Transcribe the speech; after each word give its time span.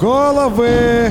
Головы! 0.00 1.10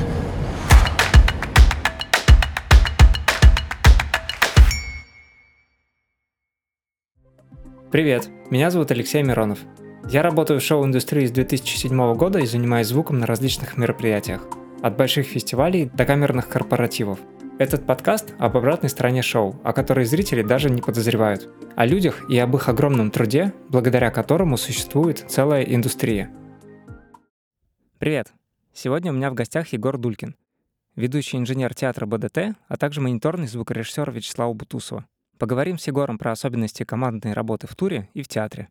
Привет, 7.90 8.28
меня 8.50 8.70
зовут 8.70 8.92
Алексей 8.92 9.24
Миронов. 9.24 9.58
Я 10.08 10.22
работаю 10.22 10.60
в 10.60 10.62
шоу-индустрии 10.62 11.26
с 11.26 11.32
2007 11.32 12.14
года 12.14 12.38
и 12.38 12.46
занимаюсь 12.46 12.86
звуком 12.86 13.18
на 13.18 13.26
различных 13.26 13.76
мероприятиях. 13.76 14.46
От 14.82 14.96
больших 14.96 15.26
фестивалей 15.26 15.90
до 15.92 16.04
камерных 16.04 16.48
корпоративов. 16.48 17.18
Этот 17.58 17.86
подкаст 17.86 18.34
об 18.38 18.56
обратной 18.56 18.90
стороне 18.90 19.22
шоу, 19.22 19.60
о 19.64 19.72
которой 19.72 20.04
зрители 20.04 20.42
даже 20.42 20.70
не 20.70 20.80
подозревают. 20.80 21.48
О 21.74 21.86
людях 21.86 22.30
и 22.30 22.38
об 22.38 22.54
их 22.54 22.68
огромном 22.68 23.10
труде, 23.10 23.52
благодаря 23.68 24.12
которому 24.12 24.56
существует 24.56 25.24
целая 25.28 25.64
индустрия. 25.64 26.30
Привет! 27.98 28.32
Сегодня 28.78 29.10
у 29.10 29.14
меня 29.14 29.30
в 29.30 29.34
гостях 29.34 29.68
Егор 29.68 29.96
Дулькин, 29.96 30.36
ведущий 30.96 31.38
инженер 31.38 31.74
театра 31.74 32.04
БДТ, 32.04 32.54
а 32.68 32.76
также 32.76 33.00
мониторный 33.00 33.46
звукорежиссер 33.46 34.10
Вячеслава 34.10 34.52
Бутусова. 34.52 35.06
Поговорим 35.38 35.78
с 35.78 35.86
Егором 35.86 36.18
про 36.18 36.32
особенности 36.32 36.82
командной 36.84 37.32
работы 37.32 37.66
в 37.66 37.74
туре 37.74 38.10
и 38.12 38.22
в 38.22 38.28
театре. 38.28 38.68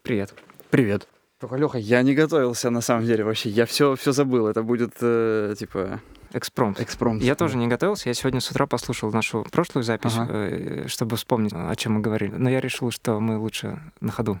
Привет. 0.00 0.34
Привет. 0.70 1.06
Только, 1.38 1.56
Леха, 1.56 1.76
я 1.76 2.00
не 2.00 2.14
готовился 2.14 2.70
на 2.70 2.80
самом 2.80 3.04
деле 3.04 3.22
вообще. 3.22 3.50
Я 3.50 3.66
все, 3.66 3.96
все 3.96 4.12
забыл. 4.12 4.46
Это 4.46 4.62
будет 4.62 4.94
э, 5.02 5.54
типа 5.58 6.00
Экспромт. 6.32 6.80
экспромт. 6.80 7.22
Я 7.22 7.34
тоже 7.34 7.58
не 7.58 7.66
готовился. 7.68 8.08
Я 8.08 8.14
сегодня 8.14 8.40
с 8.40 8.50
утра 8.50 8.66
послушал 8.66 9.12
нашу 9.12 9.44
прошлую 9.52 9.84
запись, 9.84 10.14
Ага. 10.16 10.32
э, 10.32 10.84
чтобы 10.88 11.16
вспомнить, 11.18 11.52
о 11.52 11.76
чем 11.76 11.92
мы 11.94 12.00
говорили. 12.00 12.34
Но 12.34 12.48
я 12.48 12.60
решил, 12.62 12.90
что 12.90 13.20
мы 13.20 13.36
лучше 13.36 13.78
на 14.00 14.10
ходу 14.10 14.40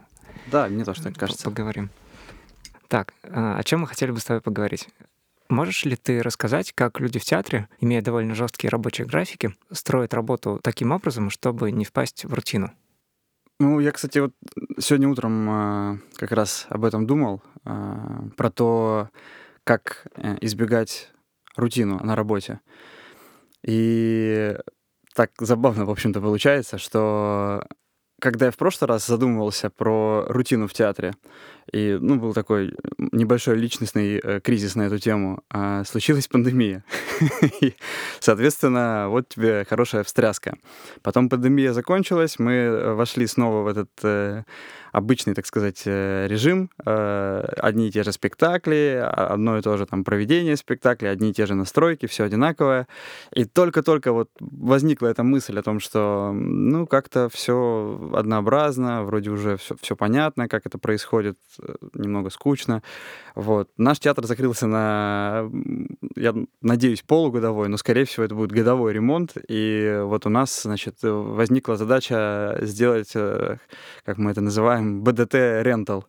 Да, 0.50 0.66
мне 0.68 0.82
тоже 0.82 1.02
так 1.02 1.14
кажется. 1.16 1.44
поговорим. 1.44 1.90
Так, 2.92 3.14
а, 3.22 3.56
о 3.56 3.62
чем 3.62 3.80
мы 3.80 3.86
хотели 3.86 4.10
бы 4.10 4.20
с 4.20 4.24
тобой 4.24 4.42
поговорить? 4.42 4.86
Можешь 5.48 5.86
ли 5.86 5.96
ты 5.96 6.22
рассказать, 6.22 6.74
как 6.74 7.00
люди 7.00 7.18
в 7.18 7.24
театре, 7.24 7.66
имея 7.80 8.02
довольно 8.02 8.34
жесткие 8.34 8.68
рабочие 8.68 9.06
графики, 9.06 9.54
строят 9.70 10.12
работу 10.12 10.60
таким 10.62 10.92
образом, 10.92 11.30
чтобы 11.30 11.70
не 11.70 11.86
впасть 11.86 12.26
в 12.26 12.34
рутину? 12.34 12.70
Ну, 13.58 13.80
я, 13.80 13.92
кстати, 13.92 14.18
вот 14.18 14.34
сегодня 14.78 15.08
утром 15.08 15.48
э, 15.48 15.98
как 16.16 16.32
раз 16.32 16.66
об 16.68 16.84
этом 16.84 17.06
думал, 17.06 17.42
э, 17.64 18.28
про 18.36 18.50
то, 18.50 19.08
как 19.64 20.06
э, 20.16 20.36
избегать 20.42 21.10
рутину 21.56 21.98
на 22.04 22.14
работе. 22.14 22.60
И 23.64 24.54
так 25.14 25.30
забавно, 25.40 25.86
в 25.86 25.90
общем-то, 25.90 26.20
получается, 26.20 26.76
что 26.76 27.66
когда 28.22 28.46
я 28.46 28.52
в 28.52 28.56
прошлый 28.56 28.88
раз 28.88 29.04
задумывался 29.04 29.68
про 29.68 30.24
рутину 30.28 30.68
в 30.68 30.72
театре, 30.72 31.12
и, 31.70 31.98
ну, 32.00 32.16
был 32.16 32.34
такой 32.34 32.74
небольшой 32.98 33.56
личностный 33.56 34.18
э, 34.18 34.40
кризис 34.40 34.74
на 34.74 34.82
эту 34.82 34.98
тему, 34.98 35.42
а, 35.50 35.84
случилась 35.84 36.28
пандемия. 36.28 36.84
И, 37.60 37.74
соответственно, 38.20 39.06
вот 39.08 39.28
тебе 39.28 39.64
хорошая 39.68 40.02
встряска. 40.02 40.56
Потом 41.02 41.28
пандемия 41.28 41.72
закончилась, 41.72 42.38
мы 42.38 42.52
э, 42.52 42.94
вошли 42.94 43.26
снова 43.26 43.62
в 43.62 43.66
этот 43.68 43.90
э, 44.02 44.42
обычный, 44.92 45.34
так 45.34 45.46
сказать, 45.46 45.82
э, 45.86 46.26
режим. 46.28 46.70
Э, 46.84 47.44
одни 47.56 47.88
и 47.88 47.90
те 47.90 48.02
же 48.02 48.12
спектакли, 48.12 49.00
а- 49.02 49.32
одно 49.32 49.58
и 49.58 49.62
то 49.62 49.76
же 49.76 49.86
там 49.86 50.04
проведение 50.04 50.56
спектаклей, 50.56 51.10
одни 51.10 51.30
и 51.30 51.32
те 51.32 51.46
же 51.46 51.54
настройки, 51.54 52.06
все 52.06 52.24
одинаковое. 52.24 52.86
И 53.34 53.44
только-только 53.44 54.12
вот 54.12 54.28
возникла 54.40 55.08
эта 55.08 55.22
мысль 55.22 55.58
о 55.58 55.62
том, 55.62 55.80
что, 55.80 56.32
ну, 56.32 56.86
как-то 56.86 57.28
все 57.30 58.10
однообразно, 58.14 59.02
вроде 59.04 59.30
уже 59.30 59.56
все, 59.56 59.96
понятно, 59.96 60.48
как 60.48 60.66
это 60.66 60.78
происходит, 60.78 61.38
немного 61.94 62.30
скучно. 62.30 62.82
Вот. 63.34 63.70
Наш 63.76 63.98
театр 63.98 64.26
закрылся 64.26 64.66
на, 64.66 65.50
я 66.16 66.34
надеюсь, 66.60 67.02
полугодовой, 67.02 67.68
но, 67.68 67.76
скорее 67.76 68.04
всего, 68.04 68.24
это 68.24 68.34
будет 68.34 68.52
годовой 68.52 68.92
ремонт. 68.92 69.36
И 69.48 70.00
вот 70.02 70.26
у 70.26 70.28
нас, 70.28 70.62
значит, 70.62 70.96
э, 71.02 71.10
возникла 71.10 71.76
задача 71.76 72.58
сделать, 72.60 73.12
э, 73.14 73.58
как 74.04 74.18
мы 74.18 74.30
это 74.30 74.40
называем, 74.40 75.02
БДТ 75.02 75.34
рентал 75.34 76.04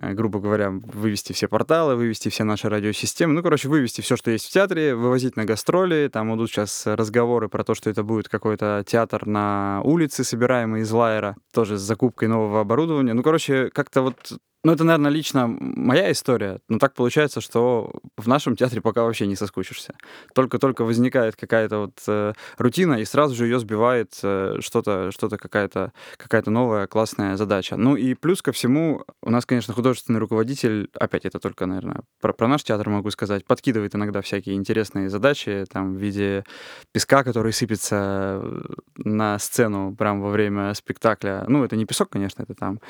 э, 0.00 0.12
грубо 0.12 0.40
говоря, 0.40 0.70
вывести 0.70 1.32
все 1.32 1.48
порталы, 1.48 1.96
вывести 1.96 2.28
все 2.28 2.44
наши 2.44 2.68
радиосистемы. 2.68 3.32
Ну, 3.32 3.42
короче, 3.42 3.68
вывести 3.68 4.00
все, 4.00 4.16
что 4.16 4.30
есть 4.30 4.46
в 4.46 4.50
театре, 4.50 4.94
вывозить 4.94 5.36
на 5.36 5.44
гастроли. 5.44 6.08
Там 6.12 6.34
идут 6.34 6.50
сейчас 6.50 6.86
разговоры 6.86 7.48
про 7.48 7.64
то, 7.64 7.74
что 7.74 7.90
это 7.90 8.02
будет 8.02 8.28
какой-то 8.28 8.84
театр 8.86 9.26
на 9.26 9.80
улице, 9.84 10.24
собираемый 10.24 10.82
из 10.82 10.90
лайера, 10.90 11.36
тоже 11.52 11.78
с 11.78 11.82
закупкой 11.82 12.28
нового 12.28 12.60
оборудования. 12.60 13.14
Ну, 13.14 13.22
короче, 13.22 13.70
как-то 13.70 14.02
вот 14.02 14.32
ну, 14.64 14.72
это, 14.72 14.84
наверное, 14.84 15.10
лично 15.10 15.48
моя 15.48 16.12
история, 16.12 16.60
но 16.68 16.78
так 16.78 16.94
получается, 16.94 17.40
что 17.40 17.92
в 18.16 18.28
нашем 18.28 18.54
театре 18.54 18.80
пока 18.80 19.02
вообще 19.02 19.26
не 19.26 19.34
соскучишься. 19.34 19.94
Только-только 20.34 20.84
возникает 20.84 21.34
какая-то 21.34 21.78
вот 21.78 22.00
э, 22.06 22.32
рутина, 22.58 22.94
и 22.94 23.04
сразу 23.04 23.34
же 23.34 23.46
ее 23.46 23.58
сбивает 23.58 24.18
э, 24.22 24.58
что-то, 24.60 25.10
что-то 25.10 25.36
какая-то, 25.36 25.92
какая-то 26.16 26.50
новая 26.52 26.86
классная 26.86 27.36
задача. 27.36 27.76
Ну 27.76 27.96
и 27.96 28.14
плюс 28.14 28.40
ко 28.40 28.52
всему, 28.52 29.04
у 29.20 29.30
нас, 29.30 29.46
конечно, 29.46 29.74
художественный 29.74 30.20
руководитель, 30.20 30.88
опять 30.94 31.24
это 31.24 31.40
только, 31.40 31.66
наверное, 31.66 32.02
про, 32.20 32.32
про 32.32 32.46
наш 32.46 32.62
театр 32.62 32.88
могу 32.88 33.10
сказать, 33.10 33.44
подкидывает 33.44 33.96
иногда 33.96 34.20
всякие 34.20 34.54
интересные 34.54 35.08
задачи, 35.08 35.64
там, 35.72 35.96
в 35.96 35.98
виде 35.98 36.44
песка, 36.92 37.24
который 37.24 37.52
сыпется 37.52 38.40
э, 38.40 38.62
на 38.98 39.40
сцену 39.40 39.96
прямо 39.96 40.22
во 40.22 40.30
время 40.30 40.72
спектакля. 40.74 41.44
Ну, 41.48 41.64
это 41.64 41.74
не 41.74 41.84
песок, 41.84 42.10
конечно, 42.10 42.42
это 42.42 42.54
там 42.54 42.80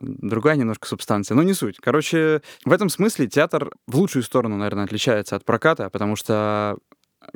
другая 0.00 0.56
немножко 0.56 0.86
субстанция, 0.86 1.34
но 1.34 1.42
не 1.42 1.54
суть. 1.54 1.76
Короче, 1.80 2.42
в 2.64 2.72
этом 2.72 2.88
смысле 2.88 3.26
театр 3.26 3.70
в 3.86 3.96
лучшую 3.96 4.22
сторону, 4.22 4.56
наверное, 4.56 4.84
отличается 4.84 5.36
от 5.36 5.44
проката, 5.44 5.90
потому 5.90 6.16
что 6.16 6.78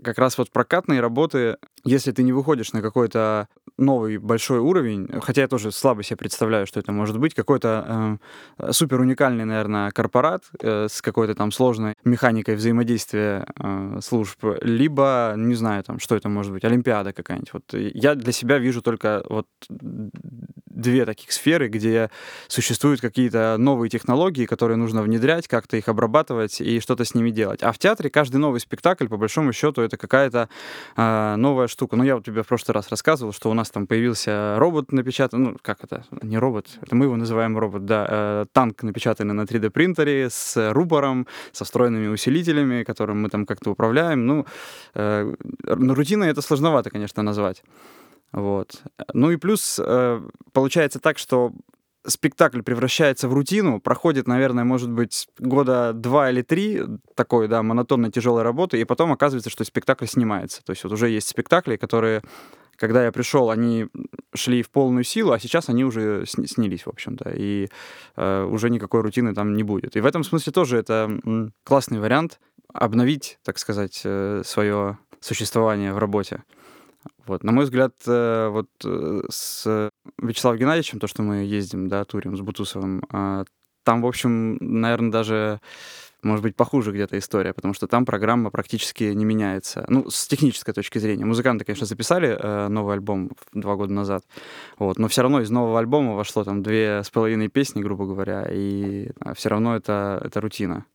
как 0.03 0.19
раз 0.19 0.39
вот 0.39 0.51
прокатные 0.51 1.01
работы, 1.01 1.57
если 1.85 2.13
ты 2.13 2.23
не 2.23 2.33
выходишь 2.33 2.73
на 2.73 2.81
какой-то 2.83 3.49
новый 3.77 4.19
большой 4.19 4.59
уровень, 4.59 5.09
хотя 5.21 5.43
я 5.43 5.49
тоже 5.49 5.73
слабо 5.73 6.03
себе 6.03 6.17
представляю, 6.17 6.67
что 6.67 6.81
это 6.81 6.93
может 6.93 7.19
быть, 7.19 7.35
какой-то 7.35 8.19
э, 8.59 8.73
супер 8.73 9.01
уникальный, 9.01 9.45
наверное, 9.45 9.91
корпорат 9.91 10.45
э, 10.61 10.87
с 10.89 11.03
какой-то 11.03 11.35
там 11.35 11.51
сложной 11.53 11.95
механикой 12.05 12.57
взаимодействия 12.57 13.47
э, 13.59 13.99
служб, 14.03 14.39
либо, 14.63 15.35
не 15.37 15.55
знаю, 15.55 15.83
там, 15.83 15.99
что 15.99 16.17
это 16.17 16.29
может 16.29 16.53
быть, 16.53 16.65
Олимпиада 16.65 17.13
какая-нибудь. 17.13 17.53
Вот 17.53 17.65
я 17.73 18.15
для 18.15 18.33
себя 18.33 18.59
вижу 18.59 18.83
только 18.83 19.25
вот 19.29 19.47
две 20.75 21.05
таких 21.05 21.33
сферы, 21.33 21.69
где 21.69 22.11
существуют 22.49 23.01
какие-то 23.01 23.57
новые 23.59 23.91
технологии, 23.91 24.47
которые 24.47 24.77
нужно 24.77 25.03
внедрять, 25.03 25.49
как-то 25.49 25.77
их 25.77 25.89
обрабатывать 25.89 26.61
и 26.61 26.81
что-то 26.81 27.05
с 27.05 27.15
ними 27.15 27.31
делать. 27.31 27.63
А 27.63 27.73
в 27.73 27.79
театре 27.79 28.11
каждый 28.11 28.37
новый 28.37 28.61
спектакль, 28.61 29.09
по 29.09 29.17
большому 29.17 29.53
счету, 29.53 29.83
это 29.83 29.97
какая-то 29.97 30.49
э, 30.97 31.35
новая 31.37 31.69
штука. 31.69 31.97
Ну, 31.97 32.05
я 32.05 32.17
вот 32.17 32.25
тебе 32.25 32.43
в 32.43 32.47
прошлый 32.47 32.75
раз 32.75 32.89
рассказывал, 32.89 33.33
что 33.33 33.51
у 33.51 33.55
нас 33.55 33.71
там 33.71 33.87
появился 33.87 34.57
робот 34.59 34.93
напечатанный, 34.93 35.51
ну, 35.51 35.57
как 35.63 35.85
это, 35.85 36.05
не 36.23 36.39
робот, 36.39 36.67
это 36.81 36.95
мы 36.95 37.07
его 37.07 37.17
называем 37.17 37.59
робот, 37.59 37.85
да, 37.85 38.07
э, 38.09 38.47
танк 38.53 38.83
напечатанный 38.83 39.35
на 39.35 39.43
3D-принтере 39.43 40.29
с 40.31 40.73
рупором, 40.73 41.27
со 41.53 41.65
встроенными 41.65 42.09
усилителями, 42.09 42.85
которым 42.85 43.23
мы 43.23 43.29
там 43.29 43.47
как-то 43.47 43.71
управляем. 43.71 44.27
Ну, 44.27 44.47
э, 44.95 45.35
ну, 45.65 45.95
рутиной 45.95 46.29
это 46.29 46.43
сложновато, 46.43 46.91
конечно, 46.91 47.23
назвать. 47.23 47.63
Вот. 48.33 48.83
Ну 49.13 49.31
и 49.31 49.37
плюс 49.37 49.81
э, 49.83 50.23
получается 50.53 50.99
так, 51.01 51.19
что 51.19 51.53
спектакль 52.07 52.63
превращается 52.63 53.29
в 53.29 53.35
рутину, 53.35 53.81
проходит, 53.81 54.27
наверное, 54.27 54.65
может 54.65 54.91
быть, 54.91 55.29
года 55.39 55.93
два 55.93 56.31
или 56.31 56.43
три 56.43 56.83
такой, 57.15 57.49
да, 57.49 57.63
монотонной 57.63 58.11
тяжелой 58.11 58.43
работы, 58.43 58.81
и 58.81 58.85
потом 58.85 59.13
оказывается, 59.13 59.51
что 59.51 59.65
спектакль 59.65 60.07
снимается. 60.07 60.65
То 60.65 60.71
есть 60.73 60.83
вот 60.85 60.93
уже 60.93 61.09
есть 61.11 61.29
спектакли, 61.29 61.77
которые, 61.77 62.23
когда 62.77 63.05
я 63.05 63.13
пришел, 63.13 63.51
они 63.51 63.87
шли 64.35 64.63
в 64.63 64.71
полную 64.71 65.05
силу, 65.05 65.33
а 65.33 65.39
сейчас 65.39 65.69
они 65.69 65.85
уже 65.85 66.25
снились, 66.27 66.87
в 66.87 66.91
общем-то, 66.91 67.31
и 67.37 67.69
э, 68.17 68.45
уже 68.45 68.71
никакой 68.71 69.03
рутины 69.03 69.35
там 69.35 69.55
не 69.55 69.63
будет. 69.63 69.97
И 69.97 70.01
в 70.01 70.07
этом 70.07 70.25
смысле 70.25 70.53
тоже 70.53 70.79
это 70.79 71.11
классный 71.63 72.01
вариант 72.01 72.41
обновить, 72.73 73.39
так 73.45 73.59
сказать, 73.59 73.95
свое 73.95 74.99
существование 75.21 75.93
в 75.93 75.99
работе. 75.99 76.43
Вот, 77.27 77.45
на 77.45 77.53
мой 77.53 77.65
взгляд, 77.65 77.95
э, 78.07 78.49
вот 78.49 78.69
э, 78.85 79.23
с 79.31 79.91
Вячеславом 80.19 80.59
Геннадьевичем, 80.59 80.99
то, 80.99 81.07
что 81.07 81.23
мы 81.23 81.45
ездим, 81.45 81.89
да, 81.89 82.05
турим 82.05 82.37
с 82.37 82.41
Бутусовым, 82.41 83.05
а, 83.11 83.45
там, 83.85 84.03
в 84.03 84.07
общем, 84.07 84.57
наверное, 84.61 85.11
даже 85.11 85.61
может 86.23 86.45
быть, 86.45 86.55
похуже 86.55 86.93
где-то 86.93 87.19
история, 87.19 87.53
потому 87.53 87.75
что 87.75 87.89
там 87.89 88.07
программа 88.07 88.51
практически 88.51 89.05
не 89.05 89.25
меняется. 89.25 89.85
Ну, 89.89 90.09
с 90.09 90.29
технической 90.29 90.73
точки 90.73 90.99
зрения. 90.99 91.25
Музыканты, 91.25 91.65
конечно, 91.65 91.87
записали 91.87 92.29
э, 92.29 92.69
новый 92.69 92.95
альбом 92.95 93.33
два 93.53 93.75
года 93.75 93.93
назад, 93.93 94.25
вот, 94.79 94.99
но 94.99 95.09
все 95.09 95.23
равно 95.23 95.41
из 95.41 95.51
нового 95.51 95.81
альбома 95.81 96.15
вошло 96.15 96.45
там 96.45 96.63
две 96.63 97.03
с 97.03 97.11
половиной 97.11 97.49
песни, 97.49 97.83
грубо 97.83 98.07
говоря, 98.07 98.47
и 98.49 99.11
все 99.35 99.49
равно 99.49 99.75
это, 99.75 100.21
это 100.25 100.41
рутина, 100.41 100.87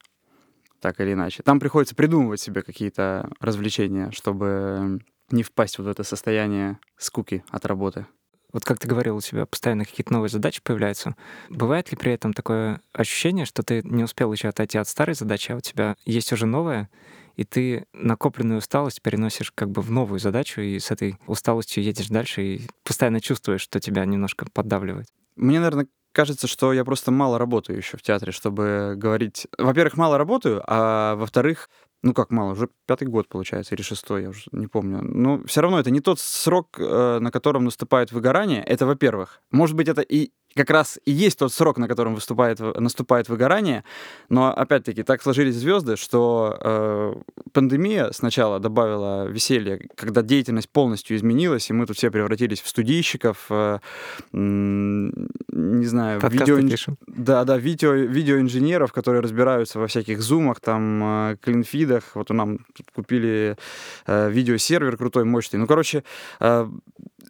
так 0.79 1.01
или 1.01 1.11
иначе. 1.11 1.43
Там 1.43 1.59
приходится 1.59 1.95
придумывать 1.95 2.39
себе 2.39 2.61
какие-то 2.61 3.29
развлечения, 3.41 4.11
чтобы 4.11 5.01
не 5.29 5.43
впасть 5.43 5.77
вот 5.77 5.85
в 5.85 5.89
это 5.89 6.03
состояние 6.03 6.79
скуки 6.97 7.43
от 7.49 7.65
работы. 7.65 8.05
вот 8.53 8.63
как 8.63 8.79
ты 8.79 8.87
говорил, 8.87 9.17
у 9.17 9.21
тебя 9.21 9.45
постоянно 9.45 9.85
какие-то 9.85 10.13
новые 10.13 10.29
задачи 10.29 10.61
появляются. 10.63 11.15
Бывает 11.49 11.91
ли 11.91 11.97
при 11.97 12.13
этом 12.13 12.33
такое 12.33 12.81
ощущение, 12.93 13.45
что 13.45 13.63
ты 13.63 13.81
не 13.83 14.03
успел 14.03 14.31
еще 14.31 14.47
отойти 14.47 14.77
от 14.77 14.87
старой 14.87 15.15
задачи, 15.15 15.51
а 15.51 15.57
у 15.57 15.61
тебя 15.61 15.95
есть 16.05 16.31
уже 16.31 16.45
новая, 16.45 16.89
и 17.35 17.43
ты 17.43 17.85
накопленную 17.93 18.57
усталость 18.59 19.01
переносишь 19.01 19.51
как 19.51 19.69
бы 19.69 19.81
в 19.81 19.91
новую 19.91 20.19
задачу, 20.19 20.61
и 20.61 20.79
с 20.79 20.91
этой 20.91 21.17
усталостью 21.27 21.83
едешь 21.83 22.07
дальше, 22.07 22.41
и 22.41 22.61
постоянно 22.83 23.21
чувствуешь, 23.21 23.61
что 23.61 23.79
тебя 23.79 24.05
немножко 24.05 24.47
поддавливает. 24.51 25.07
Мне, 25.35 25.59
наверное, 25.59 25.87
кажется, 26.13 26.47
что 26.47 26.73
я 26.73 26.83
просто 26.83 27.11
мало 27.11 27.37
работаю 27.37 27.77
еще 27.77 27.95
в 27.97 28.01
театре, 28.01 28.31
чтобы 28.31 28.95
говорить... 28.97 29.45
Во-первых, 29.59 29.97
мало 29.97 30.17
работаю, 30.17 30.63
а 30.65 31.15
во-вторых, 31.15 31.69
ну 32.03 32.13
как 32.13 32.31
мало, 32.31 32.51
уже 32.51 32.69
пятый 32.85 33.07
год 33.07 33.27
получается, 33.27 33.75
или 33.75 33.81
шестой, 33.81 34.23
я 34.23 34.29
уже 34.29 34.43
не 34.51 34.67
помню. 34.67 35.01
Но 35.01 35.43
все 35.45 35.61
равно 35.61 35.79
это 35.79 35.91
не 35.91 36.01
тот 36.01 36.19
срок, 36.19 36.79
э, 36.79 37.19
на 37.19 37.31
котором 37.31 37.65
наступает 37.65 38.11
выгорание. 38.11 38.63
Это 38.63 38.85
во-первых. 38.85 39.41
Может 39.51 39.75
быть, 39.75 39.87
это 39.87 40.01
и 40.01 40.31
как 40.55 40.69
раз 40.69 40.99
и 41.05 41.11
есть 41.11 41.39
тот 41.39 41.53
срок, 41.53 41.77
на 41.77 41.87
котором 41.87 42.15
выступает, 42.15 42.59
наступает 42.59 43.29
выгорание. 43.29 43.83
Но 44.29 44.51
опять-таки 44.53 45.03
так 45.03 45.21
сложились 45.21 45.55
звезды, 45.55 45.95
что 45.95 46.57
э, 46.59 47.13
пандемия 47.53 48.11
сначала 48.11 48.59
добавила 48.59 49.25
веселье, 49.25 49.87
когда 49.95 50.21
деятельность 50.21 50.69
полностью 50.69 51.15
изменилась, 51.15 51.69
и 51.69 51.73
мы 51.73 51.85
тут 51.85 51.97
все 51.97 52.11
превратились 52.11 52.61
в 52.61 52.67
студийщиков, 52.67 53.45
э, 53.49 53.79
не 54.33 55.85
знаю, 55.85 56.19
видео... 56.29 56.57
Да, 57.07 57.43
да, 57.43 57.57
видео, 57.57 57.93
видеоинженеров, 57.93 58.91
которые 58.91 59.21
разбираются 59.21 59.79
во 59.79 59.87
всяких 59.87 60.21
зумах, 60.21 60.59
там, 60.59 61.31
э, 61.31 61.37
клинфидах. 61.41 62.03
Вот 62.15 62.31
у 62.31 62.33
нам 62.33 62.59
купили 62.95 63.57
э, 64.05 64.29
видеосервер 64.29 64.97
крутой, 64.97 65.25
мощный. 65.25 65.57
Ну, 65.57 65.67
короче, 65.67 66.03
э, 66.39 66.67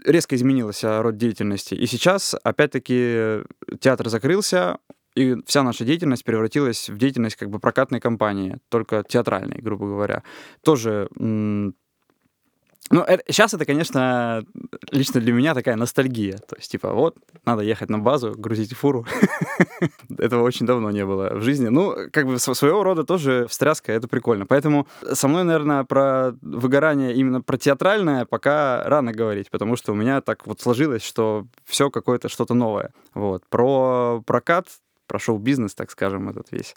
резко 0.05 0.35
изменился 0.35 1.01
род 1.01 1.17
деятельности. 1.17 1.73
И 1.73 1.85
сейчас, 1.85 2.35
опять-таки, 2.43 3.43
театр 3.79 4.09
закрылся, 4.09 4.77
и 5.15 5.35
вся 5.45 5.63
наша 5.63 5.83
деятельность 5.83 6.23
превратилась 6.23 6.89
в 6.89 6.97
деятельность 6.97 7.35
как 7.35 7.49
бы 7.49 7.59
прокатной 7.59 7.99
компании, 7.99 8.59
только 8.69 9.03
театральной, 9.07 9.59
грубо 9.59 9.87
говоря. 9.87 10.23
Тоже 10.63 11.09
ну, 12.89 13.01
это, 13.01 13.23
сейчас 13.27 13.53
это, 13.53 13.65
конечно, 13.65 14.43
лично 14.91 15.19
для 15.19 15.33
меня 15.33 15.53
такая 15.53 15.75
ностальгия. 15.75 16.37
То 16.37 16.55
есть, 16.55 16.71
типа, 16.71 16.93
вот, 16.93 17.17
надо 17.45 17.61
ехать 17.61 17.89
на 17.89 17.99
базу, 17.99 18.33
грузить 18.37 18.73
фуру. 18.73 19.05
Этого 20.17 20.43
очень 20.43 20.65
давно 20.65 20.89
не 20.91 21.05
было 21.05 21.35
в 21.35 21.41
жизни. 21.41 21.67
Ну, 21.67 21.95
как 22.11 22.27
бы 22.27 22.39
своего 22.39 22.83
рода 22.83 23.03
тоже 23.03 23.45
встряска, 23.49 23.91
это 23.91 24.07
прикольно. 24.07 24.45
Поэтому 24.45 24.87
со 25.11 25.27
мной, 25.27 25.43
наверное, 25.43 25.83
про 25.83 26.33
выгорание 26.41 27.13
именно 27.13 27.41
про 27.41 27.57
театральное 27.57 28.25
пока 28.25 28.83
рано 28.85 29.11
говорить, 29.11 29.49
потому 29.49 29.75
что 29.75 29.91
у 29.91 29.95
меня 29.95 30.21
так 30.21 30.47
вот 30.47 30.61
сложилось, 30.61 31.03
что 31.03 31.45
все 31.65 31.89
какое-то 31.89 32.29
что-то 32.29 32.53
новое. 32.53 32.91
Вот. 33.13 33.43
Про 33.49 34.23
прокат, 34.25 34.67
про 35.07 35.19
шоу-бизнес, 35.19 35.75
так 35.75 35.91
скажем, 35.91 36.29
этот 36.29 36.51
весь. 36.51 36.75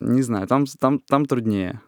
Не 0.00 0.22
знаю, 0.22 0.46
там, 0.46 0.64
там, 0.66 1.00
там 1.00 1.26
труднее. 1.26 1.80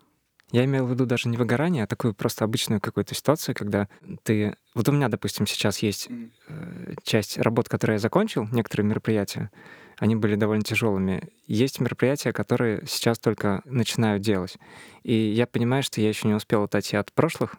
Я 0.52 0.66
имел 0.66 0.87
в 0.87 0.90
виду 0.90 1.06
даже 1.06 1.28
не 1.28 1.38
выгорание, 1.38 1.84
а 1.84 1.87
такую 1.87 2.14
просто 2.14 2.44
обычную 2.44 2.81
какую-то 2.81 3.14
ситуацию, 3.14 3.54
когда 3.54 3.88
ты... 4.22 4.54
Вот 4.75 4.88
у 4.88 4.93
меня, 4.93 5.08
допустим, 5.08 5.46
сейчас 5.46 5.78
есть 5.78 6.08
э, 6.49 6.94
часть 7.02 7.38
работ, 7.38 7.70
которые 7.70 7.94
я 7.94 7.99
закончил, 7.99 8.46
некоторые 8.52 8.87
мероприятия, 8.87 9.50
они 9.99 10.14
были 10.14 10.34
довольно 10.34 10.62
тяжелыми. 10.62 11.31
Есть 11.46 11.81
мероприятия, 11.81 12.32
которые 12.32 12.84
сейчас 12.87 13.19
только 13.19 13.62
начинаю 13.64 14.20
делать. 14.20 14.58
И 15.02 15.14
я 15.14 15.46
понимаю, 15.46 15.82
что 15.82 16.00
я 16.02 16.08
еще 16.08 16.28
не 16.28 16.34
успел 16.34 16.64
отойти 16.64 16.96
от 16.96 17.12
прошлых, 17.12 17.56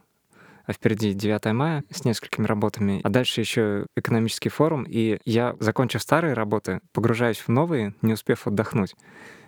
а 0.66 0.74
впереди 0.74 1.14
9 1.14 1.46
мая 1.54 1.84
с 1.90 2.06
несколькими 2.06 2.46
работами, 2.46 3.02
а 3.04 3.10
дальше 3.10 3.42
еще 3.42 3.88
экономический 3.96 4.50
форум, 4.50 4.84
и 4.88 5.20
я, 5.26 5.56
закончив 5.60 6.02
старые 6.02 6.34
работы, 6.34 6.80
погружаюсь 6.94 7.40
в 7.40 7.50
новые, 7.50 7.96
не 8.02 8.14
успев 8.14 8.48
отдохнуть. 8.48 8.96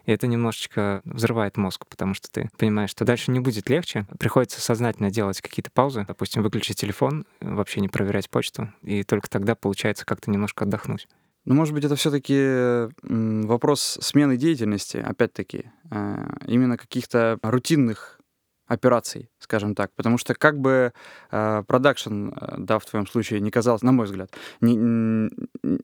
И 0.06 0.12
это 0.12 0.28
немножечко 0.28 1.02
взрывает 1.06 1.58
мозг, 1.58 1.86
потому 1.88 2.14
что 2.14 2.30
ты 2.32 2.50
понимаешь, 2.58 2.90
что 2.90 3.06
дальше 3.06 3.32
не 3.32 3.40
будет 3.40 3.70
легче. 3.70 4.06
Приходится 4.20 4.62
сознательно 4.62 5.12
делать 5.12 5.42
какие-то 5.42 5.72
паузы, 5.72 6.06
допустим, 6.08 6.44
выключить 6.44 6.80
телефон, 6.80 7.26
вообще 7.42 7.82
не 7.82 7.90
проверять 7.90 8.30
почту, 8.30 8.72
и 8.82 9.04
только 9.04 9.30
тогда 9.30 9.56
получается 9.56 10.06
как-то 10.06 10.32
немножко 10.32 10.66
отдохнуть. 10.66 11.08
Ну, 11.46 11.54
может 11.54 11.76
быть, 11.76 11.86
это 11.86 11.96
все-таки 11.96 12.90
вопрос 13.04 14.00
смены 14.02 14.36
деятельности, 14.36 14.98
опять-таки, 14.98 15.72
э, 15.92 16.28
именно 16.48 16.76
каких-то 16.76 17.38
рутинных 17.44 18.20
операций, 18.68 19.30
скажем 19.38 19.76
так, 19.76 19.92
потому 19.96 20.18
что 20.18 20.34
как 20.34 20.60
бы 20.60 20.92
э, 21.32 21.64
продакшн, 21.68 22.30
э, 22.30 22.56
да, 22.58 22.80
в 22.80 22.86
твоем 22.86 23.06
случае 23.06 23.42
не 23.42 23.52
казался, 23.52 23.86
на 23.86 23.92
мой 23.92 24.08
взгляд, 24.08 24.32
не, 24.60 25.30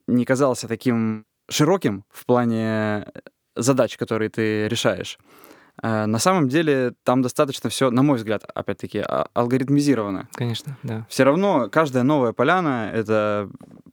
не 0.08 0.24
казался 0.24 0.66
таким 0.66 1.26
широким 1.48 2.04
в 2.10 2.26
плане 2.26 3.06
задач, 3.56 3.96
которые 3.96 4.30
ты 4.30 4.68
решаешь. 4.68 5.18
Э, 5.82 6.06
на 6.06 6.18
самом 6.18 6.48
деле 6.48 6.94
там 7.04 7.22
достаточно 7.22 7.70
все, 7.70 7.90
на 7.90 8.02
мой 8.02 8.18
взгляд, 8.18 8.44
опять-таки, 8.54 8.98
а, 8.98 9.28
алгоритмизировано. 9.34 10.28
Конечно, 10.34 10.76
да. 10.82 11.06
Все 11.08 11.24
равно 11.24 11.68
каждая 11.70 12.02
новая 12.02 12.32
поляна— 12.32 12.90
это 12.94 13.48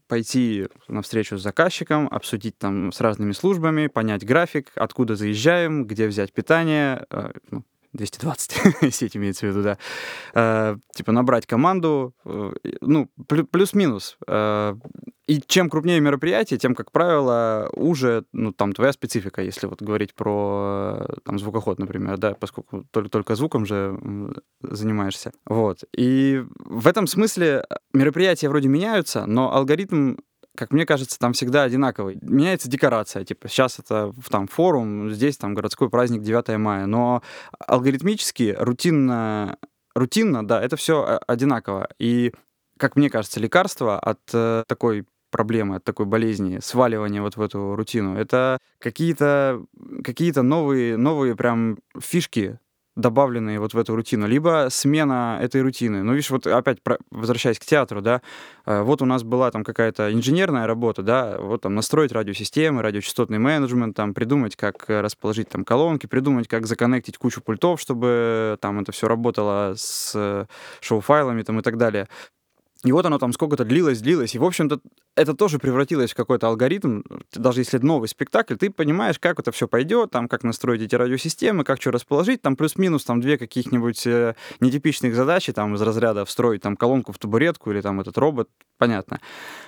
пойти 0.07 0.67
на 0.88 1.01
встречу 1.01 1.38
с 1.38 1.44
заказчиком, 1.44 2.07
обсудить 2.09 2.57
там 2.57 2.91
с 2.91 3.00
разными 3.00 3.31
службами, 3.31 3.88
понять 3.88 4.25
график, 4.25 4.71
откуда 4.75 5.15
заезжаем, 5.15 5.85
где 5.85 6.07
взять 6.07 6.33
питание, 6.33 7.06
э, 7.11 7.31
ну, 7.51 7.63
220 7.94 8.94
сеть 8.94 9.18
имеется 9.18 9.47
в 9.47 9.50
виду, 9.50 9.63
да. 9.63 9.77
Э, 10.33 10.77
типа 10.94 11.12
набрать 11.12 11.45
команду, 11.45 12.13
э, 12.25 12.51
ну, 12.81 13.09
плюс-минус. 13.27 14.18
Э, 14.27 14.75
и 15.27 15.41
чем 15.45 15.69
крупнее 15.69 16.00
мероприятие, 16.00 16.59
тем, 16.59 16.74
как 16.74 16.91
правило, 16.91 17.69
уже, 17.74 18.25
ну, 18.31 18.51
там, 18.51 18.74
твоя 18.74 18.91
специфика, 18.94 19.41
если 19.44 19.68
вот 19.68 19.81
говорить 19.81 20.15
про, 20.15 21.06
там, 21.24 21.38
звукоход, 21.38 21.77
например, 21.77 22.18
да, 22.18 22.33
поскольку 22.33 22.86
только, 22.91 23.09
только 23.09 23.36
звуком 23.36 23.65
же 23.65 24.00
занимаешься. 24.62 25.31
Вот. 25.45 25.83
И 25.95 26.44
в 26.65 26.88
этом 26.88 27.06
смысле 27.06 27.65
мероприятия 27.94 28.50
вроде 28.50 28.69
меняются, 28.69 29.25
но 29.27 29.53
алгоритм 29.53 30.15
как 30.59 30.73
мне 30.73 30.85
кажется, 30.85 31.17
там 31.17 31.31
всегда 31.31 31.63
одинаковый. 31.63 32.17
Меняется 32.21 32.69
декорация, 32.69 33.23
типа 33.23 33.47
сейчас 33.47 33.79
это 33.79 34.11
там 34.29 34.47
форум, 34.47 35.09
здесь 35.09 35.38
там 35.38 35.53
городской 35.53 35.89
праздник 35.89 36.21
9 36.21 36.57
мая, 36.57 36.85
но 36.85 37.23
алгоритмически, 37.65 38.57
рутинно, 38.59 39.57
рутинно, 39.95 40.45
да, 40.45 40.61
это 40.61 40.75
все 40.75 41.21
одинаково. 41.27 41.88
И, 41.97 42.33
как 42.77 42.97
мне 42.97 43.09
кажется, 43.09 43.39
лекарство 43.39 43.97
от 43.97 44.19
э, 44.33 44.65
такой 44.67 45.06
проблемы, 45.31 45.77
от 45.77 45.85
такой 45.85 46.06
болезни, 46.06 46.59
сваливания 46.61 47.21
вот 47.21 47.38
в 47.38 47.41
эту 47.41 47.77
рутину, 47.77 48.17
это 48.17 48.57
какие-то 48.79 49.63
какие 50.03 50.38
новые, 50.41 50.97
новые 50.97 51.37
прям 51.37 51.78
фишки, 51.97 52.59
добавленные 52.99 53.59
вот 53.59 53.73
в 53.73 53.77
эту 53.77 53.95
рутину, 53.95 54.27
либо 54.27 54.68
смена 54.69 55.39
этой 55.41 55.61
рутины. 55.61 56.03
Ну, 56.03 56.13
видишь, 56.13 56.29
вот 56.29 56.47
опять 56.47 56.81
про, 56.81 56.97
возвращаясь 57.11 57.59
к 57.59 57.65
театру, 57.65 58.01
да, 58.01 58.21
э, 58.65 58.81
вот 58.81 59.01
у 59.01 59.06
нас 59.06 59.23
была 59.23 59.51
там 59.51 59.63
какая-то 59.63 60.13
инженерная 60.13 60.68
работа, 60.68 61.01
да, 61.01 61.37
вот 61.39 61.61
там 61.61 61.75
настроить 61.75 62.11
радиосистемы, 62.11 62.81
радиочастотный 62.81 63.39
менеджмент, 63.39 63.95
там 63.95 64.13
придумать, 64.13 64.56
как 64.56 64.85
расположить 64.87 65.49
там 65.49 65.65
колонки, 65.65 66.07
придумать, 66.07 66.47
как 66.47 66.68
законнектить 66.68 67.18
кучу 67.18 67.41
пультов, 67.41 67.81
чтобы 67.81 68.57
там 68.61 68.79
это 68.79 68.91
все 68.91 69.07
работало 69.07 69.73
с 69.75 70.13
э, 70.15 70.45
шоу-файлами 70.81 71.41
там 71.44 71.59
и 71.59 71.61
так 71.61 71.77
далее. 71.77 72.07
И 72.86 72.94
вот 72.94 73.06
оно 73.06 73.18
там 73.19 73.33
сколько-то 73.33 73.66
длилось, 73.66 74.00
длилось. 74.00 74.36
И, 74.36 74.40
в 74.40 74.45
общем-то, 74.45 74.80
это 75.16 75.33
тоже 75.33 75.59
превратилось 75.59 76.12
в 76.12 76.16
какой-то 76.16 76.48
алгоритм. 76.48 77.02
Даже 77.33 77.59
если 77.59 77.78
новый 77.78 78.07
спектакль, 78.07 78.56
ты 78.56 78.69
понимаешь, 78.69 79.19
как 79.19 79.38
это 79.38 79.52
все 79.52 79.68
пойдет, 79.68 80.12
там, 80.12 80.30
как 80.30 80.44
настроить 80.44 80.81
эти 80.81 80.95
радиосистемы, 80.95 81.66
как 81.66 81.81
что 81.81 81.92
расположить. 81.92 82.42
Там 82.42 82.56
плюс-минус 82.56 83.04
там 83.04 83.19
две 83.19 83.38
каких-нибудь 83.38 84.07
э, 84.07 84.36
нетипичных 84.62 85.14
задачи, 85.14 85.52
там, 85.52 85.76
из 85.76 85.81
разряда 85.81 86.24
встроить 86.24 86.62
там 86.62 86.78
колонку 86.78 87.12
в 87.12 87.18
табуретку 87.18 87.69
или 87.71 87.81
там 87.81 88.00
этот 88.00 88.18
робот, 88.18 88.48
понятно. 88.78 89.19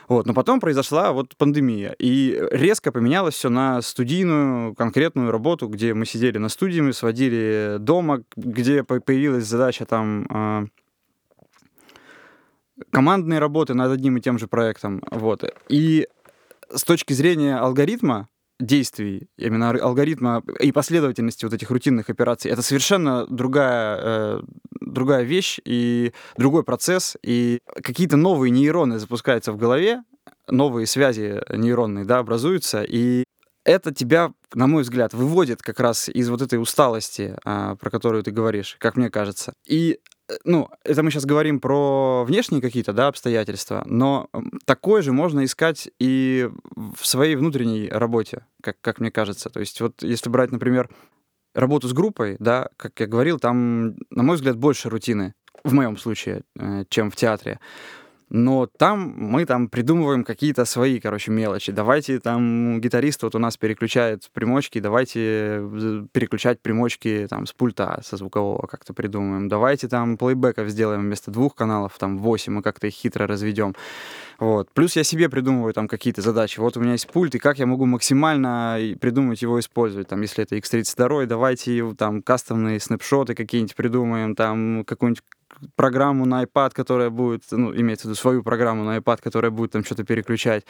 Вот. 0.07 0.25
Но 0.25 0.33
потом 0.33 0.61
произошла 0.61 1.11
вот 1.11 1.35
пандемия. 1.35 1.93
И 1.99 2.41
резко 2.51 2.93
поменялось 2.93 3.35
все 3.35 3.49
на 3.49 3.81
студийную 3.81 4.73
конкретную 4.73 5.31
работу, 5.31 5.67
где 5.67 5.93
мы 5.93 6.05
сидели 6.05 6.37
на 6.37 6.47
студии, 6.47 6.79
мы 6.79 6.93
сводили 6.93 7.75
дома, 7.77 8.23
где 8.37 8.85
появилась 8.85 9.43
задача 9.43 9.85
там 9.85 10.27
э, 10.29 10.67
командные 12.91 13.39
работы 13.39 13.73
над 13.73 13.91
одним 13.91 14.17
и 14.17 14.21
тем 14.21 14.37
же 14.37 14.47
проектом. 14.47 15.01
Вот. 15.11 15.43
И 15.69 16.07
с 16.73 16.83
точки 16.83 17.13
зрения 17.13 17.57
алгоритма 17.57 18.27
действий, 18.59 19.27
именно 19.37 19.71
алгоритма 19.71 20.43
и 20.59 20.71
последовательности 20.71 21.45
вот 21.45 21.53
этих 21.53 21.69
рутинных 21.69 22.09
операций, 22.09 22.51
это 22.51 22.61
совершенно 22.61 23.25
другая, 23.27 23.99
э, 24.01 24.41
другая 24.79 25.23
вещь 25.23 25.59
и 25.65 26.13
другой 26.37 26.63
процесс, 26.63 27.17
и 27.23 27.59
какие-то 27.83 28.17
новые 28.17 28.51
нейроны 28.51 28.99
запускаются 28.99 29.51
в 29.51 29.57
голове, 29.57 30.03
новые 30.47 30.85
связи 30.85 31.41
нейронные, 31.49 32.05
да, 32.05 32.19
образуются, 32.19 32.83
и 32.83 33.23
это 33.63 33.93
тебя, 33.93 34.31
на 34.53 34.67
мой 34.67 34.83
взгляд, 34.83 35.13
выводит 35.13 35.61
как 35.61 35.79
раз 35.79 36.09
из 36.09 36.29
вот 36.29 36.41
этой 36.41 36.59
усталости, 36.59 37.35
а, 37.45 37.75
про 37.75 37.89
которую 37.89 38.23
ты 38.23 38.31
говоришь, 38.31 38.75
как 38.79 38.95
мне 38.95 39.09
кажется. 39.09 39.53
И 39.67 39.99
ну, 40.43 40.69
это 40.83 41.03
мы 41.03 41.11
сейчас 41.11 41.25
говорим 41.25 41.59
про 41.59 42.23
внешние 42.25 42.61
какие-то, 42.61 42.93
да, 42.93 43.07
обстоятельства, 43.07 43.83
но 43.85 44.29
такое 44.65 45.01
же 45.01 45.11
можно 45.11 45.43
искать 45.43 45.89
и 45.99 46.49
в 46.75 47.05
своей 47.05 47.35
внутренней 47.35 47.89
работе, 47.89 48.45
как, 48.61 48.77
как 48.81 48.99
мне 48.99 49.11
кажется. 49.11 49.49
То 49.49 49.59
есть 49.59 49.81
вот 49.81 50.03
если 50.03 50.29
брать, 50.29 50.51
например, 50.51 50.89
работу 51.53 51.87
с 51.87 51.93
группой, 51.93 52.37
да, 52.39 52.69
как 52.77 52.99
я 52.99 53.07
говорил, 53.07 53.39
там, 53.39 53.95
на 54.09 54.23
мой 54.23 54.35
взгляд, 54.35 54.57
больше 54.57 54.89
рутины, 54.89 55.33
в 55.63 55.73
моем 55.73 55.97
случае, 55.97 56.43
э, 56.57 56.85
чем 56.89 57.11
в 57.11 57.15
театре 57.15 57.59
но 58.33 58.65
там 58.65 59.13
мы 59.17 59.45
там 59.45 59.67
придумываем 59.67 60.23
какие-то 60.23 60.63
свои, 60.63 61.01
короче, 61.01 61.31
мелочи. 61.31 61.73
Давайте 61.73 62.17
там 62.19 62.79
гитарист 62.79 63.23
вот 63.23 63.35
у 63.35 63.39
нас 63.39 63.57
переключает 63.57 64.29
примочки, 64.31 64.79
давайте 64.79 65.19
э, 65.19 66.05
переключать 66.13 66.61
примочки 66.61 67.27
там 67.29 67.45
с 67.45 67.51
пульта, 67.51 67.99
со 68.05 68.15
звукового 68.15 68.67
как-то 68.67 68.93
придумаем. 68.93 69.49
Давайте 69.49 69.89
там 69.89 70.15
плейбеков 70.15 70.69
сделаем 70.69 71.01
вместо 71.01 71.29
двух 71.29 71.55
каналов, 71.55 71.97
там 71.99 72.19
восемь, 72.19 72.53
мы 72.53 72.61
как-то 72.61 72.87
их 72.87 72.93
хитро 72.93 73.27
разведем. 73.27 73.75
Вот. 74.39 74.71
Плюс 74.71 74.95
я 74.95 75.03
себе 75.03 75.27
придумываю 75.27 75.73
там 75.73 75.89
какие-то 75.89 76.21
задачи. 76.21 76.57
Вот 76.61 76.77
у 76.77 76.79
меня 76.79 76.93
есть 76.93 77.07
пульт, 77.07 77.35
и 77.35 77.39
как 77.39 77.59
я 77.59 77.65
могу 77.65 77.85
максимально 77.85 78.79
придумать 79.01 79.41
его 79.41 79.59
использовать. 79.59 80.07
Там, 80.07 80.21
если 80.21 80.45
это 80.45 80.55
X32, 80.55 81.25
давайте 81.25 81.93
там 81.95 82.21
кастомные 82.21 82.79
снапшоты 82.79 83.35
какие-нибудь 83.35 83.75
придумаем, 83.75 84.35
там 84.35 84.85
какую-нибудь 84.85 85.21
программу 85.75 86.25
на 86.25 86.43
iPad, 86.43 86.71
которая 86.73 87.09
будет, 87.09 87.43
ну, 87.51 87.75
имеется 87.75 88.07
в 88.07 88.11
виду 88.11 88.15
свою 88.15 88.43
программу 88.43 88.83
на 88.83 88.97
iPad, 88.97 89.19
которая 89.21 89.51
будет 89.51 89.71
там 89.71 89.83
что-то 89.83 90.03
переключать. 90.03 90.65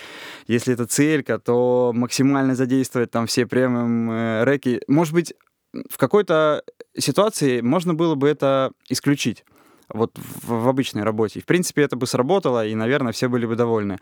Если 0.48 0.74
это 0.74 0.86
целька, 0.86 1.40
то 1.40 1.92
максимально 1.94 2.56
задействовать 2.56 3.12
там 3.12 3.28
все 3.28 3.46
премиум 3.46 4.12
э, 4.12 4.46
реки. 4.46 4.82
Может 4.88 5.14
быть, 5.14 5.34
в 5.90 5.98
какой-то 5.98 6.64
ситуации 6.98 7.62
можно 7.62 7.94
было 7.94 8.16
бы 8.16 8.28
это 8.28 8.72
исключить 8.90 9.46
вот 9.90 10.18
в, 10.18 10.64
в 10.64 10.68
обычной 10.68 11.04
работе. 11.04 11.40
В 11.40 11.46
принципе, 11.46 11.84
это 11.84 11.96
бы 11.96 12.08
сработало, 12.08 12.66
и, 12.66 12.76
наверное, 12.76 13.12
все 13.12 13.28
были 13.28 13.46
бы 13.46 13.56
довольны. 13.56 14.00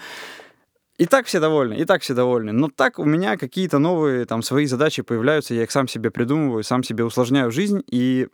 И 0.97 1.05
так 1.05 1.27
все 1.27 1.39
довольны, 1.39 1.75
и 1.75 1.85
так 1.85 2.01
все 2.01 2.13
довольны. 2.13 2.51
Но 2.51 2.67
так 2.67 2.99
у 2.99 3.05
меня 3.05 3.37
какие-то 3.37 3.79
новые 3.79 4.25
там 4.25 4.41
свои 4.41 4.65
задачи 4.65 5.01
появляются, 5.01 5.53
я 5.53 5.63
их 5.63 5.71
сам 5.71 5.87
себе 5.87 6.11
придумываю, 6.11 6.63
сам 6.63 6.83
себе 6.83 7.05
усложняю 7.05 7.51
жизнь, 7.51 7.81
и 7.89 8.27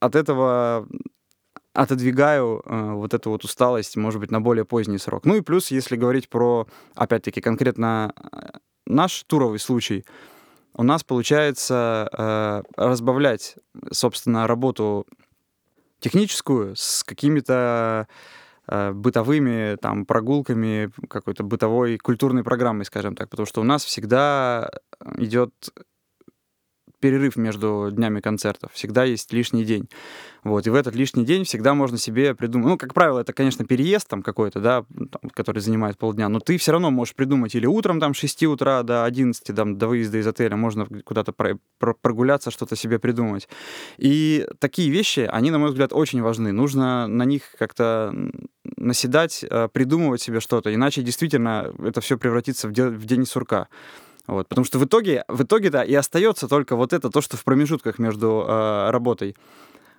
от 0.00 0.16
этого 0.16 0.88
отодвигаю 1.72 2.62
э, 2.64 2.92
вот 2.92 3.14
эту 3.14 3.30
вот 3.30 3.44
усталость, 3.44 3.96
может 3.96 4.20
быть, 4.20 4.30
на 4.30 4.40
более 4.40 4.64
поздний 4.64 4.98
срок. 4.98 5.24
Ну 5.24 5.36
и 5.36 5.40
плюс, 5.40 5.70
если 5.70 5.96
говорить 5.96 6.28
про, 6.28 6.66
опять-таки, 6.94 7.40
конкретно 7.40 8.12
э, 8.16 8.58
наш 8.86 9.22
туровый 9.24 9.58
случай, 9.58 10.04
у 10.74 10.82
нас 10.82 11.04
получается 11.04 12.08
э, 12.12 12.62
разбавлять, 12.76 13.56
собственно, 13.92 14.46
работу 14.46 15.06
техническую 16.00 16.74
с 16.76 17.04
какими-то 17.04 18.08
э, 18.66 18.92
бытовыми 18.92 19.76
там 19.76 20.06
прогулками, 20.06 20.90
какой-то 21.08 21.44
бытовой 21.44 21.98
культурной 21.98 22.42
программой, 22.42 22.84
скажем 22.84 23.14
так, 23.14 23.28
потому 23.28 23.46
что 23.46 23.60
у 23.60 23.64
нас 23.64 23.84
всегда 23.84 24.70
идет 25.18 25.52
перерыв 27.00 27.36
между 27.36 27.88
днями 27.90 28.20
концертов, 28.20 28.72
всегда 28.74 29.04
есть 29.04 29.32
лишний 29.32 29.64
день. 29.64 29.88
Вот, 30.42 30.66
и 30.66 30.70
в 30.70 30.74
этот 30.74 30.94
лишний 30.94 31.24
день 31.24 31.44
всегда 31.44 31.74
можно 31.74 31.98
себе 31.98 32.34
придумать. 32.34 32.68
Ну, 32.68 32.78
как 32.78 32.94
правило, 32.94 33.20
это, 33.20 33.32
конечно, 33.32 33.64
переезд 33.64 34.08
там 34.08 34.22
какой-то, 34.22 34.60
да, 34.60 34.84
там, 34.88 35.30
который 35.34 35.60
занимает 35.60 35.98
полдня, 35.98 36.28
но 36.28 36.40
ты 36.40 36.56
все 36.56 36.72
равно 36.72 36.90
можешь 36.90 37.14
придумать 37.14 37.54
или 37.54 37.66
утром 37.66 38.00
там 38.00 38.14
с 38.14 38.18
6 38.18 38.44
утра 38.44 38.82
до 38.82 39.04
11, 39.04 39.54
там, 39.54 39.76
до 39.76 39.88
выезда 39.88 40.18
из 40.18 40.26
отеля 40.26 40.56
можно 40.56 40.86
куда-то 41.04 41.32
про 41.32 41.58
про 41.78 41.94
прогуляться, 41.94 42.50
что-то 42.50 42.76
себе 42.76 42.98
придумать. 42.98 43.48
И 43.98 44.46
такие 44.58 44.90
вещи, 44.90 45.28
они, 45.30 45.50
на 45.50 45.58
мой 45.58 45.70
взгляд, 45.70 45.92
очень 45.92 46.22
важны. 46.22 46.52
Нужно 46.52 47.06
на 47.06 47.24
них 47.24 47.54
как-то 47.58 48.14
наседать, 48.76 49.44
э, 49.48 49.68
придумывать 49.72 50.22
себе 50.22 50.40
что-то, 50.40 50.72
иначе 50.74 51.02
действительно 51.02 51.72
это 51.84 52.00
все 52.00 52.18
превратится 52.18 52.68
в, 52.68 52.72
в 52.72 53.04
день 53.06 53.26
сурка. 53.26 53.68
Вот, 54.30 54.46
потому 54.46 54.64
что 54.64 54.78
в 54.78 54.84
итоге, 54.84 55.24
в 55.26 55.42
итоге-то 55.42 55.82
и 55.82 55.92
остается 55.92 56.46
только 56.46 56.76
вот 56.76 56.92
это, 56.92 57.10
то, 57.10 57.20
что 57.20 57.36
в 57.36 57.42
промежутках 57.42 57.98
между 57.98 58.46
э, 58.46 58.90
работой. 58.90 59.36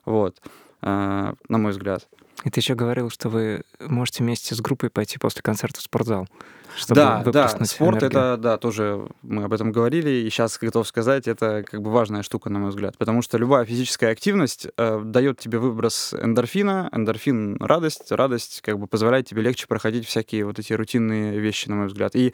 Вот, 0.05 0.41
э, 0.81 1.33
на 1.49 1.57
мой 1.57 1.71
взгляд. 1.73 2.07
И 2.43 2.49
ты 2.49 2.59
еще 2.59 2.75
говорил, 2.75 3.09
что 3.09 3.29
вы 3.29 3.63
можете 3.79 4.23
вместе 4.23 4.55
с 4.55 4.61
группой 4.61 4.89
пойти 4.89 5.17
после 5.19 5.41
концерта 5.41 5.79
в 5.79 5.83
спортзал. 5.83 6.27
Чтобы 6.75 7.01
да, 7.01 7.23
да, 7.25 7.47
спорт 7.65 8.01
энергию. 8.01 8.21
это, 8.21 8.37
да, 8.37 8.57
тоже 8.57 9.07
мы 9.23 9.43
об 9.43 9.51
этом 9.51 9.73
говорили, 9.73 10.09
и 10.09 10.29
сейчас 10.29 10.57
готов 10.57 10.87
сказать, 10.87 11.27
это 11.27 11.63
как 11.69 11.81
бы 11.81 11.91
важная 11.91 12.23
штука, 12.23 12.49
на 12.49 12.59
мой 12.59 12.69
взгляд, 12.69 12.97
потому 12.97 13.21
что 13.21 13.37
любая 13.37 13.65
физическая 13.65 14.11
активность 14.11 14.67
э, 14.77 15.01
дает 15.03 15.37
тебе 15.37 15.59
выброс 15.59 16.13
эндорфина, 16.13 16.89
эндорфин— 16.93 17.57
радость, 17.59 18.11
радость 18.11 18.61
как 18.61 18.79
бы 18.79 18.87
позволяет 18.87 19.27
тебе 19.27 19.41
легче 19.41 19.67
проходить 19.67 20.07
всякие 20.07 20.45
вот 20.45 20.59
эти 20.59 20.71
рутинные 20.71 21.39
вещи, 21.39 21.67
на 21.67 21.75
мой 21.75 21.87
взгляд. 21.87 22.15
И 22.15 22.33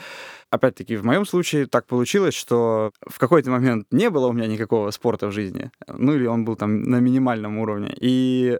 опять-таки 0.51 0.97
в 0.97 1.03
моем 1.03 1.25
случае 1.25 1.65
так 1.65 1.87
получилось, 1.87 2.35
что 2.35 2.91
в 3.07 3.17
какой-то 3.17 3.49
момент 3.49 3.87
не 3.89 4.11
было 4.11 4.27
у 4.27 4.33
меня 4.33 4.45
никакого 4.45 4.91
спорта 4.91 5.27
в 5.27 5.31
жизни, 5.31 5.71
ну 5.87 6.13
или 6.13 6.27
он 6.27 6.45
был 6.45 6.55
там 6.55 6.83
на 6.83 6.99
минимальном 6.99 7.57
уровне, 7.57 7.91
и 7.99 8.59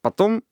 потом 0.00 0.42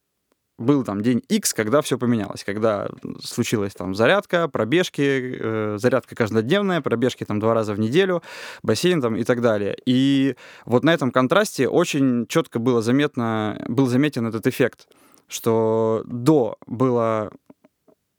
был 0.60 0.84
там 0.84 1.00
день 1.00 1.22
X, 1.28 1.54
когда 1.54 1.80
все 1.80 1.98
поменялось, 1.98 2.44
когда 2.44 2.88
случилась 3.22 3.74
там 3.74 3.94
зарядка, 3.94 4.46
пробежки, 4.46 5.38
э, 5.40 5.76
зарядка 5.78 6.14
каждодневная, 6.14 6.82
пробежки 6.82 7.24
там 7.24 7.40
два 7.40 7.54
раза 7.54 7.74
в 7.74 7.80
неделю, 7.80 8.22
бассейн 8.62 9.00
там 9.00 9.16
и 9.16 9.24
так 9.24 9.40
далее. 9.40 9.76
И 9.86 10.36
вот 10.66 10.84
на 10.84 10.92
этом 10.92 11.10
контрасте 11.10 11.66
очень 11.66 12.26
четко 12.28 12.58
было 12.58 12.82
заметно, 12.82 13.64
был 13.68 13.86
заметен 13.86 14.26
этот 14.26 14.46
эффект, 14.46 14.86
что 15.28 16.02
до 16.06 16.58
было 16.66 17.30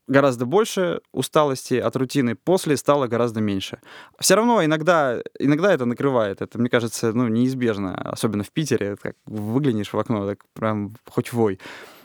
гораздо 0.08 0.44
больше 0.44 1.00
усталости 1.12 1.74
от 1.74 1.94
рутины, 1.96 2.34
после 2.34 2.76
стало 2.76 3.06
гораздо 3.06 3.40
меньше. 3.40 3.78
Все 4.18 4.34
равно 4.34 4.64
иногда, 4.64 5.20
иногда 5.38 5.72
это 5.72 5.86
накрывает, 5.86 6.42
это, 6.42 6.58
мне 6.58 6.68
кажется, 6.68 7.12
ну, 7.12 7.28
неизбежно, 7.28 7.94
особенно 7.94 8.42
в 8.42 8.50
Питере, 8.50 8.96
как 9.00 9.14
выглянешь 9.26 9.92
в 9.92 9.98
окно, 9.98 10.26
так 10.26 10.40
прям 10.54 10.94
хоть 11.08 11.32
вой. 11.32 11.60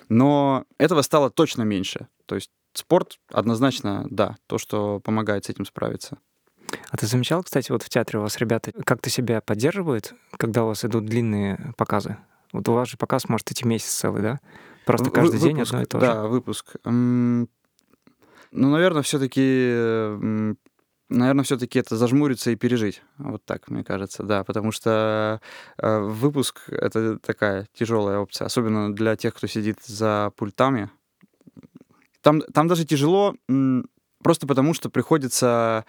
Но 0.10 0.66
этого 0.78 1.02
стало 1.02 1.30
точно 1.30 1.64
меньше. 1.64 2.08
То 2.26 2.36
есть 2.36 2.52
спорт 2.74 3.20
однозначно, 3.32 4.06
да, 4.10 4.38
то, 4.48 4.58
что 4.58 5.00
помогает 5.00 5.46
с 5.46 5.50
этим 5.50 5.66
справиться. 5.66 6.18
А 6.90 6.98
ты 6.98 7.08
замечал, 7.08 7.44
кстати, 7.44 7.72
вот 7.72 7.84
в 7.84 7.90
театре 7.90 8.20
у 8.20 8.22
вас 8.22 8.38
ребята 8.38 8.72
как-то 8.72 9.10
себя 9.10 9.42
поддерживают, 9.42 10.14
когда 10.38 10.64
у 10.64 10.68
вас 10.68 10.84
идут 10.84 11.06
длинные 11.06 11.74
показы? 11.78 12.18
Вот 12.52 12.68
у 12.70 12.74
вас 12.74 12.90
же 12.90 12.98
показ 12.98 13.30
может 13.30 13.52
идти 13.52 13.66
месяц 13.66 13.88
целый, 13.88 14.22
да? 14.22 14.40
Просто 14.86 15.10
каждый 15.10 15.40
выпуск, 15.40 15.46
день 15.46 15.62
одно 15.62 15.82
и 15.82 15.86
то 15.86 16.00
же. 16.00 16.06
Да, 16.06 16.28
выпуск. 16.28 16.76
Ну, 16.86 17.48
наверное, 18.70 19.02
все-таки 19.02 20.56
наверное, 21.10 21.44
все-таки 21.44 21.80
это 21.80 21.96
зажмуриться 21.96 22.52
и 22.52 22.56
пережить. 22.56 23.02
Вот 23.18 23.44
так, 23.46 23.70
мне 23.70 23.84
кажется, 23.84 24.24
да. 24.24 24.44
Потому 24.44 24.72
что 24.72 25.42
э, 25.78 26.00
выпуск— 26.00 26.62
это 26.68 27.18
такая 27.20 27.68
тяжелая 27.74 28.20
опция, 28.20 28.46
особенно 28.46 28.94
для 28.94 29.16
тех, 29.16 29.34
кто 29.34 29.48
сидит 29.48 29.84
за 29.84 30.32
пультами. 30.36 30.90
Там, 32.22 32.42
там 32.42 32.68
даже 32.68 32.86
тяжело 32.86 33.36
просто 34.22 34.48
потому, 34.48 34.74
что 34.74 34.90
приходится 34.90 35.86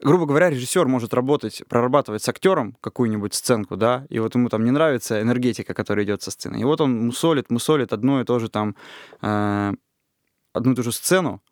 грубо 0.00 0.26
говоря, 0.26 0.50
режиссер 0.50 0.86
может 0.86 1.12
работать, 1.12 1.62
прорабатывать 1.68 2.22
с 2.22 2.28
актером 2.28 2.76
какую-нибудь 2.80 3.34
сценку, 3.34 3.76
да, 3.76 4.06
и 4.08 4.18
вот 4.18 4.34
ему 4.34 4.48
там 4.48 4.64
не 4.64 4.70
нравится 4.70 5.20
энергетика, 5.20 5.74
которая 5.74 6.04
идет 6.04 6.22
со 6.22 6.30
сцены. 6.30 6.60
И 6.60 6.64
вот 6.64 6.80
он 6.80 7.06
мусолит, 7.06 7.50
мусолит 7.50 7.92
одно 7.92 8.20
и 8.20 8.24
то 8.24 8.38
же 8.38 8.48
там, 8.48 8.76
э, 9.22 9.72
одну 10.52 10.72
и 10.72 10.74
ту 10.76 10.82
же 10.82 10.92
сцену, 10.92 11.42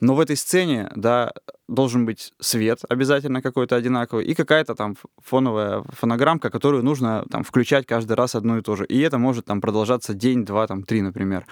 но 0.00 0.14
в 0.14 0.20
этой 0.20 0.36
сцене, 0.36 0.90
да, 0.94 1.32
должен 1.68 2.04
быть 2.04 2.32
свет 2.38 2.80
обязательно 2.88 3.40
какой-то 3.40 3.76
одинаковый 3.76 4.26
и 4.26 4.34
какая-то 4.34 4.74
там 4.74 4.96
фоновая 5.24 5.84
фонограммка, 5.88 6.50
которую 6.50 6.84
нужно 6.84 7.24
там 7.30 7.42
включать 7.42 7.86
каждый 7.86 8.12
раз 8.12 8.34
одно 8.34 8.58
и 8.58 8.62
то 8.62 8.76
же. 8.76 8.84
И 8.86 9.00
это 9.00 9.18
может 9.18 9.46
там 9.46 9.60
продолжаться 9.60 10.12
день, 10.14 10.44
два, 10.44 10.66
там, 10.66 10.82
три, 10.82 11.00
например. 11.00 11.46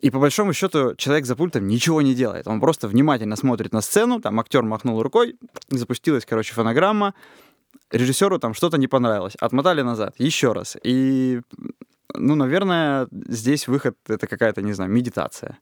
И 0.00 0.10
по 0.10 0.18
большому 0.18 0.52
счету 0.52 0.94
человек 0.96 1.26
за 1.26 1.36
пультом 1.36 1.66
ничего 1.66 2.02
не 2.02 2.14
делает. 2.14 2.46
Он 2.48 2.60
просто 2.60 2.88
внимательно 2.88 3.36
смотрит 3.36 3.72
на 3.72 3.82
сцену, 3.82 4.20
там 4.20 4.40
актер 4.40 4.62
махнул 4.62 5.02
рукой, 5.02 5.36
запустилась, 5.68 6.24
короче, 6.24 6.54
фонограмма, 6.54 7.14
режиссеру 7.90 8.38
там 8.38 8.54
что-то 8.54 8.78
не 8.78 8.88
понравилось, 8.88 9.36
отмотали 9.38 9.82
назад, 9.82 10.14
еще 10.18 10.52
раз. 10.52 10.76
И, 10.82 11.40
ну, 12.14 12.34
наверное, 12.34 13.08
здесь 13.10 13.68
выход— 13.68 13.96
это 14.08 14.26
какая-то, 14.26 14.62
не 14.62 14.72
знаю, 14.72 14.90
медитация 14.90 15.58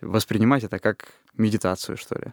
воспринимать 0.00 0.64
это 0.64 0.78
как 0.78 1.12
медитацию, 1.36 1.96
что 1.96 2.16
ли. 2.16 2.32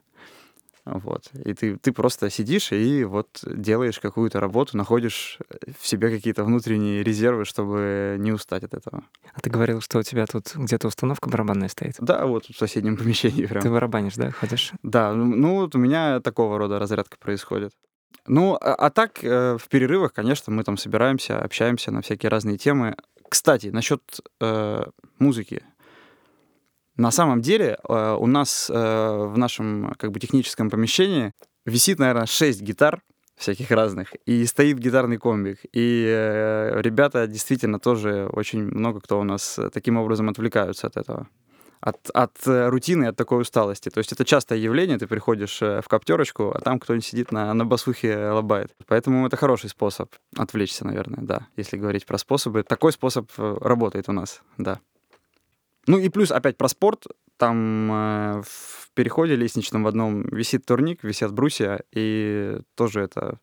Вот. 0.85 1.29
И 1.43 1.53
ты, 1.53 1.75
ты 1.77 1.91
просто 1.91 2.29
сидишь 2.29 2.71
и 2.71 3.03
вот 3.03 3.43
делаешь 3.43 3.99
какую-то 3.99 4.39
работу, 4.39 4.77
находишь 4.77 5.37
в 5.77 5.85
себе 5.85 6.09
какие-то 6.09 6.45
внутренние 6.45 7.03
резервы, 7.03 7.43
чтобы 7.43 8.15
не 8.19 8.31
устать 8.31 8.63
от 8.63 8.73
этого. 8.73 9.03
А 9.33 9.41
ты 9.41 9.49
говорил, 9.49 9.81
что 9.81 9.99
у 9.99 10.03
тебя 10.03 10.25
тут 10.25 10.55
где-то 10.55 10.87
установка 10.87 11.29
барабанная 11.29 11.67
стоит? 11.67 11.95
Да, 11.99 12.25
вот 12.25 12.45
в 12.45 12.57
соседнем 12.57 12.95
помещении 12.97 13.45
прям. 13.45 13.61
Ты 13.61 13.69
барабанишь, 13.69 14.15
да, 14.15 14.31
ходишь? 14.31 14.71
Да, 14.81 15.13
ну, 15.13 15.25
ну 15.25 15.55
вот 15.55 15.75
у 15.75 15.77
меня 15.77 16.21
такого 16.21 16.57
рода 16.57 16.79
разрядка 16.79 17.17
происходит. 17.17 17.73
Ну, 18.25 18.55
а, 18.55 18.73
а 18.75 18.89
так, 18.89 19.23
э, 19.23 19.57
в 19.57 19.67
перерывах, 19.69 20.13
конечно, 20.13 20.53
мы 20.53 20.63
там 20.63 20.77
собираемся, 20.77 21.39
общаемся 21.39 21.91
на 21.91 22.01
всякие 22.01 22.29
разные 22.29 22.57
темы. 22.57 22.95
Кстати, 23.29 23.67
насчет 23.67 24.01
э, 24.39 24.85
музыки. 25.19 25.63
На 26.97 27.11
самом 27.11 27.41
деле 27.41 27.77
э, 27.87 28.17
у 28.19 28.25
нас 28.25 28.71
э, 28.73 28.73
в 28.73 29.37
нашем 29.37 29.93
как 29.99 30.11
бы 30.11 30.19
техническом 30.19 30.71
помещении 30.71 31.31
висит, 31.65 31.99
наверное, 31.99 32.25
6 32.25 32.61
гитар 32.61 33.01
всяких 33.35 33.69
разных, 33.69 34.15
и 34.25 34.43
стоит 34.47 34.79
гитарный 34.79 35.17
комбик. 35.17 35.59
И 35.71 36.05
э, 36.07 36.81
ребята 36.81 37.27
действительно 37.27 37.79
тоже 37.79 38.27
очень 38.33 38.63
много 38.63 38.99
кто 38.99 39.19
у 39.19 39.23
нас 39.23 39.59
таким 39.71 39.97
образом 39.97 40.27
отвлекаются 40.29 40.87
от 40.87 40.97
этого 40.97 41.27
от, 41.79 42.09
от 42.09 42.31
рутины, 42.43 43.05
от 43.05 43.15
такой 43.15 43.43
усталости. 43.43 43.89
То 43.89 43.99
есть 43.99 44.11
это 44.11 44.25
частое 44.25 44.57
явление, 44.57 44.97
ты 44.97 45.05
приходишь 45.05 45.61
в 45.61 45.83
коптерочку, 45.87 46.49
а 46.49 46.59
там 46.59 46.79
кто-нибудь 46.79 47.05
сидит 47.05 47.31
на, 47.31 47.53
на 47.53 47.65
басухе 47.67 48.29
лобает. 48.31 48.75
Поэтому 48.87 49.27
это 49.27 49.37
хороший 49.37 49.69
способ 49.69 50.09
отвлечься, 50.35 50.87
наверное, 50.87 51.23
да. 51.23 51.45
Если 51.55 51.77
говорить 51.77 52.07
про 52.07 52.17
способы, 52.17 52.63
такой 52.63 52.91
способ 52.91 53.29
работает 53.37 54.09
у 54.09 54.11
нас, 54.11 54.41
да. 54.57 54.79
Ну 55.87 55.97
и 55.97 56.09
плюс 56.09 56.31
опять 56.31 56.57
про 56.57 56.67
спорт. 56.67 57.05
Там 57.37 57.91
э, 57.91 58.41
в 58.43 58.91
переходе 58.93 59.35
лестничном 59.35 59.83
в 59.83 59.87
одном 59.87 60.23
висит 60.23 60.65
турник, 60.65 61.03
висят 61.03 61.31
брусья, 61.31 61.81
и 61.91 62.59
тоже 62.75 63.01
это 63.01 63.39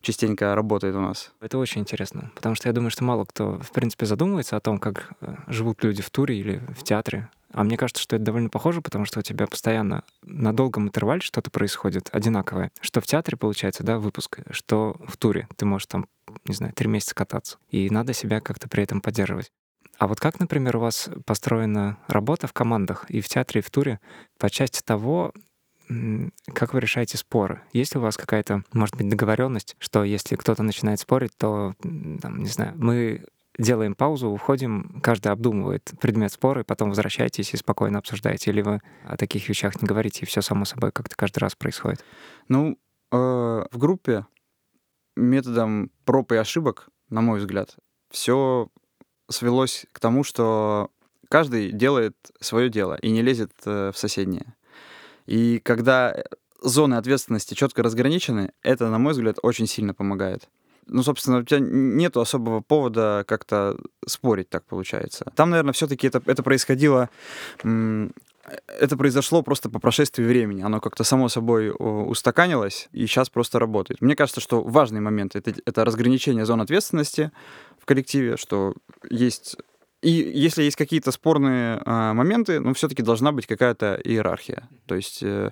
частенько 0.00 0.54
работает 0.54 0.94
у 0.94 1.00
нас. 1.00 1.32
Это 1.40 1.58
очень 1.58 1.82
интересно, 1.82 2.30
потому 2.34 2.54
что 2.54 2.68
я 2.68 2.72
думаю, 2.72 2.90
что 2.90 3.04
мало 3.04 3.24
кто, 3.24 3.58
в 3.58 3.70
принципе, 3.70 4.06
задумывается 4.06 4.56
о 4.56 4.60
том, 4.60 4.78
как 4.78 5.12
живут 5.46 5.84
люди 5.84 6.02
в 6.02 6.10
туре 6.10 6.38
или 6.38 6.62
в 6.76 6.82
театре. 6.82 7.28
А 7.52 7.64
мне 7.64 7.76
кажется, 7.76 8.02
что 8.02 8.16
это 8.16 8.24
довольно 8.24 8.48
похоже, 8.48 8.80
потому 8.80 9.04
что 9.04 9.18
у 9.18 9.22
тебя 9.22 9.46
постоянно 9.46 10.04
на 10.22 10.54
долгом 10.54 10.84
интервале 10.84 11.20
что-то 11.20 11.50
происходит 11.50 12.08
одинаковое. 12.12 12.70
Что 12.80 13.00
в 13.00 13.06
театре 13.06 13.36
получается, 13.36 13.82
да, 13.82 13.98
выпуск, 13.98 14.38
что 14.50 14.96
в 15.06 15.16
туре. 15.16 15.48
Ты 15.56 15.66
можешь 15.66 15.86
там, 15.86 16.06
не 16.44 16.54
знаю, 16.54 16.72
три 16.72 16.88
месяца 16.88 17.14
кататься. 17.14 17.58
И 17.68 17.90
надо 17.90 18.12
себя 18.12 18.40
как-то 18.40 18.68
при 18.68 18.84
этом 18.84 19.00
поддерживать. 19.00 19.50
А 20.00 20.06
вот 20.06 20.18
как, 20.18 20.40
например, 20.40 20.78
у 20.78 20.80
вас 20.80 21.10
построена 21.26 21.98
работа 22.08 22.46
в 22.46 22.54
командах 22.54 23.04
и 23.10 23.20
в 23.20 23.28
театре, 23.28 23.60
и 23.60 23.62
в 23.62 23.70
туре 23.70 24.00
по 24.38 24.48
части 24.48 24.80
того, 24.82 25.34
как 26.54 26.72
вы 26.72 26.80
решаете 26.80 27.18
споры? 27.18 27.60
Есть 27.74 27.94
ли 27.94 28.00
у 28.00 28.02
вас 28.02 28.16
какая-то, 28.16 28.62
может 28.72 28.96
быть, 28.96 29.10
договоренность, 29.10 29.76
что 29.78 30.02
если 30.02 30.36
кто-то 30.36 30.62
начинает 30.62 31.00
спорить, 31.00 31.32
то, 31.36 31.74
там, 31.82 32.38
не 32.38 32.48
знаю, 32.48 32.72
мы 32.76 33.26
делаем 33.58 33.94
паузу, 33.94 34.30
уходим, 34.30 35.02
каждый 35.02 35.32
обдумывает 35.32 35.92
предмет 36.00 36.32
спора, 36.32 36.62
и 36.62 36.64
потом 36.64 36.88
возвращаетесь 36.88 37.52
и 37.52 37.58
спокойно 37.58 37.98
обсуждаете, 37.98 38.52
или 38.52 38.62
вы 38.62 38.80
о 39.04 39.18
таких 39.18 39.46
вещах 39.50 39.82
не 39.82 39.86
говорите, 39.86 40.22
и 40.22 40.26
все 40.26 40.40
само 40.40 40.64
собой 40.64 40.92
как-то 40.92 41.14
каждый 41.14 41.40
раз 41.40 41.54
происходит? 41.56 42.02
Ну, 42.48 42.78
э, 43.12 43.16
в 43.16 43.76
группе 43.76 44.24
методом 45.14 45.90
проб 46.06 46.32
и 46.32 46.36
ошибок, 46.36 46.88
на 47.10 47.20
мой 47.20 47.38
взгляд, 47.38 47.76
все 48.10 48.70
свелось 49.30 49.86
к 49.92 50.00
тому, 50.00 50.24
что 50.24 50.90
каждый 51.28 51.72
делает 51.72 52.16
свое 52.40 52.68
дело 52.68 52.96
и 53.00 53.10
не 53.10 53.22
лезет 53.22 53.52
э, 53.64 53.92
в 53.94 53.98
соседнее. 53.98 54.54
И 55.26 55.60
когда 55.60 56.16
зоны 56.62 56.94
ответственности 56.94 57.54
четко 57.54 57.82
разграничены, 57.82 58.52
это, 58.62 58.88
на 58.88 58.98
мой 58.98 59.12
взгляд, 59.12 59.38
очень 59.42 59.66
сильно 59.66 59.94
помогает 59.94 60.48
ну, 60.92 61.04
собственно, 61.04 61.38
у 61.38 61.42
тебя 61.44 61.60
нет 61.60 62.16
особого 62.16 62.60
повода 62.60 63.24
как-то 63.28 63.76
спорить, 64.06 64.48
так 64.48 64.64
получается. 64.64 65.30
Там, 65.36 65.50
наверное, 65.50 65.72
все-таки 65.72 66.08
это, 66.08 66.20
это 66.26 66.42
происходило 66.42 67.08
это 68.66 68.96
произошло 68.96 69.42
просто 69.42 69.70
по 69.70 69.78
прошествии 69.78 70.24
времени. 70.24 70.62
Оно 70.62 70.80
как-то 70.80 71.04
само 71.04 71.28
собой 71.28 71.70
устаканилось 71.70 72.88
и 72.92 73.06
сейчас 73.06 73.30
просто 73.30 73.58
работает. 73.58 74.00
Мне 74.00 74.16
кажется, 74.16 74.40
что 74.40 74.62
важный 74.62 75.00
момент 75.00 75.36
это, 75.36 75.54
это 75.64 75.84
разграничение 75.84 76.44
зон 76.44 76.60
ответственности 76.60 77.30
коллективе, 77.90 78.36
что 78.36 78.74
есть 79.10 79.56
и 80.02 80.10
если 80.10 80.62
есть 80.62 80.76
какие-то 80.76 81.12
спорные 81.12 81.82
э, 81.84 82.12
моменты, 82.12 82.58
ну, 82.58 82.72
все-таки 82.72 83.02
должна 83.02 83.32
быть 83.32 83.46
какая-то 83.46 84.00
иерархия. 84.02 84.68
То 84.86 84.94
есть 84.94 85.22
э, 85.22 85.50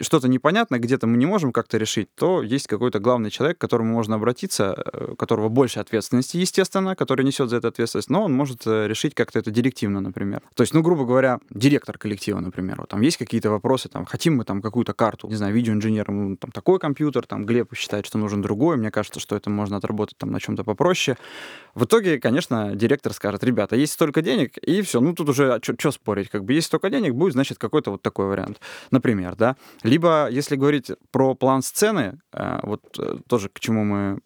что-то 0.00 0.28
непонятно, 0.28 0.78
где-то 0.78 1.06
мы 1.06 1.16
не 1.16 1.26
можем 1.26 1.52
как-то 1.52 1.78
решить, 1.78 2.08
то 2.14 2.42
есть 2.42 2.66
какой-то 2.66 2.98
главный 2.98 3.30
человек, 3.30 3.56
к 3.56 3.60
которому 3.60 3.94
можно 3.94 4.16
обратиться, 4.16 4.74
э, 4.76 5.12
у 5.12 5.16
которого 5.16 5.48
больше 5.48 5.80
ответственности, 5.80 6.36
естественно, 6.36 6.94
который 6.96 7.24
несет 7.24 7.48
за 7.48 7.56
это 7.56 7.68
ответственность, 7.68 8.10
но 8.10 8.24
он 8.24 8.34
может 8.34 8.66
э, 8.66 8.86
решить 8.88 9.14
как-то 9.14 9.38
это 9.38 9.50
директивно, 9.50 10.00
например. 10.00 10.42
То 10.54 10.62
есть, 10.62 10.74
ну, 10.74 10.82
грубо 10.82 11.06
говоря, 11.06 11.40
директор 11.48 11.96
коллектива, 11.96 12.40
например, 12.40 12.76
вот, 12.80 12.90
там 12.90 13.00
есть 13.00 13.16
какие-то 13.16 13.50
вопросы, 13.50 13.88
там, 13.88 14.04
хотим 14.04 14.36
мы 14.36 14.44
там 14.44 14.60
какую-то 14.60 14.92
карту, 14.92 15.28
не 15.28 15.36
знаю, 15.36 15.54
видеоинженер, 15.54 16.10
ну, 16.10 16.36
там 16.36 16.50
такой 16.50 16.78
компьютер, 16.78 17.26
там 17.26 17.46
Глеб 17.46 17.74
считает, 17.74 18.04
что 18.04 18.18
нужен 18.18 18.42
другой, 18.42 18.76
мне 18.76 18.90
кажется, 18.90 19.18
что 19.18 19.34
это 19.34 19.48
можно 19.48 19.78
отработать 19.78 20.18
там 20.18 20.30
на 20.30 20.40
чем-то 20.40 20.62
попроще. 20.62 21.16
В 21.74 21.84
итоге, 21.84 22.20
конечно, 22.20 22.76
директор 22.76 23.14
скажет, 23.14 23.42
ребята, 23.44 23.77
есть 23.78 23.92
столько 23.92 24.22
денег, 24.22 24.58
и 24.58 24.82
все. 24.82 25.00
Ну, 25.00 25.14
тут 25.14 25.28
уже, 25.28 25.54
а 25.54 25.60
что 25.62 25.90
спорить? 25.90 26.28
Как 26.28 26.44
бы 26.44 26.52
есть 26.52 26.66
столько 26.66 26.90
денег, 26.90 27.14
будет, 27.14 27.32
значит, 27.32 27.58
какой-то 27.58 27.90
вот 27.90 28.02
такой 28.02 28.26
вариант, 28.26 28.60
например, 28.90 29.36
да. 29.36 29.56
Либо, 29.82 30.28
если 30.30 30.56
говорить 30.56 30.90
про 31.10 31.34
план 31.34 31.62
сцены, 31.62 32.20
э, 32.32 32.60
вот 32.62 32.82
э, 32.98 33.18
тоже 33.28 33.48
к 33.48 33.60
чему 33.60 33.84
мы 33.84 34.18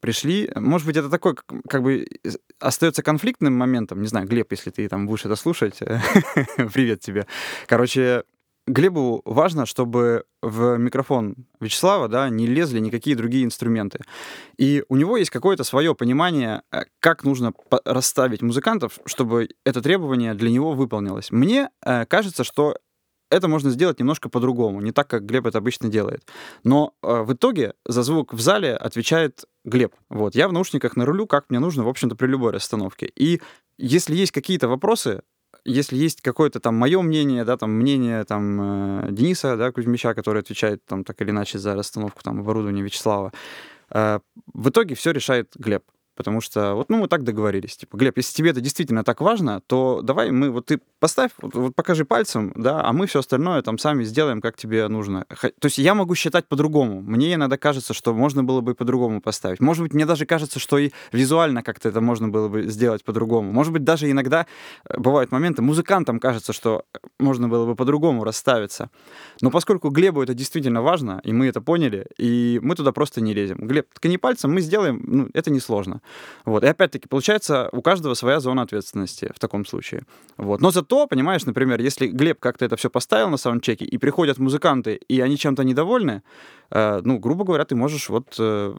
пришли. 0.00 0.50
Может 0.56 0.86
быть, 0.86 0.96
это 0.96 1.08
такой, 1.08 1.34
как 1.68 1.82
бы, 1.82 2.06
остается 2.58 3.02
конфликтным 3.02 3.54
моментом. 3.54 4.00
Не 4.00 4.08
знаю, 4.08 4.26
Глеб, 4.26 4.50
если 4.50 4.70
ты 4.70 4.88
там 4.88 5.06
будешь 5.06 5.24
это 5.24 5.36
слушать, 5.36 5.78
привет 6.56 7.00
тебе. 7.00 7.26
Короче, 7.66 8.24
Глебу 8.70 9.20
важно, 9.24 9.66
чтобы 9.66 10.24
в 10.42 10.76
микрофон 10.76 11.34
Вячеслава 11.58 12.06
да, 12.06 12.28
не 12.28 12.46
лезли 12.46 12.78
никакие 12.78 13.16
другие 13.16 13.44
инструменты. 13.44 13.98
И 14.58 14.84
у 14.88 14.96
него 14.96 15.16
есть 15.16 15.30
какое-то 15.30 15.64
свое 15.64 15.96
понимание, 15.96 16.62
э, 16.70 16.84
как 17.00 17.24
нужно 17.24 17.52
расставить 17.84 18.42
музыкантов, 18.42 19.00
чтобы 19.06 19.48
это 19.64 19.82
требование 19.82 20.34
для 20.34 20.50
него 20.50 20.72
выполнилось. 20.72 21.32
Мне 21.32 21.70
э, 21.84 22.06
кажется, 22.06 22.44
что 22.44 22.76
это 23.28 23.48
можно 23.48 23.70
сделать 23.70 23.98
немножко 23.98 24.28
по-другому, 24.28 24.80
не 24.80 24.92
так, 24.92 25.08
как 25.08 25.26
Глеб 25.26 25.46
это 25.46 25.58
обычно 25.58 25.88
делает. 25.88 26.24
Но 26.62 26.94
э, 27.02 27.22
в 27.22 27.32
итоге 27.32 27.74
за 27.84 28.04
звук 28.04 28.32
в 28.32 28.40
зале 28.40 28.76
отвечает 28.76 29.46
Глеб. 29.64 29.96
Вот. 30.08 30.36
Я 30.36 30.46
в 30.46 30.52
наушниках 30.52 30.94
на 30.94 31.04
рулю, 31.04 31.26
как 31.26 31.50
мне 31.50 31.58
нужно, 31.58 31.82
в 31.82 31.88
общем-то, 31.88 32.14
при 32.14 32.28
любой 32.28 32.52
расстановке. 32.52 33.10
И 33.16 33.40
если 33.78 34.14
есть 34.14 34.30
какие-то 34.30 34.68
вопросы, 34.68 35.22
если 35.64 35.96
есть 35.96 36.22
какое-то 36.22 36.60
там 36.60 36.74
мое 36.76 37.00
мнение, 37.02 37.44
да, 37.44 37.56
там 37.56 37.72
мнение 37.72 38.24
там 38.24 39.04
э, 39.04 39.12
Дениса, 39.12 39.56
да, 39.56 39.72
Кузьмича, 39.72 40.14
который 40.14 40.42
отвечает 40.42 40.84
там 40.86 41.04
так 41.04 41.20
или 41.22 41.30
иначе 41.30 41.58
за 41.58 41.74
расстановку 41.74 42.22
там 42.22 42.40
оборудования 42.40 42.82
Вячеслава, 42.82 43.32
э, 43.90 44.20
в 44.52 44.68
итоге 44.68 44.94
все 44.94 45.12
решает 45.12 45.52
Глеб. 45.56 45.84
Потому 46.20 46.42
что, 46.42 46.74
вот, 46.74 46.90
ну, 46.90 46.98
мы 46.98 47.08
так 47.08 47.24
договорились. 47.24 47.78
Типа, 47.78 47.96
Глеб, 47.96 48.18
если 48.18 48.34
тебе 48.36 48.50
это 48.50 48.60
действительно 48.60 49.04
так 49.04 49.22
важно, 49.22 49.62
то 49.66 50.02
давай 50.02 50.30
мы, 50.30 50.50
вот 50.50 50.66
ты 50.66 50.78
поставь, 50.98 51.30
вот, 51.40 51.54
вот 51.54 51.74
покажи 51.74 52.04
пальцем, 52.04 52.52
да, 52.54 52.84
а 52.84 52.92
мы 52.92 53.06
все 53.06 53.20
остальное 53.20 53.62
там 53.62 53.78
сами 53.78 54.04
сделаем, 54.04 54.42
как 54.42 54.56
тебе 54.56 54.86
нужно. 54.88 55.24
То 55.30 55.64
есть 55.64 55.78
я 55.78 55.94
могу 55.94 56.14
считать 56.14 56.46
по-другому. 56.46 57.00
Мне 57.00 57.32
иногда 57.32 57.56
кажется, 57.56 57.94
что 57.94 58.12
можно 58.12 58.44
было 58.44 58.60
бы 58.60 58.74
по-другому 58.74 59.22
поставить. 59.22 59.60
Может 59.60 59.82
быть, 59.82 59.94
мне 59.94 60.04
даже 60.04 60.26
кажется, 60.26 60.58
что 60.58 60.76
и 60.76 60.90
визуально 61.10 61.62
как-то 61.62 61.88
это 61.88 62.02
можно 62.02 62.28
было 62.28 62.48
бы 62.48 62.64
сделать 62.64 63.02
по-другому. 63.02 63.50
Может 63.50 63.72
быть, 63.72 63.82
даже 63.82 64.10
иногда 64.10 64.44
э, 64.84 64.98
бывают 64.98 65.32
моменты, 65.32 65.62
музыкантам 65.62 66.20
кажется, 66.20 66.52
что 66.52 66.84
можно 67.18 67.48
было 67.48 67.64
бы 67.64 67.74
по-другому 67.76 68.24
расставиться. 68.24 68.90
Но 69.40 69.50
поскольку 69.50 69.88
Глебу 69.88 70.22
это 70.22 70.34
действительно 70.34 70.82
важно, 70.82 71.22
и 71.24 71.32
мы 71.32 71.46
это 71.46 71.62
поняли, 71.62 72.08
и 72.18 72.60
мы 72.62 72.74
туда 72.74 72.92
просто 72.92 73.22
не 73.22 73.32
лезем. 73.32 73.56
Глеб, 73.66 73.86
ткани 73.94 74.18
пальцем, 74.18 74.52
мы 74.52 74.60
сделаем, 74.60 75.02
ну, 75.06 75.28
это 75.32 75.50
несложно. 75.50 76.02
Вот. 76.44 76.64
И 76.64 76.66
опять-таки, 76.66 77.08
получается, 77.08 77.68
у 77.72 77.82
каждого 77.82 78.14
своя 78.14 78.40
зона 78.40 78.62
ответственности 78.62 79.30
в 79.34 79.38
таком 79.38 79.66
случае. 79.66 80.02
Вот. 80.36 80.60
Но 80.60 80.70
зато, 80.70 81.06
понимаешь, 81.06 81.44
например, 81.44 81.80
если 81.80 82.06
Глеб 82.06 82.40
как-то 82.40 82.64
это 82.64 82.76
все 82.76 82.90
поставил 82.90 83.28
на 83.28 83.36
саундчеке, 83.36 83.84
и 83.84 83.98
приходят 83.98 84.38
музыканты, 84.38 84.94
и 84.94 85.20
они 85.20 85.36
чем-то 85.36 85.62
недовольны, 85.64 86.22
э, 86.70 87.00
ну, 87.04 87.18
грубо 87.18 87.44
говоря, 87.44 87.64
ты 87.64 87.74
можешь 87.74 88.08
вот 88.08 88.36
э, 88.38 88.74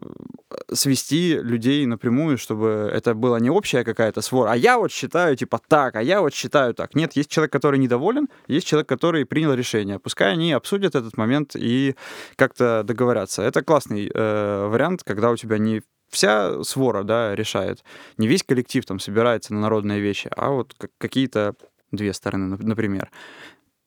свести 0.72 1.34
людей 1.34 1.86
напрямую, 1.86 2.38
чтобы 2.38 2.90
это 2.92 3.14
была 3.14 3.40
не 3.40 3.50
общая 3.50 3.84
какая-то 3.84 4.20
свора, 4.22 4.52
а 4.52 4.56
я 4.56 4.78
вот 4.78 4.92
считаю 4.92 5.36
типа 5.36 5.60
так, 5.68 5.96
а 5.96 6.02
я 6.02 6.20
вот 6.20 6.34
считаю 6.34 6.74
так. 6.74 6.94
Нет, 6.94 7.16
есть 7.16 7.30
человек, 7.30 7.52
который 7.52 7.78
недоволен, 7.78 8.28
есть 8.48 8.66
человек, 8.66 8.88
который 8.88 9.24
принял 9.24 9.54
решение. 9.54 9.98
Пускай 9.98 10.32
они 10.32 10.52
обсудят 10.52 10.94
этот 10.94 11.16
момент 11.16 11.56
и 11.56 11.94
как-то 12.36 12.82
договорятся. 12.84 13.42
Это 13.42 13.62
классный 13.62 14.10
э, 14.12 14.66
вариант, 14.68 15.02
когда 15.04 15.30
у 15.30 15.36
тебя 15.36 15.58
не 15.58 15.82
вся 16.12 16.62
свора, 16.62 17.02
да, 17.02 17.34
решает. 17.34 17.82
Не 18.18 18.28
весь 18.28 18.44
коллектив 18.44 18.84
там 18.84 19.00
собирается 19.00 19.52
на 19.54 19.60
народные 19.60 20.00
вещи, 20.00 20.30
а 20.36 20.50
вот 20.50 20.76
какие-то 20.98 21.56
две 21.90 22.12
стороны, 22.12 22.56
например. 22.60 23.10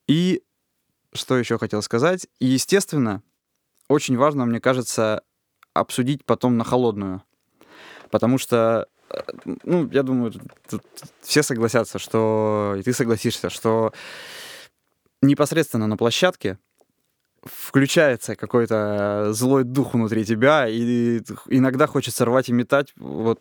И 0.08 0.44
что 1.14 1.38
еще 1.38 1.58
хотел 1.58 1.82
сказать? 1.82 2.28
И, 2.40 2.46
естественно, 2.48 3.22
очень 3.88 4.18
важно, 4.18 4.46
мне 4.46 4.60
кажется, 4.60 5.24
обсудить 5.74 6.26
потом 6.26 6.58
на 6.58 6.64
холодную. 6.64 7.24
Потому 8.10 8.38
что, 8.38 8.88
э, 9.10 9.22
ну, 9.64 9.90
я 9.92 10.04
думаю, 10.04 10.34
тут 10.70 10.84
все 11.22 11.44
согласятся, 11.44 12.00
что, 12.00 12.76
и 12.78 12.84
ты 12.84 12.94
согласишься, 12.94 13.50
что 13.50 13.94
непосредственно 15.22 15.88
на 15.88 15.98
площадке 15.98 16.58
включается 17.46 18.36
какой-то 18.36 19.30
злой 19.32 19.64
дух 19.64 19.94
внутри 19.94 20.26
тебя, 20.26 20.68
и 20.68 21.22
иногда 21.48 21.88
хочется 21.88 22.26
рвать 22.26 22.50
и 22.50 22.54
метать 22.54 22.94
вот 22.98 23.40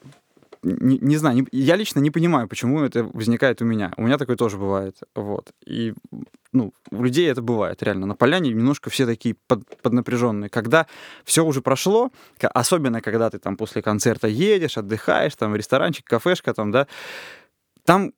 не, 0.65 0.99
не 0.99 1.17
знаю, 1.17 1.37
не, 1.37 1.47
я 1.53 1.77
лично 1.77 2.01
не 2.01 2.11
понимаю, 2.11 2.49
почему 2.49 2.81
это 2.81 3.05
возникает 3.05 3.61
у 3.63 3.65
меня. 3.65 3.93
У 3.97 4.03
меня 4.03 4.19
такое 4.19 4.37
тоже 4.37 4.57
бывает. 4.57 4.97
Вот. 5.15 5.53
И 5.67 5.95
ну, 6.53 6.73
у 6.91 7.03
людей 7.03 7.31
это 7.31 7.43
бывает, 7.43 7.83
реально. 7.83 8.07
На 8.07 8.15
поляне 8.15 8.51
немножко 8.51 8.91
все 8.91 9.07
такие 9.07 9.37
под, 9.47 9.65
поднапряженные. 9.83 10.49
Когда 10.49 10.87
все 11.25 11.45
уже 11.45 11.61
прошло, 11.61 12.11
особенно 12.41 13.01
когда 13.01 13.31
ты 13.31 13.39
там 13.39 13.57
после 13.57 13.83
концерта 13.83 14.29
едешь, 14.29 14.79
отдыхаешь, 14.79 15.35
там 15.37 15.55
ресторанчик, 15.55 16.07
кафешка, 16.07 16.55
там, 16.55 16.71
да, 16.71 16.87
там 17.85 18.13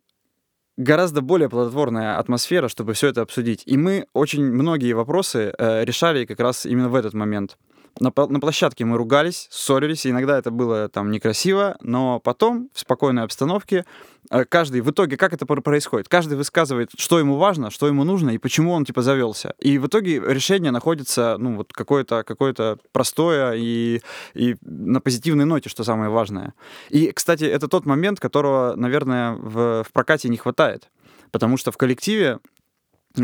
гораздо 0.76 1.22
более 1.22 1.48
плодотворная 1.48 2.18
атмосфера, 2.18 2.68
чтобы 2.68 2.92
все 2.92 3.08
это 3.08 3.22
обсудить. 3.22 3.62
И 3.66 3.76
мы 3.76 4.06
очень 4.12 4.44
многие 4.44 4.92
вопросы 4.92 5.52
э, 5.56 5.84
решали 5.84 6.24
как 6.24 6.40
раз 6.40 6.66
именно 6.66 6.88
в 6.88 6.94
этот 6.94 7.14
момент 7.14 7.56
на, 8.00 8.12
на 8.16 8.40
площадке 8.40 8.84
мы 8.84 8.96
ругались, 8.96 9.48
ссорились, 9.50 10.06
иногда 10.06 10.38
это 10.38 10.50
было 10.50 10.88
там 10.88 11.10
некрасиво, 11.10 11.76
но 11.80 12.20
потом 12.20 12.70
в 12.72 12.80
спокойной 12.80 13.22
обстановке 13.22 13.84
э, 14.30 14.44
каждый, 14.44 14.80
в 14.80 14.90
итоге, 14.90 15.16
как 15.16 15.32
это 15.32 15.46
происходит? 15.46 16.08
Каждый 16.08 16.36
высказывает, 16.36 16.90
что 16.96 17.18
ему 17.18 17.36
важно, 17.36 17.70
что 17.70 17.86
ему 17.86 18.04
нужно 18.04 18.30
и 18.30 18.38
почему 18.38 18.72
он, 18.72 18.84
типа, 18.84 19.02
завелся. 19.02 19.54
И 19.58 19.78
в 19.78 19.86
итоге 19.86 20.20
решение 20.20 20.70
находится, 20.70 21.36
ну, 21.38 21.56
вот 21.56 21.72
какое-то 21.72 22.22
какое 22.22 22.54
простое 22.92 23.54
и, 23.56 24.02
и 24.34 24.56
на 24.62 25.00
позитивной 25.00 25.44
ноте, 25.44 25.68
что 25.68 25.84
самое 25.84 26.10
важное. 26.10 26.54
И, 26.90 27.12
кстати, 27.12 27.44
это 27.44 27.68
тот 27.68 27.86
момент, 27.86 28.20
которого, 28.20 28.74
наверное, 28.76 29.32
в, 29.32 29.84
в 29.84 29.92
прокате 29.92 30.28
не 30.28 30.36
хватает. 30.36 30.90
Потому 31.30 31.56
что 31.56 31.72
в 31.72 31.76
коллективе 31.76 32.38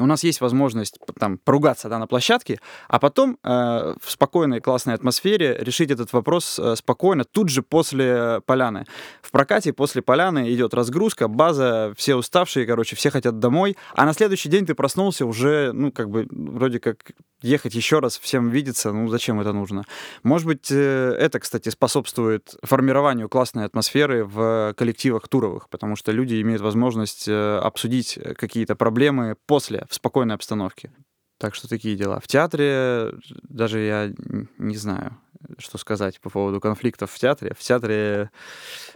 у 0.01 0.07
нас 0.07 0.25
есть 0.25 0.41
возможность 0.41 0.99
там 1.19 1.39
поругаться 1.39 1.89
да, 1.89 1.99
на 1.99 2.07
площадке, 2.07 2.61
а 2.89 2.99
потом 2.99 3.39
э, 3.43 3.49
в 4.01 4.11
спокойной 4.11 4.61
классной 4.61 4.95
атмосфере 4.95 5.57
решить 5.59 5.91
этот 5.91 6.13
вопрос 6.13 6.59
э, 6.59 6.77
спокойно, 6.77 7.25
тут 7.25 7.49
же 7.49 7.63
после 7.63 8.41
поляны. 8.47 8.87
В 9.23 9.31
прокате 9.31 9.73
после 9.73 10.03
поляны 10.03 10.53
идет 10.53 10.75
разгрузка, 10.75 11.29
база, 11.29 11.93
все 11.97 12.15
уставшие, 12.15 12.67
короче, 12.67 12.97
все 12.97 13.11
хотят 13.11 13.39
домой, 13.39 13.77
а 13.95 14.07
на 14.07 14.13
следующий 14.13 14.49
день 14.49 14.67
ты 14.67 14.75
проснулся 14.75 15.27
уже, 15.27 15.73
ну, 15.73 15.93
как 15.93 16.11
бы, 16.11 16.27
вроде 16.31 16.81
как 16.81 17.13
ехать 17.43 17.75
еще 17.75 17.99
раз, 17.99 18.19
всем 18.19 18.51
видеться, 18.51 18.93
ну, 18.93 19.09
зачем 19.09 19.41
это 19.41 19.53
нужно? 19.53 19.85
Может 20.23 20.47
быть, 20.47 20.71
э, 20.71 21.17
это, 21.19 21.41
кстати, 21.41 21.69
способствует 21.69 22.57
формированию 22.63 23.29
классной 23.29 23.65
атмосферы 23.65 24.25
в 24.25 24.75
коллективах 24.77 25.29
туровых, 25.29 25.69
потому 25.69 25.97
что 25.97 26.13
люди 26.13 26.41
имеют 26.41 26.63
возможность 26.63 27.29
э, 27.29 27.59
обсудить 27.59 28.19
какие-то 28.37 28.77
проблемы 28.77 29.37
после 29.47 29.82
в 29.89 29.95
спокойной 29.95 30.35
обстановке. 30.35 30.93
Так 31.39 31.57
что 31.57 31.69
такие 31.69 31.97
дела. 31.97 32.21
В 32.21 32.29
театре 32.29 33.15
даже 33.43 33.81
я 33.81 34.13
не 34.59 34.77
знаю, 34.77 35.19
что 35.59 35.77
сказать 35.77 36.21
по 36.21 36.31
поводу 36.31 36.61
конфликтов 36.61 37.11
в 37.11 37.19
театре. 37.19 37.53
В 37.59 37.63
театре 37.63 38.31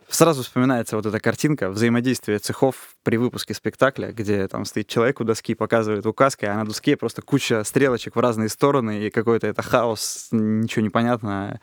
сразу 0.09 0.45
вспоминается 0.45 0.95
вот 0.95 1.07
эта 1.07 1.19
картинка 1.19 1.71
взаимодействия 1.71 2.39
цехов 2.39 2.95
при 3.03 3.17
выпуске 3.17 3.53
спектакля, 3.53 4.13
где 4.13 4.47
там 4.47 4.65
стоит 4.65 4.87
человек 4.87 5.21
у 5.21 5.25
доски, 5.25 5.55
показывает 5.55 6.07
указкой, 6.07 6.51
а 6.51 6.55
на 6.55 6.65
доске 6.65 6.97
просто 6.97 7.21
куча 7.21 7.65
стрелочек 7.65 8.15
в 8.15 8.21
разные 8.21 8.49
стороны, 8.49 9.07
и 9.07 9.11
какой-то 9.11 9.49
это 9.49 9.63
хаос, 9.63 10.29
ничего 10.31 10.83
не 10.83 10.91
понятно. 10.91 11.61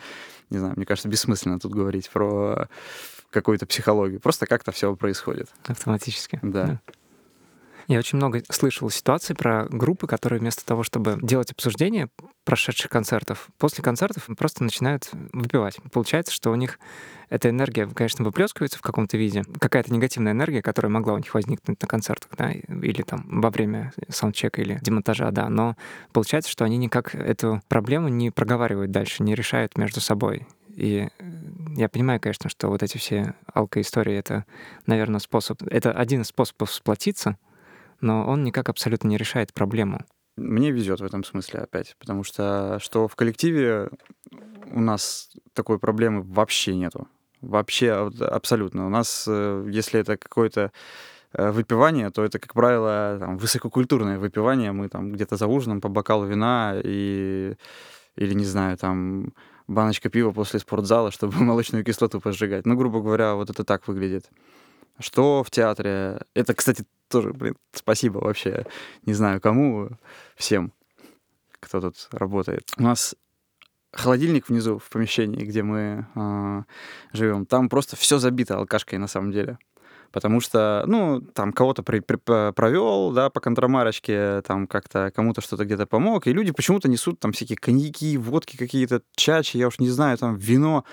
Не 0.50 0.58
знаю, 0.58 0.74
мне 0.76 0.86
кажется, 0.86 1.08
бессмысленно 1.08 1.60
тут 1.60 1.72
говорить 1.72 2.10
про 2.10 2.68
какую-то 3.30 3.66
психологию. 3.66 4.20
Просто 4.20 4.46
как-то 4.48 4.72
все 4.72 4.94
происходит. 4.96 5.50
Автоматически. 5.66 6.40
Да. 6.42 6.66
да. 6.66 6.82
Я 7.88 8.00
очень 8.00 8.18
много 8.18 8.42
слышал 8.50 8.90
ситуаций 8.90 9.36
про 9.36 9.66
группы, 9.70 10.08
которые 10.08 10.40
вместо 10.40 10.66
того, 10.66 10.84
чтобы 10.84 11.18
делать 11.22 11.52
обсуждение 11.52 12.10
прошедших 12.46 12.90
концертов, 12.90 13.50
после 13.58 13.84
концертов 13.84 14.28
просто 14.38 14.64
начинают 14.64 15.10
выпивать. 15.32 15.78
Получается, 15.92 16.34
что 16.34 16.52
у 16.52 16.56
них 16.56 16.80
эта 17.30 17.50
энергия, 17.50 17.88
конечно, 17.88 18.24
выплескивается 18.24 18.78
в 18.78 18.82
каком-то 18.82 19.18
виде, 19.18 19.44
какая-то 19.60 19.94
негативная 19.94 20.34
энергия, 20.34 20.62
которая 20.62 20.92
могла 20.92 21.14
у 21.14 21.18
них 21.18 21.34
возникнуть 21.34 21.82
на 21.82 21.88
концертах, 21.88 22.30
да, 22.38 22.52
или 22.52 23.02
там 23.02 23.42
во 23.42 23.50
время 23.50 23.92
саундчека 24.10 24.62
или 24.62 24.80
демонтажа, 24.82 25.32
да, 25.32 25.50
но 25.50 25.76
получается, 26.12 26.52
что 26.52 26.64
они 26.64 26.78
никак 26.78 27.16
эту 27.16 27.62
проблему 27.68 28.08
не 28.08 28.32
проговаривают 28.32 28.92
дальше, 28.92 29.24
не 29.24 29.36
решают 29.36 29.78
между 29.78 30.00
собой. 30.00 30.48
И 30.70 31.08
я 31.76 31.90
понимаю, 31.90 32.20
конечно, 32.20 32.50
что 32.50 32.70
вот 32.70 32.82
эти 32.82 32.98
все 32.98 33.36
алкоистории— 33.54 34.16
это, 34.16 34.46
наверное, 34.88 35.20
способ... 35.20 35.62
Это 35.64 35.92
один 35.92 36.22
из 36.22 36.28
способов 36.28 36.72
сплотиться— 36.72 37.38
но 38.04 38.26
он 38.28 38.44
никак 38.44 38.70
абсолютно 38.70 39.08
не 39.08 39.18
решает 39.18 39.54
проблему. 39.54 40.02
Мне 40.36 40.72
везет 40.72 41.00
в 41.00 41.06
этом 41.06 41.24
смысле 41.24 41.62
опять, 41.62 41.96
потому 42.00 42.24
что 42.24 42.78
что 42.80 43.08
в 43.08 43.16
коллективе 43.16 43.90
у 44.72 44.80
нас 44.80 45.30
такой 45.54 45.80
проблемы 45.80 46.22
вообще 46.22 46.76
нету. 46.76 47.08
Вообще 47.42 47.92
абсолютно. 48.20 48.86
У 48.86 48.90
нас, 48.90 49.26
э, 49.28 49.68
если 49.70 50.00
это 50.00 50.18
какое-то 50.18 50.72
э, 51.34 51.52
выпивание, 51.52 52.10
то 52.10 52.24
это, 52.24 52.40
как 52.40 52.54
правило, 52.54 53.18
там, 53.20 53.38
высококультурное 53.38 54.18
выпивание. 54.18 54.72
Мы 54.72 54.88
там 54.88 55.12
где-то 55.12 55.36
за 55.36 55.48
ужином 55.48 55.82
по 55.82 55.90
бокалу 55.90 56.26
вина 56.26 56.80
и 56.84 57.56
или, 58.16 58.34
не 58.34 58.46
знаю, 58.46 58.78
там 58.78 59.34
баночка 59.68 60.10
пива 60.10 60.32
после 60.32 60.60
спортзала, 60.60 61.12
чтобы 61.18 61.38
молочную 61.44 61.84
кислоту 61.84 62.20
пожигать. 62.20 62.66
Ну, 62.66 62.76
грубо 62.76 63.02
говоря, 63.02 63.36
вот 63.36 63.50
это 63.50 63.64
так 63.64 63.88
выглядит. 63.88 64.30
Что 65.00 65.44
в 65.44 65.52
театре? 65.52 66.22
Это, 66.34 66.54
кстати, 66.54 66.86
тоже, 67.08 67.34
блин, 67.34 67.56
спасибо 67.72 68.20
вообще. 68.20 68.66
Не 69.06 69.14
знаю 69.14 69.42
кому, 69.42 69.90
всем, 70.36 70.74
кто 71.60 71.82
тут 71.82 72.08
работает. 72.12 72.72
У 72.78 72.84
нас 72.84 73.16
холодильник 73.92 74.50
внизу 74.50 74.80
в 74.80 74.90
помещении, 74.90 75.46
где 75.46 75.64
мы 75.64 76.08
э, 76.16 76.64
живем, 77.14 77.46
там 77.46 77.70
просто 77.70 77.96
все 77.96 78.18
забито 78.18 78.58
алкашкой 78.58 78.98
на 78.98 79.08
самом 79.08 79.32
деле. 79.32 79.58
Потому 80.12 80.42
что, 80.42 80.84
ну, 80.86 81.22
там 81.22 81.52
кого-то 81.52 81.82
при, 81.82 82.00
при, 82.00 82.18
провел, 82.18 83.12
да, 83.12 83.32
по 83.32 83.40
контрамарочке, 83.40 84.42
там 84.42 84.68
как-то 84.68 85.12
кому-то 85.16 85.42
что-то 85.42 85.66
где-то 85.66 85.88
помог, 85.88 86.28
и 86.28 86.34
люди 86.34 86.52
почему-то 86.52 86.88
несут 86.88 87.20
там 87.20 87.32
всякие 87.32 87.58
коньяки, 87.58 88.18
водки 88.18 88.56
какие-то, 88.56 89.02
чачи, 89.16 89.58
я 89.58 89.68
уж 89.68 89.80
не 89.80 89.90
знаю, 89.90 90.18
там 90.20 90.36
вино. 90.36 90.86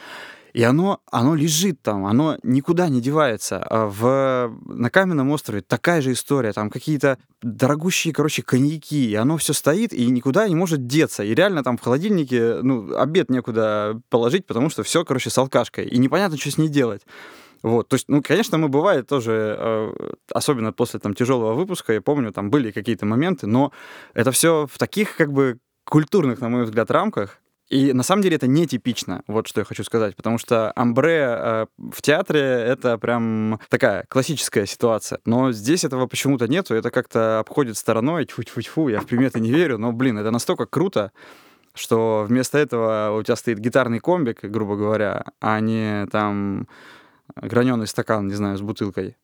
И 0.52 0.62
оно, 0.62 1.00
оно 1.10 1.34
лежит 1.34 1.82
там, 1.82 2.06
оно 2.06 2.38
никуда 2.42 2.88
не 2.88 3.00
девается. 3.00 3.62
А 3.62 3.86
в, 3.86 4.52
на 4.66 4.90
Каменном 4.90 5.30
острове 5.30 5.62
такая 5.62 6.00
же 6.00 6.12
история. 6.12 6.52
Там 6.52 6.70
какие-то 6.70 7.18
дорогущие, 7.42 8.12
короче, 8.12 8.42
коньяки. 8.42 9.10
И 9.10 9.14
оно 9.14 9.36
все 9.36 9.52
стоит 9.52 9.92
и 9.92 10.06
никуда 10.06 10.48
не 10.48 10.54
может 10.54 10.86
деться. 10.86 11.22
И 11.22 11.34
реально 11.34 11.62
там 11.62 11.76
в 11.76 11.82
холодильнике, 11.82 12.56
ну, 12.62 12.96
обед 12.96 13.30
некуда 13.30 14.00
положить, 14.08 14.46
потому 14.46 14.70
что 14.70 14.82
все, 14.82 15.04
короче, 15.04 15.30
с 15.30 15.38
алкашкой. 15.38 15.86
И 15.86 15.98
непонятно, 15.98 16.36
что 16.36 16.50
с 16.50 16.58
ней 16.58 16.68
делать. 16.68 17.02
Вот, 17.62 17.88
то 17.88 17.94
есть, 17.94 18.08
ну, 18.08 18.22
конечно, 18.22 18.56
мы 18.56 18.68
бывает 18.68 19.06
тоже, 19.06 19.56
э, 19.58 19.92
особенно 20.32 20.72
после 20.72 20.98
там 20.98 21.14
тяжелого 21.14 21.52
выпуска, 21.52 21.92
я 21.92 22.00
помню, 22.00 22.32
там 22.32 22.48
были 22.48 22.70
какие-то 22.70 23.04
моменты, 23.04 23.46
но 23.46 23.70
это 24.14 24.32
все 24.32 24.66
в 24.66 24.78
таких 24.78 25.14
как 25.14 25.30
бы 25.30 25.58
культурных, 25.84 26.40
на 26.40 26.48
мой 26.48 26.64
взгляд, 26.64 26.90
рамках, 26.90 27.39
и 27.70 27.92
на 27.92 28.02
самом 28.02 28.22
деле 28.22 28.34
это 28.34 28.48
нетипично, 28.48 29.22
вот 29.28 29.46
что 29.46 29.60
я 29.60 29.64
хочу 29.64 29.84
сказать, 29.84 30.16
потому 30.16 30.38
что 30.38 30.72
амбре 30.72 31.20
э, 31.22 31.66
в 31.78 32.02
театре 32.02 32.40
это 32.40 32.98
прям 32.98 33.60
такая 33.68 34.04
классическая 34.08 34.66
ситуация. 34.66 35.20
Но 35.24 35.52
здесь 35.52 35.84
этого 35.84 36.08
почему-то 36.08 36.48
нету, 36.48 36.74
это 36.74 36.90
как-то 36.90 37.38
обходит 37.38 37.76
стороной, 37.76 38.24
тьфу-тьфу-тьфу, 38.24 38.88
я 38.88 39.00
в 39.00 39.06
приметы 39.06 39.38
не 39.38 39.52
верю, 39.52 39.78
но, 39.78 39.92
блин, 39.92 40.18
это 40.18 40.32
настолько 40.32 40.66
круто, 40.66 41.12
что 41.72 42.26
вместо 42.28 42.58
этого 42.58 43.16
у 43.16 43.22
тебя 43.22 43.36
стоит 43.36 43.60
гитарный 43.60 44.00
комбик, 44.00 44.40
грубо 44.42 44.74
говоря, 44.74 45.26
а 45.40 45.60
не 45.60 46.06
там 46.08 46.66
граненый 47.36 47.86
стакан, 47.86 48.26
не 48.26 48.34
знаю, 48.34 48.56
с 48.56 48.62
бутылкой. 48.62 49.16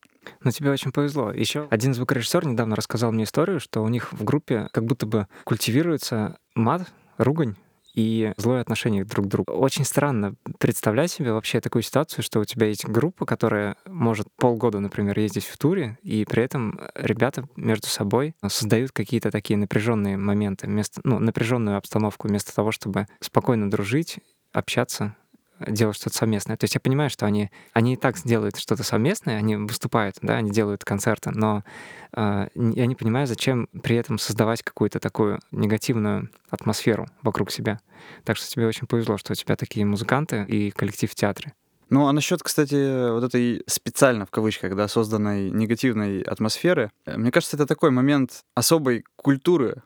Но 0.45 0.53
тебе 0.53 0.71
очень 0.71 0.93
повезло. 0.93 1.33
Еще 1.33 1.67
один 1.71 1.95
звукорежиссер 1.95 2.47
недавно 2.47 2.77
рассказал 2.77 3.11
мне 3.11 3.25
историю, 3.25 3.59
что 3.59 3.83
у 3.83 3.89
них 3.89 4.13
в 4.13 4.23
группе 4.23 4.69
как 4.73 4.85
будто 4.85 5.05
бы 5.05 5.27
культивируется 5.45 6.39
мат, 6.55 6.87
ругань, 7.19 7.57
и 7.97 8.33
злое 8.37 8.61
отношение 8.61 9.05
друг 9.05 9.27
к 9.27 9.29
другу. 9.29 9.53
Очень 9.53 9.85
странно 9.85 10.37
представлять 10.59 11.11
себе 11.11 11.33
вообще 11.33 11.61
такую 11.61 11.83
ситуацию, 11.83 12.23
что 12.23 12.39
у 12.39 12.45
тебя 12.45 12.67
есть 12.67 12.87
группа, 12.87 13.25
которая 13.27 13.77
может 13.87 14.29
полгода, 14.37 14.79
например, 14.79 15.19
ездить 15.19 15.47
в 15.47 15.59
туре, 15.59 15.99
и 16.03 16.25
при 16.27 16.45
этом 16.45 16.79
ребята 16.95 17.49
между 17.57 17.89
собой 17.89 18.35
создают 18.47 18.93
какие-то 18.93 19.31
такие 19.31 19.57
напряженные 19.57 20.19
моменты, 20.19 20.67
вместо, 20.67 21.01
ну, 21.05 21.19
напряженную 21.19 21.79
обстановку, 21.79 22.29
вместо 22.29 22.55
того, 22.55 22.71
чтобы 22.71 23.07
спокойно 23.21 23.71
дружить, 23.71 24.19
общаться 24.53 25.17
делать 25.61 25.97
что-то 25.97 26.17
совместное. 26.17 26.57
То 26.57 26.65
есть 26.65 26.75
я 26.75 26.81
понимаю, 26.81 27.11
что 27.11 27.27
они, 27.27 27.51
они 27.73 27.95
и 27.95 27.97
так 27.97 28.17
сделают 28.17 28.57
что-то 28.57 28.83
совместное, 28.83 29.39
они 29.39 29.57
выступают, 29.57 30.17
да, 30.23 30.35
они 30.35 30.51
делают 30.51 30.85
концерты, 30.85 31.31
но 31.31 31.65
э, 32.13 32.49
я 32.55 32.87
не 32.87 32.95
понимаю, 32.95 33.27
зачем 33.27 33.69
при 33.83 33.97
этом 33.97 34.19
создавать 34.19 34.63
какую-то 34.63 35.01
такую 35.01 35.41
негативную 35.51 36.31
атмосферу 36.51 37.07
вокруг 37.23 37.51
себя. 37.51 37.81
Так 38.25 38.37
что 38.37 38.49
тебе 38.49 38.67
очень 38.67 38.87
повезло, 38.87 39.17
что 39.19 39.33
у 39.33 39.37
тебя 39.37 39.57
такие 39.57 39.87
музыканты 39.87 40.45
и 40.49 40.71
коллектив 40.71 41.11
в 41.11 41.15
театре. 41.15 41.55
Ну, 41.89 42.09
а 42.09 42.13
насчет, 42.13 42.43
кстати, 42.43 43.13
вот 43.13 43.23
этой 43.23 43.63
специально, 43.69 44.27
в 44.27 44.31
кавычках, 44.31 44.75
да, 44.75 44.89
созданной 44.89 45.51
негативной 45.51 46.21
атмосферы, 46.23 46.91
мне 47.07 47.31
кажется, 47.31 47.57
это 47.57 47.65
такой 47.65 47.91
момент 47.91 48.43
особой 48.55 49.05
культуры, 49.15 49.83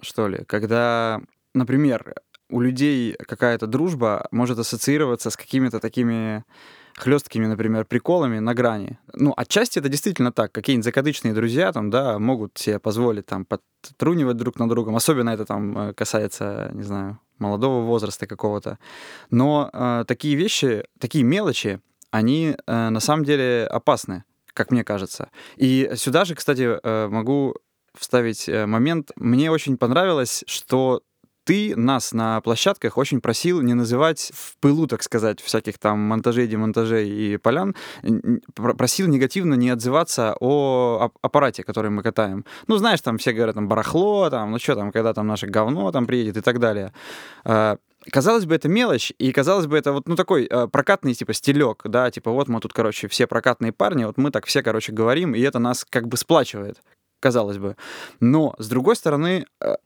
что 0.00 0.28
ли, 0.28 0.44
когда, 0.44 1.20
например, 1.54 2.14
у 2.50 2.60
людей 2.60 3.14
какая-то 3.14 3.66
дружба 3.66 4.28
может 4.30 4.58
ассоциироваться 4.58 5.30
с 5.30 5.36
какими-то 5.36 5.80
такими 5.80 6.44
хлесткими, 6.96 7.46
например, 7.46 7.84
приколами 7.84 8.40
на 8.40 8.54
грани. 8.54 8.98
Ну, 9.14 9.32
отчасти 9.36 9.78
это 9.78 9.88
действительно 9.88 10.32
так. 10.32 10.52
Какие-нибудь 10.52 10.84
закадычные 10.84 11.32
друзья 11.32 11.72
там, 11.72 11.90
да, 11.90 12.18
могут 12.18 12.58
себе 12.58 12.78
позволить 12.78 13.26
там 13.26 13.44
подтрунивать 13.44 14.36
друг 14.36 14.58
на 14.58 14.68
другом. 14.68 14.96
Особенно 14.96 15.30
это 15.30 15.44
там 15.44 15.78
э, 15.78 15.94
касается, 15.94 16.70
не 16.74 16.82
знаю, 16.82 17.20
молодого 17.38 17.84
возраста 17.84 18.26
какого-то. 18.26 18.78
Но 19.30 19.70
э, 19.72 20.04
такие 20.08 20.34
вещи, 20.34 20.84
такие 20.98 21.24
мелочи, 21.24 21.80
они 22.10 22.56
э, 22.66 22.88
на 22.88 23.00
самом 23.00 23.24
деле 23.24 23.66
опасны, 23.66 24.24
как 24.52 24.70
мне 24.70 24.82
кажется. 24.82 25.30
И 25.56 25.90
сюда 25.94 26.24
же, 26.24 26.34
кстати, 26.34 26.78
э, 26.82 27.08
могу 27.08 27.54
вставить 27.94 28.48
э, 28.48 28.66
момент. 28.66 29.12
Мне 29.16 29.50
очень 29.50 29.76
понравилось, 29.76 30.44
что 30.46 31.02
ты 31.48 31.74
нас 31.76 32.12
на 32.12 32.42
площадках 32.42 32.98
очень 32.98 33.22
просил 33.22 33.62
не 33.62 33.72
называть 33.72 34.30
в 34.34 34.58
пылу, 34.58 34.86
так 34.86 35.02
сказать, 35.02 35.40
всяких 35.40 35.78
там 35.78 35.98
монтажей, 35.98 36.46
демонтажей 36.46 37.08
и 37.08 37.38
полян, 37.38 37.74
просил 38.54 39.08
негативно 39.08 39.54
не 39.54 39.70
отзываться 39.70 40.36
о 40.40 41.10
аппарате, 41.22 41.62
который 41.62 41.90
мы 41.90 42.02
катаем. 42.02 42.44
Ну, 42.66 42.76
знаешь, 42.76 43.00
там 43.00 43.16
все 43.16 43.32
говорят, 43.32 43.54
там, 43.54 43.66
барахло, 43.66 44.28
там, 44.28 44.50
ну 44.50 44.58
что 44.58 44.74
там, 44.74 44.92
когда 44.92 45.14
там 45.14 45.26
наше 45.26 45.46
говно 45.46 45.90
там 45.90 46.06
приедет 46.06 46.36
и 46.36 46.42
так 46.42 46.58
далее. 46.58 46.92
А, 47.44 47.78
казалось 48.12 48.44
бы, 48.44 48.54
это 48.54 48.68
мелочь, 48.68 49.14
и 49.18 49.32
казалось 49.32 49.66
бы, 49.66 49.78
это 49.78 49.92
вот, 49.92 50.06
ну, 50.06 50.16
такой 50.16 50.44
э, 50.44 50.66
прокатный, 50.66 51.14
типа, 51.14 51.32
стилек, 51.32 51.80
да, 51.84 52.10
типа, 52.10 52.30
вот 52.30 52.48
мы 52.48 52.60
тут, 52.60 52.74
короче, 52.74 53.08
все 53.08 53.26
прокатные 53.26 53.72
парни, 53.72 54.04
вот 54.04 54.18
мы 54.18 54.30
так 54.30 54.44
все, 54.44 54.62
короче, 54.62 54.92
говорим, 54.92 55.34
и 55.34 55.40
это 55.40 55.58
нас 55.58 55.86
как 55.88 56.08
бы 56.08 56.18
сплачивает, 56.18 56.82
казалось 57.20 57.56
бы. 57.56 57.76
Но, 58.20 58.54
с 58.58 58.68
другой 58.68 58.96
стороны, 58.96 59.46
э, 59.62 59.76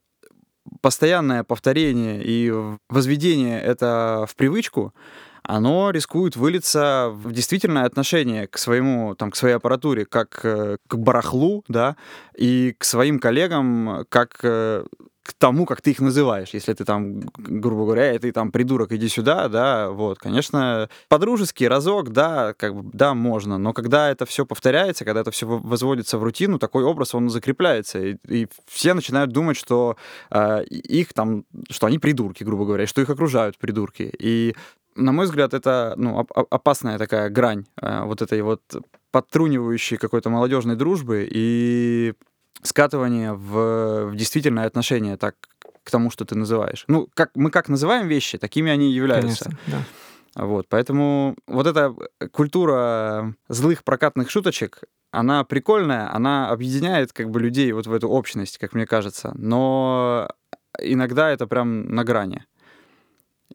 постоянное 0.81 1.45
повторение 1.45 2.23
и 2.25 2.53
возведение 2.89 3.61
это 3.61 4.27
в 4.29 4.37
привычку, 4.37 4.95
оно 5.43 5.91
рискует 5.91 6.37
вылиться 6.37 7.11
в 7.13 7.33
действительное 7.33 7.85
отношение 7.85 8.47
к 8.47 8.59
своему, 8.59 9.15
там, 9.17 9.31
к 9.31 9.37
своей 9.37 9.57
аппаратуре, 9.57 10.07
как 10.07 10.41
э, 10.45 10.77
к 10.87 10.97
барахлу, 10.97 11.65
да, 11.69 11.97
и 12.37 12.75
к 12.79 12.85
своим 12.85 13.19
коллегам, 13.19 14.05
как 14.09 14.39
э, 14.45 14.85
к 15.23 15.33
тому, 15.35 15.67
как 15.67 15.81
ты 15.81 15.93
их 15.93 16.01
называешь. 16.01 16.51
Если 16.53 16.73
ты 16.75 16.85
там, 16.85 17.21
грубо 17.37 17.85
говоря, 17.85 18.19
ты 18.19 18.33
там 18.33 18.51
придурок, 18.51 18.93
иди 18.93 19.09
сюда, 19.09 19.49
да, 19.49 19.91
вот, 19.91 20.19
конечно, 20.19 20.89
по-дружески 21.09 21.65
разок, 21.65 22.11
да, 22.11 22.55
как 22.55 22.75
бы, 22.75 22.91
да, 22.93 23.15
можно, 23.15 23.57
но 23.57 23.73
когда 23.73 24.11
это 24.11 24.27
все 24.27 24.45
повторяется, 24.45 25.05
когда 25.05 25.21
это 25.21 25.31
все 25.31 25.47
возводится 25.47 26.19
в 26.19 26.25
рутину, 26.25 26.59
такой 26.59 26.83
образ, 26.85 27.15
он 27.15 27.31
закрепляется, 27.31 28.01
и, 28.01 28.17
и 28.27 28.49
все 28.67 28.95
начинают 28.95 29.31
думать, 29.31 29.57
что 29.57 29.97
э, 30.31 30.65
их 30.65 31.13
там, 31.13 31.45
что 31.71 31.87
они 31.87 31.99
придурки, 31.99 32.43
грубо 32.43 32.65
говоря, 32.65 32.87
что 32.87 33.01
их 33.01 33.11
окружают 33.11 33.59
придурки. 33.59 34.13
И 34.19 34.57
на 34.97 35.13
мой 35.13 35.27
взгляд, 35.27 35.55
это 35.55 35.95
ну, 35.97 36.19
опасная 36.19 36.99
такая 36.99 37.31
грань 37.31 37.65
э, 37.81 38.03
вот 38.05 38.23
этой 38.23 38.43
вот 38.43 38.63
подтрунивающей 39.11 39.99
какой-то 39.99 40.31
молодежной 40.31 40.77
дружбы 40.77 41.29
и 41.31 42.15
скатывание 42.63 43.33
в, 43.33 44.07
в 44.11 44.17
действительное 44.17 44.67
отношение 44.67 45.17
так 45.17 45.37
к 45.85 45.91
тому, 45.91 46.11
что 46.11 46.25
ты 46.25 46.35
называешь. 46.35 46.85
Ну, 46.87 47.09
как, 47.15 47.31
мы 47.35 47.51
как 47.51 47.69
называем 47.69 48.07
вещи, 48.07 48.39
такими 48.39 48.71
они 48.71 48.93
являются. 48.93 49.45
Конечно, 49.45 49.61
да. 49.67 50.45
Вот, 50.45 50.67
поэтому 50.69 51.37
вот 51.47 51.67
эта 51.67 51.95
культура 52.31 53.35
злых 53.49 53.85
прокатных 53.85 54.31
шуточек, 54.31 54.81
она 55.11 55.45
прикольная, 55.45 56.15
она 56.15 56.49
объединяет 56.49 57.13
как 57.13 57.29
бы 57.31 57.39
людей 57.39 57.71
вот 57.73 57.87
в 57.87 57.93
эту 57.93 58.09
общность, 58.09 58.57
как 58.57 58.73
мне 58.73 58.87
кажется, 58.87 59.33
но 59.35 60.31
иногда 60.79 61.31
это 61.31 61.47
прям 61.47 61.95
на 61.95 62.05
грани. 62.05 62.47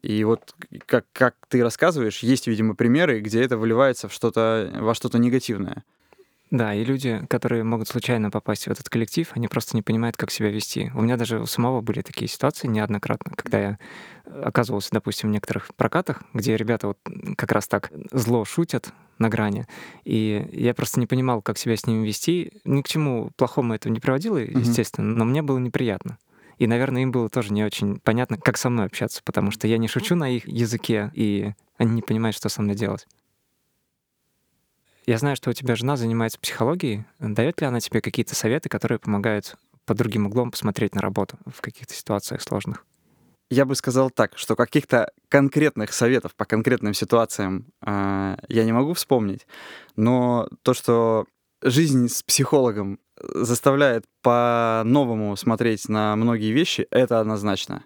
И 0.02 0.22
вот 0.22 0.54
как, 0.86 1.06
как 1.12 1.34
ты 1.48 1.62
рассказываешь, 1.62 2.20
есть, 2.20 2.46
видимо, 2.46 2.76
примеры, 2.76 3.18
где 3.18 3.42
это 3.42 3.56
выливается 3.58 4.08
в 4.08 4.12
что-то, 4.12 4.72
во 4.78 4.94
что-то 4.94 5.18
негативное. 5.18 5.82
Да, 6.50 6.72
и 6.72 6.82
люди, 6.82 7.22
которые 7.28 7.62
могут 7.62 7.88
случайно 7.88 8.30
попасть 8.30 8.64
в 8.64 8.70
этот 8.70 8.88
коллектив, 8.88 9.30
они 9.34 9.48
просто 9.48 9.76
не 9.76 9.82
понимают, 9.82 10.16
как 10.16 10.30
себя 10.30 10.48
вести. 10.48 10.90
У 10.94 11.02
меня 11.02 11.16
даже 11.16 11.40
у 11.40 11.46
самого 11.46 11.82
были 11.82 12.00
такие 12.00 12.28
ситуации 12.28 12.68
неоднократно, 12.68 13.32
когда 13.36 13.60
я 13.60 13.78
оказывался, 14.24 14.90
допустим, 14.92 15.28
в 15.28 15.32
некоторых 15.32 15.74
прокатах, 15.74 16.22
где 16.32 16.56
ребята 16.56 16.88
вот 16.88 16.98
как 17.36 17.52
раз 17.52 17.68
так 17.68 17.92
зло 18.12 18.44
шутят 18.44 18.92
на 19.18 19.28
грани, 19.28 19.66
и 20.04 20.48
я 20.52 20.74
просто 20.74 21.00
не 21.00 21.06
понимал, 21.06 21.42
как 21.42 21.58
себя 21.58 21.76
с 21.76 21.86
ними 21.86 22.06
вести. 22.06 22.52
Ни 22.64 22.82
к 22.82 22.88
чему 22.88 23.30
плохому 23.36 23.74
это 23.74 23.90
не 23.90 24.00
приводило, 24.00 24.38
естественно, 24.38 25.14
но 25.16 25.24
мне 25.24 25.42
было 25.42 25.58
неприятно. 25.58 26.18
И, 26.56 26.66
наверное, 26.66 27.02
им 27.02 27.12
было 27.12 27.28
тоже 27.28 27.52
не 27.52 27.62
очень 27.62 28.00
понятно, 28.00 28.36
как 28.36 28.56
со 28.56 28.68
мной 28.68 28.86
общаться, 28.86 29.22
потому 29.24 29.50
что 29.50 29.68
я 29.68 29.78
не 29.78 29.86
шучу 29.86 30.14
на 30.14 30.28
их 30.28 30.48
языке, 30.48 31.10
и 31.14 31.52
они 31.76 31.96
не 31.96 32.02
понимают, 32.02 32.36
что 32.36 32.48
со 32.48 32.62
мной 32.62 32.74
делать. 32.74 33.06
Я 35.08 35.16
знаю, 35.16 35.36
что 35.36 35.48
у 35.48 35.54
тебя 35.54 35.74
жена 35.74 35.96
занимается 35.96 36.38
психологией. 36.38 37.06
Дает 37.18 37.62
ли 37.62 37.66
она 37.66 37.80
тебе 37.80 38.02
какие-то 38.02 38.34
советы, 38.34 38.68
которые 38.68 38.98
помогают 38.98 39.56
под 39.86 39.96
другим 39.96 40.26
углом 40.26 40.50
посмотреть 40.50 40.94
на 40.94 41.00
работу 41.00 41.38
в 41.46 41.62
каких-то 41.62 41.94
ситуациях 41.94 42.42
сложных? 42.42 42.84
Я 43.48 43.64
бы 43.64 43.74
сказал 43.74 44.10
так, 44.10 44.36
что 44.36 44.54
каких-то 44.54 45.10
конкретных 45.30 45.94
советов 45.94 46.34
по 46.34 46.44
конкретным 46.44 46.92
ситуациям 46.92 47.72
э, 47.86 48.36
я 48.48 48.64
не 48.66 48.72
могу 48.72 48.92
вспомнить, 48.92 49.46
но 49.96 50.46
то, 50.60 50.74
что 50.74 51.24
жизнь 51.62 52.08
с 52.10 52.22
психологом 52.22 52.98
заставляет 53.16 54.04
по-новому 54.20 55.34
смотреть 55.36 55.88
на 55.88 56.16
многие 56.16 56.52
вещи, 56.52 56.86
это 56.90 57.18
однозначно. 57.18 57.82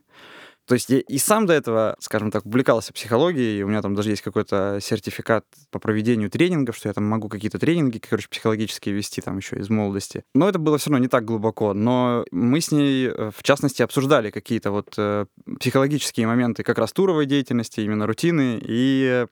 То 0.66 0.74
есть 0.74 0.88
я 0.90 1.00
и 1.00 1.18
сам 1.18 1.46
до 1.46 1.52
этого, 1.52 1.96
скажем 1.98 2.30
так, 2.30 2.46
увлекался 2.46 2.92
психологией, 2.92 3.58
и 3.58 3.62
у 3.62 3.68
меня 3.68 3.82
там 3.82 3.94
даже 3.94 4.10
есть 4.10 4.22
какой-то 4.22 4.78
сертификат 4.80 5.44
по 5.70 5.78
проведению 5.78 6.30
тренингов, 6.30 6.76
что 6.76 6.88
я 6.88 6.92
там 6.92 7.04
могу 7.04 7.28
какие-то 7.28 7.58
тренинги, 7.58 7.98
короче, 7.98 8.28
психологические 8.28 8.94
вести 8.94 9.20
там 9.20 9.38
еще 9.38 9.56
из 9.56 9.68
молодости. 9.70 10.24
Но 10.34 10.48
это 10.48 10.58
было 10.58 10.78
все 10.78 10.90
равно 10.90 11.02
не 11.02 11.08
так 11.08 11.24
глубоко. 11.24 11.74
Но 11.74 12.24
мы 12.30 12.60
с 12.60 12.70
ней, 12.70 13.08
э, 13.08 13.30
в 13.36 13.42
частности, 13.42 13.82
обсуждали 13.82 14.30
какие-то 14.30 14.70
вот 14.70 14.94
э, 14.96 15.26
психологические 15.58 16.26
моменты 16.26 16.62
как 16.62 16.78
раз 16.78 16.92
туровой 16.92 17.26
деятельности, 17.26 17.80
именно 17.80 18.06
рутины, 18.06 18.60
и 18.62 19.26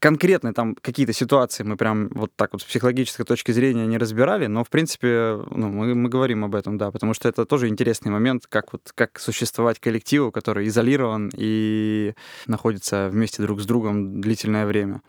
конкретно 0.00 0.54
там 0.54 0.74
какие-то 0.74 1.12
ситуации 1.12 1.62
мы 1.62 1.76
прям 1.76 2.08
вот 2.10 2.32
так 2.36 2.52
вот 2.52 2.62
с 2.62 2.64
психологической 2.64 3.24
точки 3.24 3.52
зрения 3.52 3.86
не 3.86 3.98
разбирали, 3.98 4.46
но, 4.46 4.64
в 4.64 4.70
принципе, 4.70 5.40
ну, 5.50 5.68
мы, 5.68 5.94
мы 5.94 6.08
говорим 6.08 6.44
об 6.44 6.54
этом, 6.54 6.78
да, 6.78 6.90
потому 6.90 7.14
что 7.14 7.28
это 7.28 7.44
тоже 7.44 7.68
интересный 7.68 8.10
момент, 8.10 8.46
как 8.46 8.72
вот 8.72 8.92
как 8.94 9.18
существовать 9.18 9.80
коллективу, 9.80 10.32
который 10.32 10.66
изолирован 10.68 11.30
и 11.34 12.14
находится 12.46 13.08
вместе 13.10 13.42
друг 13.42 13.60
с 13.60 13.66
другом 13.66 14.20
длительное 14.20 14.66
время. 14.66 15.02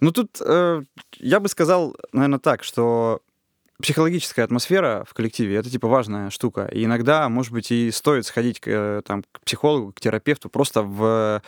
Ну, 0.00 0.12
тут 0.12 0.40
э, 0.40 0.82
я 1.18 1.40
бы 1.40 1.48
сказал, 1.48 1.96
наверное, 2.12 2.38
так, 2.38 2.64
что 2.64 3.22
психологическая 3.82 4.44
атмосфера 4.44 5.04
в 5.08 5.14
коллективе 5.14 5.56
это 5.56 5.70
типа 5.70 5.88
важная 5.88 6.30
штука. 6.30 6.68
И 6.72 6.84
иногда, 6.84 7.28
может 7.28 7.52
быть, 7.52 7.70
и 7.70 7.90
стоит 7.90 8.26
сходить 8.26 8.60
к, 8.60 8.68
э, 8.68 9.02
там, 9.04 9.24
к 9.32 9.40
психологу, 9.40 9.92
к 9.92 10.00
терапевту 10.00 10.48
просто 10.48 10.82
в, 10.82 11.42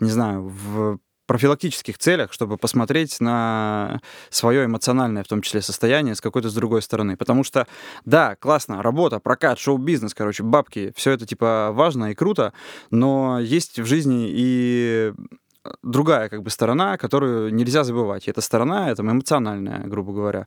не 0.00 0.10
знаю, 0.10 0.48
в 0.48 0.98
профилактических 1.26 1.98
целях, 1.98 2.32
чтобы 2.32 2.56
посмотреть 2.56 3.20
на 3.20 4.00
свое 4.30 4.64
эмоциональное, 4.64 5.22
в 5.24 5.28
том 5.28 5.42
числе, 5.42 5.62
состояние 5.62 6.14
с 6.14 6.20
какой-то 6.20 6.50
с 6.50 6.54
другой 6.54 6.82
стороны. 6.82 7.16
Потому 7.16 7.44
что, 7.44 7.66
да, 8.04 8.36
классно, 8.36 8.82
работа, 8.82 9.20
прокат, 9.20 9.58
шоу-бизнес, 9.58 10.14
короче, 10.14 10.42
бабки, 10.42 10.92
все 10.96 11.12
это, 11.12 11.26
типа, 11.26 11.70
важно 11.72 12.10
и 12.10 12.14
круто, 12.14 12.52
но 12.90 13.38
есть 13.40 13.78
в 13.78 13.86
жизни 13.86 14.28
и 14.30 15.12
другая, 15.82 16.28
как 16.28 16.42
бы, 16.42 16.50
сторона, 16.50 16.96
которую 16.98 17.54
нельзя 17.54 17.84
забывать. 17.84 18.26
И 18.26 18.30
эта 18.30 18.40
сторона, 18.40 18.90
это 18.90 19.02
эмоциональная, 19.02 19.86
грубо 19.86 20.12
говоря 20.12 20.46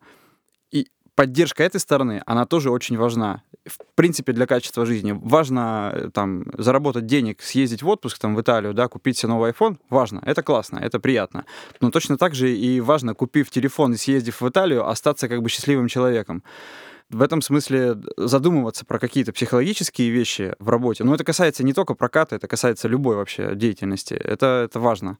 поддержка 1.15 1.63
этой 1.63 1.79
стороны, 1.79 2.21
она 2.25 2.45
тоже 2.45 2.69
очень 2.69 2.97
важна. 2.97 3.41
В 3.65 3.77
принципе, 3.95 4.33
для 4.33 4.45
качества 4.45 4.85
жизни. 4.85 5.17
Важно 5.19 5.91
э, 5.93 6.09
там 6.13 6.45
заработать 6.57 7.07
денег, 7.07 7.41
съездить 7.41 7.81
в 7.81 7.87
отпуск 7.87 8.19
там, 8.19 8.35
в 8.35 8.41
Италию, 8.41 8.73
да, 8.73 8.87
купить 8.87 9.17
себе 9.17 9.29
новый 9.29 9.51
iPhone. 9.51 9.77
Важно, 9.89 10.21
это 10.23 10.43
классно, 10.43 10.77
это 10.77 10.99
приятно. 10.99 11.45
Но 11.81 11.89
точно 11.89 12.17
так 12.17 12.35
же 12.35 12.55
и 12.55 12.79
важно, 12.79 13.15
купив 13.15 13.49
телефон 13.49 13.93
и 13.93 13.97
съездив 13.97 14.41
в 14.41 14.47
Италию, 14.47 14.87
остаться 14.87 15.27
как 15.27 15.41
бы 15.41 15.49
счастливым 15.49 15.87
человеком. 15.87 16.43
В 17.09 17.21
этом 17.21 17.41
смысле 17.41 17.97
задумываться 18.17 18.85
про 18.85 18.99
какие-то 18.99 19.31
психологические 19.31 20.09
вещи 20.09 20.55
в 20.59 20.69
работе. 20.69 21.03
Но 21.03 21.15
это 21.15 21.23
касается 21.23 21.63
не 21.63 21.73
только 21.73 21.93
проката, 21.95 22.35
это 22.35 22.47
касается 22.47 22.87
любой 22.87 23.15
вообще 23.15 23.55
деятельности. 23.55 24.13
Это, 24.13 24.63
это 24.65 24.79
важно 24.79 25.17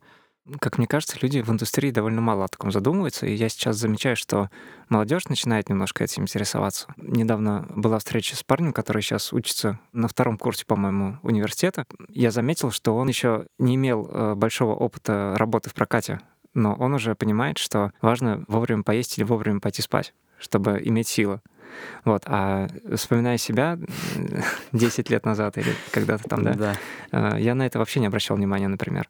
как 0.59 0.77
мне 0.77 0.87
кажется, 0.87 1.17
люди 1.21 1.41
в 1.41 1.49
индустрии 1.49 1.91
довольно 1.91 2.21
мало 2.21 2.45
о 2.45 2.47
таком 2.47 2.71
задумываются, 2.71 3.25
и 3.25 3.33
я 3.33 3.49
сейчас 3.49 3.77
замечаю, 3.77 4.15
что 4.15 4.49
молодежь 4.89 5.27
начинает 5.27 5.69
немножко 5.69 6.03
этим 6.03 6.23
интересоваться. 6.23 6.87
Недавно 6.97 7.65
была 7.69 7.97
встреча 7.97 8.35
с 8.35 8.43
парнем, 8.43 8.71
который 8.71 9.01
сейчас 9.01 9.33
учится 9.33 9.79
на 9.91 10.07
втором 10.07 10.37
курсе, 10.37 10.65
по-моему, 10.65 11.17
университета. 11.23 11.85
Я 12.09 12.31
заметил, 12.31 12.71
что 12.71 12.95
он 12.95 13.07
еще 13.07 13.47
не 13.57 13.75
имел 13.75 14.07
э, 14.11 14.35
большого 14.35 14.75
опыта 14.75 15.33
работы 15.37 15.69
в 15.69 15.73
прокате, 15.73 16.19
но 16.53 16.75
он 16.75 16.93
уже 16.93 17.15
понимает, 17.15 17.57
что 17.57 17.91
важно 18.01 18.43
вовремя 18.47 18.83
поесть 18.83 19.17
или 19.17 19.25
вовремя 19.25 19.59
пойти 19.59 19.81
спать, 19.81 20.13
чтобы 20.37 20.79
иметь 20.83 21.07
силы. 21.07 21.41
Вот. 22.05 22.23
А 22.27 22.67
вспоминая 22.93 23.37
себя 23.37 23.79
10 24.71 25.09
лет 25.09 25.25
назад 25.25 25.57
или 25.57 25.73
когда-то 25.91 26.29
там, 26.29 26.43
да, 26.43 26.53
да, 26.53 26.75
э, 27.11 27.41
я 27.41 27.55
на 27.55 27.65
это 27.65 27.79
вообще 27.79 27.99
не 27.99 28.07
обращал 28.07 28.37
внимания, 28.37 28.67
например. 28.67 29.09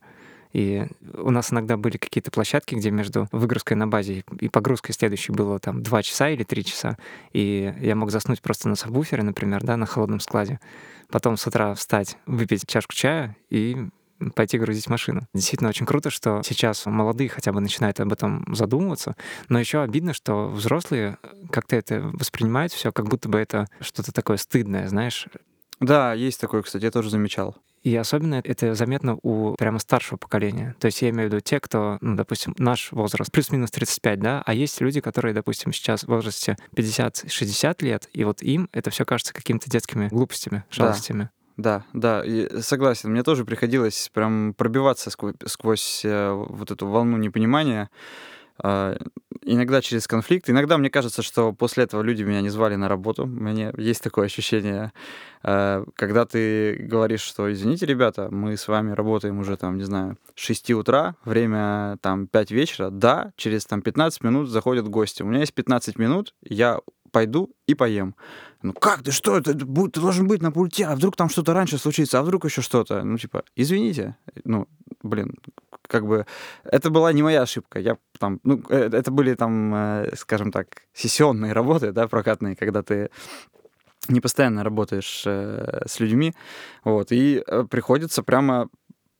И 0.55 0.87
у 1.17 1.31
нас 1.31 1.51
иногда 1.51 1.75
были 1.75 1.97
какие-то 1.97 2.31
площадки, 2.31 2.75
где 2.75 2.89
между 2.89 3.27
выгрузкой 3.33 3.75
на 3.75 3.89
базе 3.89 4.23
и 4.39 4.47
погрузкой 4.47 4.95
следующей 4.95 5.33
было 5.33 5.59
там 5.59 5.83
2 5.83 6.03
часа 6.03 6.29
или 6.29 6.43
3 6.45 6.63
часа. 6.63 6.97
И 7.33 7.73
я 7.81 7.93
мог 7.97 8.09
заснуть 8.09 8.41
просто 8.41 8.69
на 8.69 8.75
сабвуфере, 8.75 9.21
например, 9.21 9.65
да, 9.65 9.75
на 9.75 9.85
холодном 9.85 10.21
складе. 10.21 10.61
Потом 11.09 11.35
с 11.35 11.45
утра 11.45 11.73
встать, 11.73 12.17
выпить 12.25 12.65
чашку 12.67 12.93
чая 12.93 13.35
и 13.49 13.89
пойти 14.33 14.57
грузить 14.57 14.87
машину. 14.87 15.27
Действительно 15.33 15.69
очень 15.69 15.85
круто, 15.85 16.09
что 16.09 16.41
сейчас 16.41 16.85
молодые 16.85 17.27
хотя 17.27 17.51
бы 17.51 17.59
начинают 17.59 17.99
об 17.99 18.13
этом 18.13 18.45
задумываться, 18.55 19.17
но 19.49 19.59
еще 19.59 19.81
обидно, 19.81 20.13
что 20.13 20.47
взрослые 20.47 21.17
как-то 21.51 21.75
это 21.75 21.99
воспринимают 22.13 22.71
все, 22.71 22.93
как 22.93 23.09
будто 23.09 23.27
бы 23.27 23.39
это 23.39 23.67
что-то 23.81 24.13
такое 24.13 24.37
стыдное, 24.37 24.87
знаешь. 24.87 25.27
Да, 25.79 26.13
есть 26.13 26.39
такое, 26.39 26.61
кстати, 26.61 26.83
я 26.83 26.91
тоже 26.91 27.09
замечал. 27.09 27.55
И 27.83 27.95
особенно 27.95 28.41
это 28.43 28.73
заметно 28.73 29.19
у 29.21 29.53
прямо 29.55 29.77
старшего 29.77 30.17
поколения. 30.17 30.75
То 30.79 30.87
есть 30.87 31.03
я 31.03 31.09
имею 31.11 31.29
в 31.29 31.33
виду 31.33 31.39
те, 31.39 31.59
кто, 31.59 31.99
ну, 32.01 32.15
допустим, 32.15 32.55
наш 32.57 32.91
возраст, 32.91 33.31
плюс-минус 33.31 33.69
35, 33.69 34.19
да, 34.19 34.41
а 34.43 34.55
есть 34.55 34.81
люди, 34.81 35.01
которые, 35.01 35.35
допустим, 35.35 35.71
сейчас 35.71 36.03
в 36.03 36.07
возрасте 36.07 36.57
50-60 36.75 37.83
лет, 37.85 38.09
и 38.11 38.23
вот 38.23 38.41
им 38.41 38.69
это 38.71 38.89
все 38.89 39.05
кажется 39.05 39.35
какими-то 39.35 39.69
детскими 39.69 40.07
глупостями, 40.07 40.63
шалостями. 40.71 41.29
Да, 41.57 41.85
да, 41.93 42.23
и 42.25 42.59
согласен. 42.61 43.11
Мне 43.11 43.21
тоже 43.21 43.45
приходилось 43.45 44.09
прям 44.13 44.55
пробиваться 44.55 45.09
сквозь, 45.09 45.35
сквозь 45.45 46.01
э, 46.03 46.31
вот 46.31 46.71
эту 46.71 46.87
волну 46.87 47.17
непонимания. 47.17 47.89
Э, 48.63 48.97
иногда 49.41 49.81
через 49.81 50.07
конфликт. 50.07 50.49
Иногда 50.49 50.77
мне 50.77 50.89
кажется, 50.89 51.21
что 51.21 51.53
после 51.53 51.83
этого 51.83 52.01
люди 52.01 52.23
меня 52.23 52.41
не 52.41 52.49
звали 52.49 52.75
на 52.75 52.87
работу. 52.87 53.23
У 53.23 53.27
меня 53.27 53.71
есть 53.77 54.03
такое 54.03 54.25
ощущение, 54.25 54.91
э, 55.43 55.85
когда 55.95 56.25
ты 56.25 56.75
говоришь, 56.79 57.21
что 57.21 57.51
извините, 57.51 57.85
ребята, 57.85 58.29
мы 58.31 58.57
с 58.57 58.67
вами 58.67 58.91
работаем 58.91 59.39
уже 59.39 59.57
там, 59.57 59.77
не 59.77 59.83
знаю, 59.83 60.17
с 60.35 60.41
6 60.41 60.71
утра, 60.71 61.15
время 61.25 61.97
там 62.01 62.27
5 62.27 62.51
вечера. 62.51 62.89
Да, 62.89 63.31
через 63.35 63.65
там 63.65 63.81
15 63.81 64.23
минут 64.23 64.49
заходят 64.49 64.87
гости. 64.87 65.23
У 65.23 65.27
меня 65.27 65.41
есть 65.41 65.53
15 65.53 65.97
минут, 65.99 66.33
я 66.41 66.79
пойду 67.11 67.49
и 67.65 67.75
поем. 67.75 68.15
Ну 68.61 68.73
как 68.73 69.03
ты, 69.03 69.11
что, 69.11 69.39
ты, 69.39 69.53
ты 69.53 69.99
должен 70.01 70.27
быть 70.27 70.41
на 70.41 70.51
пульте, 70.51 70.85
а 70.85 70.95
вдруг 70.95 71.15
там 71.15 71.29
что-то 71.29 71.53
раньше 71.53 71.77
случится, 71.77 72.19
а 72.19 72.23
вдруг 72.23 72.45
еще 72.45 72.61
что-то. 72.61 73.03
Ну 73.03 73.17
типа, 73.17 73.43
извините, 73.55 74.17
ну, 74.43 74.67
блин, 75.03 75.35
как 75.87 76.05
бы 76.05 76.25
это 76.63 76.89
была 76.89 77.13
не 77.13 77.23
моя 77.23 77.41
ошибка. 77.41 77.79
Я 77.79 77.97
там, 78.19 78.39
ну, 78.43 78.61
э, 78.69 78.89
это 78.91 79.11
были 79.11 79.33
там, 79.35 79.73
э, 79.75 80.15
скажем 80.15 80.51
так, 80.51 80.67
сессионные 80.93 81.53
работы, 81.53 81.91
да, 81.91 82.07
прокатные, 82.07 82.55
когда 82.55 82.81
ты 82.83 83.09
не 84.07 84.21
постоянно 84.21 84.63
работаешь 84.63 85.23
э, 85.25 85.83
с 85.87 85.99
людьми, 85.99 86.33
вот, 86.83 87.11
и 87.11 87.43
э, 87.45 87.65
приходится 87.69 88.23
прямо 88.23 88.69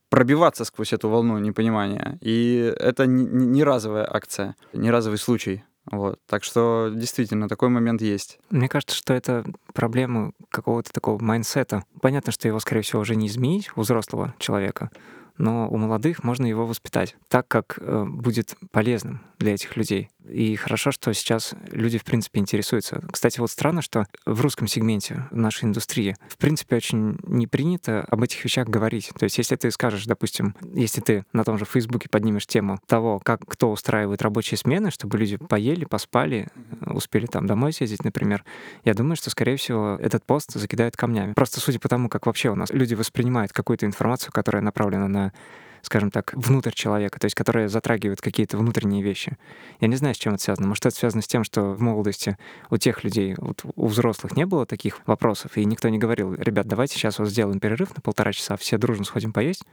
пробиваться 0.09 0.63
сквозь 0.65 0.93
эту 0.93 1.09
волну 1.09 1.39
непонимания. 1.39 2.17
И 2.21 2.73
это 2.79 3.05
не, 3.05 3.25
не 3.25 3.63
разовая 3.63 4.07
акция, 4.09 4.55
не 4.73 4.91
разовый 4.91 5.17
случай. 5.17 5.63
Вот. 5.91 6.19
Так 6.27 6.43
что 6.43 6.91
действительно 6.93 7.47
такой 7.47 7.69
момент 7.69 8.01
есть. 8.01 8.39
Мне 8.49 8.67
кажется, 8.67 8.95
что 8.95 9.13
это 9.13 9.45
проблема 9.73 10.31
какого-то 10.49 10.91
такого 10.91 11.21
майнсета. 11.21 11.83
Понятно, 12.01 12.31
что 12.31 12.47
его, 12.47 12.59
скорее 12.59 12.81
всего, 12.81 13.01
уже 13.01 13.15
не 13.15 13.27
изменить 13.27 13.69
у 13.75 13.81
взрослого 13.81 14.33
человека, 14.39 14.89
но 15.37 15.67
у 15.69 15.77
молодых 15.77 16.23
можно 16.23 16.45
его 16.45 16.65
воспитать 16.65 17.15
так, 17.27 17.47
как 17.47 17.77
э, 17.79 18.05
будет 18.07 18.55
полезным 18.71 19.21
для 19.37 19.53
этих 19.53 19.75
людей. 19.75 20.09
И 20.27 20.55
хорошо, 20.55 20.91
что 20.91 21.13
сейчас 21.13 21.53
люди, 21.71 21.97
в 21.97 22.03
принципе, 22.03 22.39
интересуются. 22.39 23.03
Кстати, 23.11 23.39
вот 23.39 23.51
странно, 23.51 23.81
что 23.81 24.07
в 24.25 24.41
русском 24.41 24.67
сегменте 24.67 25.27
нашей 25.29 25.65
индустрии, 25.65 26.15
в 26.27 26.37
принципе, 26.37 26.77
очень 26.77 27.17
не 27.23 27.45
принято 27.45 28.01
об 28.01 28.23
этих 28.23 28.43
вещах 28.43 28.67
говорить. 28.67 29.11
То 29.17 29.25
есть, 29.25 29.37
если 29.37 29.55
ты 29.55 29.69
скажешь, 29.71 30.05
допустим, 30.05 30.55
если 30.73 31.01
ты 31.01 31.25
на 31.31 31.43
том 31.43 31.57
же 31.57 31.65
Фейсбуке 31.65 32.09
поднимешь 32.09 32.47
тему 32.47 32.79
того, 32.87 33.19
как 33.19 33.41
кто 33.45 33.71
устраивает 33.71 34.21
рабочие 34.21 34.57
смены, 34.57 34.89
чтобы 34.89 35.17
люди 35.17 35.37
поели, 35.37 35.85
поспали, 35.85 36.47
успели 36.87 37.27
там 37.27 37.45
домой 37.45 37.73
съездить, 37.73 38.03
например, 38.03 38.43
я 38.83 38.93
думаю, 38.93 39.15
что, 39.15 39.29
скорее 39.29 39.57
всего, 39.57 39.97
этот 40.01 40.25
пост 40.25 40.53
закидают 40.53 40.97
камнями. 40.97 41.33
Просто 41.33 41.59
судя 41.59 41.79
по 41.79 41.89
тому, 41.89 42.09
как 42.09 42.25
вообще 42.25 42.49
у 42.49 42.55
нас 42.55 42.71
люди 42.71 42.95
воспринимают 42.95 43.53
какую-то 43.53 43.85
информацию, 43.85 44.31
которая 44.31 44.63
направлена 44.63 45.07
на 45.07 45.24
скажем 45.85 46.11
так, 46.11 46.33
внутрь 46.33 46.71
человека, 46.71 47.19
то 47.19 47.25
есть 47.25 47.35
которые 47.35 47.69
затрагивают 47.69 48.21
какие-то 48.21 48.57
внутренние 48.57 49.03
вещи. 49.03 49.37
Я 49.79 49.87
не 49.87 49.95
знаю, 49.95 50.15
с 50.15 50.17
чем 50.17 50.33
это 50.33 50.43
связано. 50.43 50.67
Может, 50.67 50.87
это 50.87 50.95
связано 50.95 51.21
с 51.21 51.27
тем, 51.27 51.43
что 51.43 51.73
в 51.73 51.81
молодости 51.81 52.37
у 52.69 52.77
тех 52.77 53.03
людей, 53.03 53.35
вот 53.37 53.61
у 53.75 53.87
взрослых 53.87 54.35
не 54.35 54.45
было 54.45 54.65
таких 54.65 54.99
вопросов, 55.05 55.57
и 55.57 55.65
никто 55.65 55.87
не 55.89 55.99
говорил, 55.99 56.33
ребят, 56.33 56.67
давайте 56.67 56.95
сейчас 56.95 57.19
вот 57.19 57.29
сделаем 57.29 57.59
перерыв 57.59 57.95
на 57.95 58.01
полтора 58.01 58.33
часа, 58.33 58.57
все 58.57 58.77
дружно 58.77 59.05
сходим 59.05 59.31
поесть. 59.31 59.63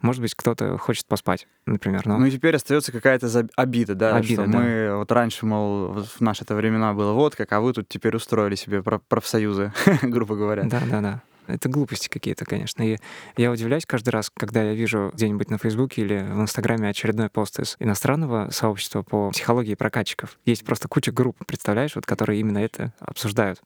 Может 0.00 0.22
быть, 0.22 0.34
кто-то 0.34 0.78
хочет 0.78 1.06
поспать, 1.06 1.46
например. 1.66 2.06
Но... 2.06 2.16
Ну 2.16 2.24
и 2.24 2.30
теперь 2.30 2.56
остается 2.56 2.90
какая-то 2.90 3.48
обида, 3.54 3.94
да, 3.94 4.16
обида, 4.16 4.42
что 4.42 4.50
да. 4.50 4.58
мы 4.58 4.96
вот 4.96 5.12
раньше, 5.12 5.44
мол, 5.44 5.92
вот 5.92 6.06
в 6.06 6.20
наши-то 6.20 6.54
времена 6.54 6.94
было 6.94 7.12
вот 7.12 7.36
как, 7.36 7.52
а 7.52 7.60
вы 7.60 7.74
тут 7.74 7.86
теперь 7.86 8.16
устроили 8.16 8.54
себе 8.54 8.82
профсоюзы, 8.82 9.74
грубо 10.02 10.36
говоря. 10.36 10.64
Да, 10.64 10.80
да, 10.90 11.00
да. 11.02 11.22
Это 11.50 11.68
глупости 11.68 12.08
какие-то, 12.08 12.44
конечно. 12.44 12.82
И 12.82 12.98
я 13.36 13.50
удивляюсь 13.50 13.86
каждый 13.86 14.10
раз, 14.10 14.30
когда 14.30 14.62
я 14.62 14.74
вижу 14.74 15.10
где-нибудь 15.14 15.50
на 15.50 15.58
Фейсбуке 15.58 16.02
или 16.02 16.18
в 16.18 16.40
Инстаграме 16.40 16.88
очередной 16.88 17.28
пост 17.28 17.60
из 17.60 17.76
иностранного 17.78 18.50
сообщества 18.50 19.02
по 19.02 19.30
психологии 19.30 19.74
прокатчиков. 19.74 20.38
Есть 20.44 20.64
просто 20.64 20.88
куча 20.88 21.12
групп, 21.12 21.36
представляешь, 21.46 21.94
вот, 21.94 22.06
которые 22.06 22.40
именно 22.40 22.58
это 22.58 22.92
обсуждают. 23.00 23.60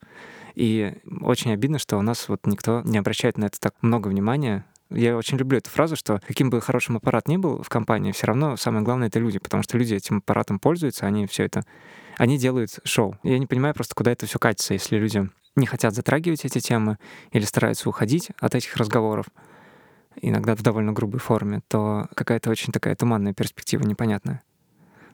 И 0.55 0.95
очень 1.21 1.53
обидно, 1.53 1.79
что 1.79 1.99
у 1.99 2.03
нас 2.03 2.29
вот 2.29 2.47
никто 2.47 2.83
не 2.85 2.99
обращает 2.99 3.39
на 3.39 3.47
это 3.47 3.61
так 3.61 3.75
много 3.81 4.09
внимания, 4.09 4.65
я 4.91 5.17
очень 5.17 5.39
люблю 5.39 5.59
эту 5.59 5.71
фразу, 5.71 5.97
что 5.97 6.21
каким 6.27 6.51
бы 6.51 6.61
хорошим 6.61 6.97
аппарат 6.97 7.27
ни 7.27 7.37
был 7.37 7.63
в 7.63 7.69
компании, 7.69 8.13
все 8.13 8.27
равно 8.27 8.57
самое 8.57 8.85
главное— 8.85 9.09
это 9.09 9.19
люди, 9.19 9.39
потому 9.39 9.63
что 9.63 9.79
люди 9.79 9.95
этим 9.95 10.19
аппаратом 10.19 10.59
пользуются, 10.59 11.07
они 11.07 11.27
все 11.27 11.45
это, 11.45 11.65
они 12.19 12.39
делают 12.39 12.79
шоу. 12.85 13.19
Я 13.23 13.39
не 13.39 13.47
понимаю 13.47 13.75
просто, 13.75 13.95
куда 13.95 14.13
это 14.13 14.27
все 14.27 14.39
катится, 14.39 14.75
если 14.75 14.97
люди 14.97 15.29
не 15.57 15.67
хотят 15.67 15.95
затрагивать 15.95 16.45
эти 16.45 16.59
темы 16.59 16.99
или 17.31 17.45
стараются 17.45 17.89
уходить 17.89 18.31
от 18.41 18.55
этих 18.55 18.77
разговоров, 18.77 19.27
иногда 20.21 20.55
в 20.55 20.63
довольно 20.63 20.93
грубой 20.93 21.21
форме, 21.21 21.63
то 21.69 22.09
какая-то 22.15 22.51
очень 22.51 22.73
такая 22.73 22.97
туманная 22.97 23.35
перспектива, 23.35 23.85
непонятная. 23.85 24.43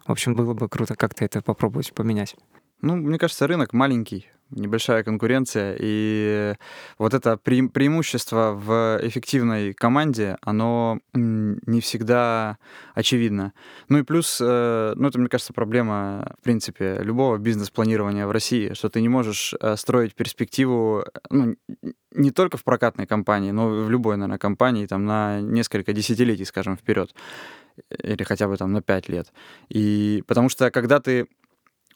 В 0.06 0.12
общем, 0.12 0.34
было 0.34 0.54
бы 0.54 0.68
круто 0.68 0.94
как-то 0.94 1.24
это 1.24 1.42
попробовать 1.42 1.92
поменять. 1.92 2.36
Ну, 2.80 2.96
мне 2.96 3.18
кажется, 3.18 3.46
рынок 3.46 3.72
маленький, 3.72 4.28
небольшая 4.50 5.02
конкуренция, 5.02 5.76
и 5.78 6.54
вот 6.98 7.14
это 7.14 7.38
пре- 7.42 7.68
преимущество 7.68 8.52
в 8.52 8.98
эффективной 9.02 9.72
команде, 9.72 10.36
оно 10.42 11.00
не 11.14 11.80
всегда 11.80 12.58
очевидно. 12.94 13.52
Ну 13.88 13.98
и 13.98 14.02
плюс, 14.02 14.38
э, 14.40 14.92
ну 14.96 15.08
это, 15.08 15.18
мне 15.18 15.28
кажется, 15.28 15.52
проблема, 15.52 16.34
в 16.40 16.44
принципе, 16.44 16.98
любого 17.00 17.38
бизнес-планирования 17.38 18.26
в 18.26 18.30
России, 18.30 18.72
что 18.74 18.88
ты 18.88 19.00
не 19.00 19.08
можешь 19.08 19.54
э, 19.60 19.76
строить 19.76 20.14
перспективу, 20.14 21.04
ну, 21.30 21.56
не 22.12 22.30
только 22.30 22.56
в 22.56 22.64
прокатной 22.64 23.06
компании, 23.06 23.50
но 23.50 23.82
и 23.82 23.84
в 23.84 23.90
любой, 23.90 24.16
наверное, 24.16 24.38
компании, 24.38 24.86
там, 24.86 25.04
на 25.04 25.40
несколько 25.40 25.92
десятилетий, 25.92 26.44
скажем, 26.44 26.76
вперед 26.76 27.14
или 28.02 28.22
хотя 28.24 28.48
бы 28.48 28.56
там 28.56 28.72
на 28.72 28.82
пять 28.82 29.08
лет. 29.08 29.32
И 29.68 30.22
потому 30.26 30.48
что 30.48 30.70
когда 30.70 31.00
ты 31.00 31.26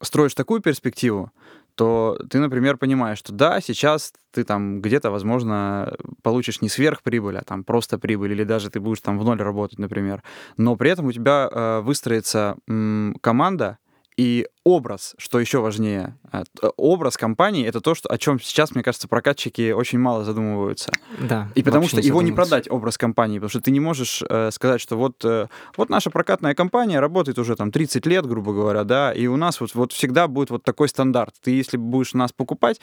строишь 0.01 0.35
такую 0.35 0.61
перспективу, 0.61 1.31
то 1.77 2.19
ты, 2.31 2.39
например, 2.39 2.77
понимаешь, 2.77 3.19
что 3.19 3.33
да, 3.33 3.61
сейчас 3.61 4.13
ты 4.33 4.45
там 4.45 4.81
где-то, 4.81 5.11
возможно, 5.11 5.95
получишь 6.23 6.61
не 6.61 6.69
сверхприбыль, 6.69 7.39
а 7.39 7.43
там 7.43 7.65
просто 7.65 7.99
прибыль, 7.99 8.33
или 8.33 8.45
даже 8.45 8.71
ты 8.71 8.81
будешь 8.81 9.01
там 9.01 9.19
в 9.19 9.25
ноль 9.25 9.41
работать, 9.41 9.79
например. 9.79 10.23
Но 10.57 10.77
при 10.77 10.91
этом 10.91 11.07
у 11.07 11.13
тебя 11.13 11.49
э, 11.51 11.81
выстроится 11.81 12.57
м, 12.69 13.17
команда, 13.21 13.79
и 14.17 14.47
образ, 14.63 15.15
что 15.19 15.41
еще 15.41 15.59
важнее, 15.59 16.17
э, 16.33 16.43
образ 16.77 17.17
компании 17.17 17.67
это 17.67 17.81
то, 17.81 17.95
что, 17.95 18.09
о 18.09 18.17
чем 18.17 18.41
сейчас, 18.41 18.75
мне 18.75 18.85
кажется, 18.85 19.09
прокатчики 19.09 19.73
очень 19.73 19.99
мало 19.99 20.25
задумываются. 20.25 20.93
Да. 21.21 21.49
И 21.55 21.63
потому 21.63 21.89
что 21.89 22.01
его 22.01 22.23
не 22.23 22.33
продать 22.33 22.71
образ 22.71 22.97
компании, 22.97 23.39
потому 23.39 23.51
что 23.51 23.61
ты 23.61 23.71
не 23.71 23.81
можешь 23.81 24.23
э, 24.29 24.51
сказать, 24.53 24.81
что 24.81 24.97
вот, 24.97 25.25
э, 25.25 25.49
вот 25.77 25.91
наша 25.91 26.11
прокатная 26.11 26.55
компания 26.55 27.01
работает 27.01 27.39
уже 27.39 27.57
там 27.57 27.73
30 27.73 28.07
лет, 28.07 28.27
грубо 28.27 28.53
говоря, 28.53 28.85
да, 28.85 29.13
и 29.13 29.27
у 29.27 29.37
нас 29.37 29.61
вот, 29.61 29.75
вот 29.75 29.93
всегда 29.93 30.29
будет 30.29 30.51
вот 30.51 30.63
такой 30.63 30.89
стандарт. 30.89 31.35
Ты, 31.43 31.51
если 31.51 31.77
будешь 31.77 32.15
нас 32.15 32.33
покупать, 32.33 32.81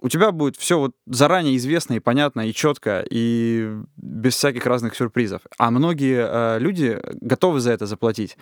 у 0.00 0.08
тебя 0.08 0.32
будет 0.32 0.56
все 0.56 0.78
вот 0.78 0.92
заранее 1.06 1.56
известно 1.56 1.94
и 1.94 2.00
понятно, 2.00 2.48
и 2.48 2.54
четко, 2.54 3.04
и 3.08 3.70
без 3.96 4.34
всяких 4.34 4.66
разных 4.66 4.94
сюрпризов. 4.94 5.42
А 5.58 5.70
многие 5.70 6.26
э, 6.26 6.58
люди 6.58 7.00
готовы 7.20 7.60
за 7.60 7.72
это 7.72 7.86
заплатить. 7.86 8.36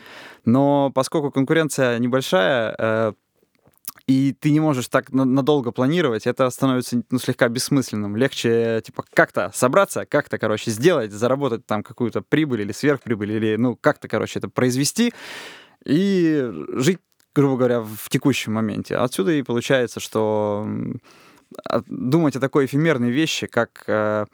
Но 0.45 0.91
поскольку 0.95 1.31
конкуренция 1.31 1.99
небольшая, 1.99 2.75
э, 2.79 3.13
и 4.07 4.35
ты 4.41 4.51
не 4.51 4.61
можешь 4.61 4.89
так 4.89 5.13
надолго 5.13 5.71
планировать, 5.71 6.27
это 6.27 6.49
становится 6.49 7.03
ну, 7.11 7.19
слегка 7.19 7.49
бессмысленным. 7.49 8.17
Легче, 8.17 8.81
типа, 8.85 9.05
как-то 9.13 9.51
собраться, 9.53 10.07
как-то, 10.07 10.39
короче, 10.39 10.71
сделать, 10.71 11.13
заработать 11.13 11.67
там 11.67 11.83
какую-то 11.83 12.23
прибыль 12.23 12.63
или 12.63 12.73
сверхприбыль, 12.73 13.33
или, 13.33 13.57
ну, 13.57 13.77
как-то, 13.77 14.09
короче, 14.09 14.39
это 14.39 14.49
произвести 14.49 15.13
и 15.85 16.51
жить, 16.73 17.01
грубо 17.35 17.57
говоря, 17.57 17.81
в 17.81 18.09
текущем 18.09 18.55
моменте. 18.55 18.97
Отсюда 18.97 19.33
и 19.33 19.43
получается, 19.43 20.01
что 20.01 20.67
думать 21.87 22.37
о 22.37 22.41
такой 22.41 22.67
эфемерной 22.67 23.11
вещи, 23.11 23.47
как 23.47 23.85
э, 23.87 24.27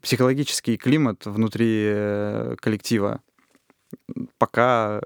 психологический 0.00 0.76
климат 0.76 1.26
внутри 1.26 1.84
э, 1.86 2.56
коллектива. 2.60 3.20
пока 4.38 5.00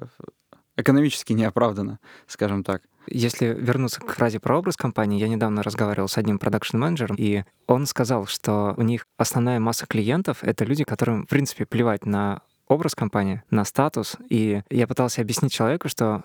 экономически 0.77 1.33
не 1.33 1.45
оправдано, 1.45 1.99
скажем 2.27 2.65
так. 2.65 2.83
Если 3.07 3.47
вернуться 3.47 4.01
к 4.01 4.13
фразе 4.13 4.39
про 4.39 4.59
образ 4.59 4.77
компании, 4.77 5.19
я 5.19 5.29
недавно 5.29 5.63
разговаривал 5.63 6.09
с 6.09 6.19
одним 6.19 6.39
продакшн-менеджером, 6.39 7.17
и 7.19 7.45
он 7.67 7.87
сказал, 7.87 8.27
что 8.27 8.75
у 8.77 8.83
них 8.83 9.07
основная 9.17 9.61
масса 9.61 9.87
клиентов— 9.87 10.39
это 10.43 10.65
люди, 10.65 10.85
которым, 10.85 11.27
в 11.27 11.29
принципе, 11.29 11.67
плевать 11.67 12.07
на 12.07 12.43
образ 12.69 12.95
компании, 12.95 13.43
на 13.51 13.65
статус. 13.65 14.17
И 14.29 14.63
я 14.71 14.87
пытался 14.87 15.23
объяснить 15.23 15.53
человеку, 15.53 15.89
что 15.89 16.23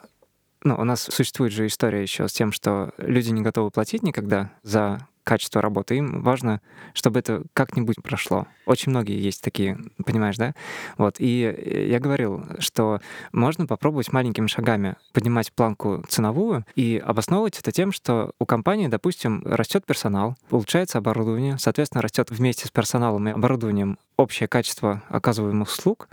ну, 0.64 0.76
у 0.76 0.84
нас 0.84 1.02
существует 1.02 1.54
же 1.54 1.68
история 1.68 2.02
еще 2.02 2.28
с 2.28 2.34
тем, 2.34 2.52
что 2.52 2.94
люди 2.98 3.32
не 3.32 3.42
готовы 3.42 3.72
платить 3.72 4.04
никогда 4.04 4.52
за 4.62 5.08
качество 5.24 5.62
работы. 5.62 5.98
Им 5.98 6.22
важно, 6.22 6.62
чтобы 6.94 7.20
это 7.20 7.44
как-нибудь 7.54 7.98
прошло. 8.04 8.48
Очень 8.66 8.92
многие 8.92 9.20
есть 9.20 9.42
такие, 9.42 9.78
понимаешь, 10.06 10.38
да? 10.38 10.54
Вот. 10.98 11.16
И 11.20 11.88
я 11.90 12.00
говорил, 12.00 12.44
что 12.60 13.02
можно 13.32 13.66
попробовать 13.66 14.12
маленькими 14.12 14.48
шагами 14.48 14.96
поднимать 15.14 15.52
планку 15.54 16.04
ценовую 16.08 16.66
и 16.76 17.02
обосновывать 17.04 17.60
это 17.60 17.72
тем, 17.72 17.92
что 17.92 18.32
у 18.40 18.46
компании, 18.46 18.88
допустим, 18.88 19.42
растет 19.46 19.86
персонал, 19.86 20.36
улучшается 20.52 20.98
оборудование, 20.98 21.58
соответственно, 21.58 22.02
растет 22.02 22.30
вместе 22.30 22.68
с 22.68 22.72
персоналом 22.72 23.28
и 23.28 23.32
оборудованием 23.32 23.98
общее 24.18 24.48
качество 24.48 25.04
оказываемых 25.10 25.68
услуг, 25.68 26.08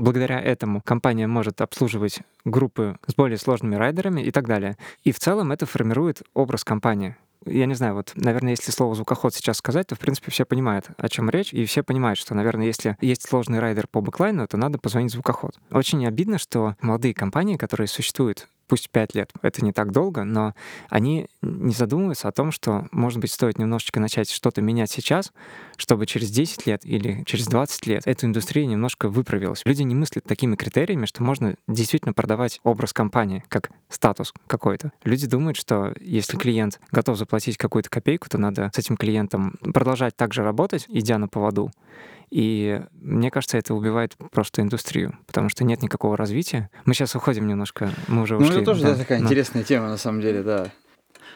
Благодаря 0.00 0.40
этому 0.40 0.80
компания 0.80 1.26
может 1.26 1.60
обслуживать 1.60 2.20
группы 2.46 2.96
с 3.06 3.14
более 3.14 3.36
сложными 3.36 3.74
райдерами 3.74 4.22
и 4.22 4.30
так 4.30 4.48
далее. 4.48 4.78
И 5.04 5.12
в 5.12 5.18
целом 5.18 5.52
это 5.52 5.66
формирует 5.66 6.22
образ 6.32 6.64
компании 6.64 7.16
я 7.46 7.66
не 7.66 7.74
знаю, 7.74 7.94
вот, 7.94 8.12
наверное, 8.14 8.52
если 8.52 8.70
слово 8.70 8.94
звукоход 8.94 9.34
сейчас 9.34 9.58
сказать, 9.58 9.88
то, 9.88 9.94
в 9.94 9.98
принципе, 9.98 10.30
все 10.30 10.44
понимают, 10.44 10.88
о 10.96 11.08
чем 11.08 11.30
речь, 11.30 11.52
и 11.52 11.64
все 11.64 11.82
понимают, 11.82 12.18
что, 12.18 12.34
наверное, 12.34 12.66
если 12.66 12.96
есть 13.00 13.28
сложный 13.28 13.60
райдер 13.60 13.86
по 13.86 14.00
бэклайну, 14.00 14.46
то 14.46 14.56
надо 14.56 14.78
позвонить 14.78 15.12
звукоход. 15.12 15.52
Очень 15.70 16.06
обидно, 16.06 16.38
что 16.38 16.76
молодые 16.80 17.14
компании, 17.14 17.56
которые 17.56 17.88
существуют 17.88 18.48
пусть 18.70 18.88
5 18.88 19.16
лет, 19.16 19.32
это 19.42 19.64
не 19.64 19.72
так 19.72 19.90
долго, 19.90 20.22
но 20.22 20.54
они 20.90 21.26
не 21.42 21.72
задумываются 21.72 22.28
о 22.28 22.32
том, 22.32 22.52
что, 22.52 22.86
может 22.92 23.18
быть, 23.18 23.32
стоит 23.32 23.58
немножечко 23.58 23.98
начать 23.98 24.30
что-то 24.30 24.62
менять 24.62 24.92
сейчас, 24.92 25.32
чтобы 25.76 26.06
через 26.06 26.30
10 26.30 26.68
лет 26.68 26.86
или 26.86 27.24
через 27.26 27.48
20 27.48 27.86
лет 27.88 28.02
эта 28.06 28.26
индустрия 28.26 28.66
немножко 28.66 29.08
выправилась. 29.08 29.62
Люди 29.64 29.82
не 29.82 29.96
мыслят 29.96 30.22
такими 30.22 30.54
критериями, 30.54 31.06
что 31.06 31.24
можно 31.24 31.56
действительно 31.66 32.12
продавать 32.12 32.60
образ 32.62 32.92
компании 32.92 33.42
как 33.48 33.70
статус 33.88 34.32
какой-то. 34.46 34.92
Люди 35.02 35.26
думают, 35.26 35.56
что 35.56 35.92
если 36.00 36.36
клиент 36.36 36.78
готов 36.92 37.18
заплатить 37.18 37.56
какую-то 37.56 37.90
копейку, 37.90 38.28
то 38.28 38.38
надо 38.38 38.70
с 38.72 38.78
этим 38.78 38.96
клиентом 38.96 39.56
продолжать 39.74 40.14
также 40.14 40.44
работать, 40.44 40.86
идя 40.86 41.18
на 41.18 41.26
поводу. 41.26 41.72
И 42.30 42.80
мне 42.92 43.30
кажется, 43.30 43.58
это 43.58 43.74
убивает 43.74 44.16
просто 44.30 44.62
индустрию, 44.62 45.18
потому 45.26 45.48
что 45.48 45.64
нет 45.64 45.82
никакого 45.82 46.16
развития. 46.16 46.70
Мы 46.84 46.94
сейчас 46.94 47.14
уходим 47.16 47.46
немножко, 47.48 47.90
мы 48.06 48.22
уже 48.22 48.36
ушли. 48.36 48.48
Ну, 48.48 48.56
это 48.56 48.64
тоже 48.64 48.82
да, 48.82 48.94
такая 48.94 49.18
но... 49.18 49.26
интересная 49.26 49.64
тема, 49.64 49.88
на 49.88 49.96
самом 49.96 50.20
деле, 50.20 50.42
да. 50.42 50.70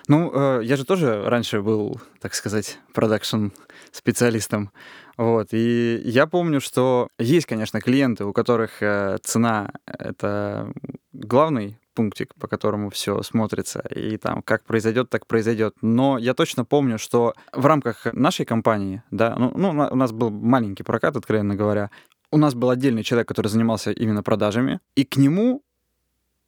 Ну, 0.06 0.30
э, 0.32 0.64
я 0.64 0.76
же 0.76 0.84
тоже 0.84 1.24
раньше 1.24 1.62
был, 1.62 2.00
так 2.20 2.34
сказать, 2.34 2.78
продакшн-специалистом. 2.92 4.70
Вот. 5.16 5.48
И 5.52 6.00
я 6.04 6.26
помню, 6.26 6.60
что 6.60 7.08
есть, 7.18 7.46
конечно, 7.46 7.80
клиенты, 7.80 8.24
у 8.24 8.32
которых 8.32 8.82
э, 8.82 9.16
цена— 9.22 9.72
это 9.86 10.72
главный 11.12 11.78
пунктик, 11.94 12.34
по 12.34 12.48
которому 12.48 12.90
все 12.90 13.22
смотрится, 13.22 13.80
и 13.94 14.16
там 14.16 14.42
как 14.42 14.64
произойдет, 14.64 15.10
так 15.10 15.26
произойдет. 15.26 15.74
Но 15.80 16.18
я 16.18 16.34
точно 16.34 16.64
помню, 16.64 16.98
что 16.98 17.34
в 17.52 17.64
рамках 17.66 18.06
нашей 18.12 18.44
компании, 18.44 19.02
да, 19.10 19.34
ну, 19.36 19.52
ну 19.54 19.68
у 19.70 19.96
нас 19.96 20.12
был 20.12 20.30
маленький 20.30 20.82
прокат, 20.82 21.16
откровенно 21.16 21.54
говоря, 21.54 21.90
у 22.30 22.36
нас 22.36 22.54
был 22.54 22.70
отдельный 22.70 23.04
человек, 23.04 23.28
который 23.28 23.48
занимался 23.48 23.92
именно 23.92 24.22
продажами, 24.22 24.80
и 24.96 25.04
к 25.04 25.16
нему 25.16 25.62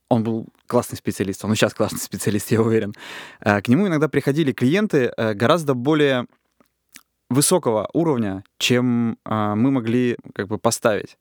он 0.09 0.23
был 0.23 0.47
классный 0.67 0.97
специалист, 0.97 1.45
он 1.45 1.55
сейчас 1.55 1.75
классный 1.75 1.99
специалист, 1.99 2.51
я 2.51 2.61
уверен. 2.61 2.93
Э, 3.41 3.61
к 3.61 3.69
нему 3.69 3.87
иногда 3.87 4.09
приходили 4.09 4.53
клиенты 4.53 5.13
э, 5.17 5.35
гораздо 5.35 5.75
более 5.75 6.27
высокого 7.29 7.89
уровня, 7.93 8.45
чем 8.59 9.19
э, 9.25 9.55
мы 9.55 9.71
могли 9.71 10.17
как 10.35 10.49
бы 10.49 10.59
поставить. 10.59 11.19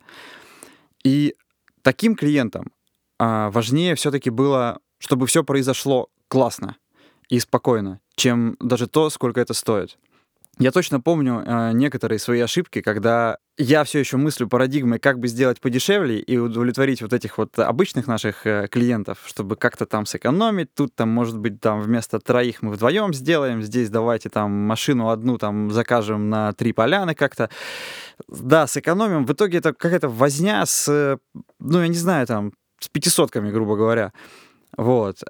И 1.04 1.36
таким 1.82 2.16
клиентам 2.16 2.72
важнее 3.20 3.96
все-таки 3.96 4.30
было, 4.30 4.80
чтобы 5.00 5.28
все 5.28 5.44
произошло 5.44 6.10
классно 6.28 6.78
и 7.30 7.40
спокойно, 7.40 8.00
чем 8.16 8.56
даже 8.60 8.88
то, 8.88 9.10
сколько 9.10 9.40
это 9.42 9.54
стоит. 9.54 9.98
Я 10.58 10.72
точно 10.72 11.02
помню 11.02 11.44
э, 11.46 11.72
некоторые 11.74 12.18
свои 12.18 12.40
ошибки, 12.40 12.82
когда 12.82 13.38
я 13.58 13.84
все 13.84 14.00
еще 14.00 14.16
мыслю 14.16 14.48
парадигмой, 14.48 15.00
как 15.00 15.20
бы 15.20 15.28
сделать 15.28 15.60
подешевле 15.60 16.18
и 16.20 16.38
удовлетворить 16.38 17.02
вот 17.02 17.12
этих 17.12 17.38
вот 17.38 17.60
обычных 17.60 18.08
наших 18.08 18.48
э, 18.48 18.70
клиентов, 18.72 19.18
чтобы 19.26 19.58
как-то 19.58 19.86
там 19.86 20.06
сэкономить. 20.06 20.74
Тут 20.74 20.96
там, 20.96 21.10
может 21.10 21.38
быть, 21.38 21.60
там 21.60 21.82
вместо 21.82 22.20
троих 22.20 22.62
мы 22.62 22.72
вдвоем 22.72 23.14
сделаем, 23.14 23.62
здесь 23.62 23.90
давайте 23.90 24.30
там 24.30 24.50
машину 24.50 25.10
одну 25.10 25.38
там 25.38 25.72
закажем 25.72 26.30
на 26.30 26.54
три 26.54 26.72
поляны 26.72 27.16
как-то. 27.16 27.50
Да, 28.30 28.66
сэкономим. 28.66 29.26
В 29.26 29.34
итоге 29.34 29.58
это 29.58 29.74
какая-то 29.74 30.08
возня 30.08 30.66
с, 30.66 31.20
ну, 31.60 31.82
я 31.82 31.90
не 31.90 31.98
знаю, 31.98 32.28
там, 32.28 32.54
с 32.80 32.90
пятисотками, 32.90 33.52
грубо 33.52 33.76
говоря. 33.76 34.14
Вот. 34.78 35.24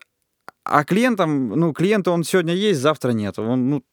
А 0.64 0.84
клиентам, 0.84 1.50
ну, 1.50 1.74
клиенту 1.74 2.12
он 2.12 2.24
сегодня 2.24 2.54
есть, 2.56 2.80
завтра 2.80 3.12
нет. 3.12 3.38
Он, 3.38 3.70
ну, 3.70 3.84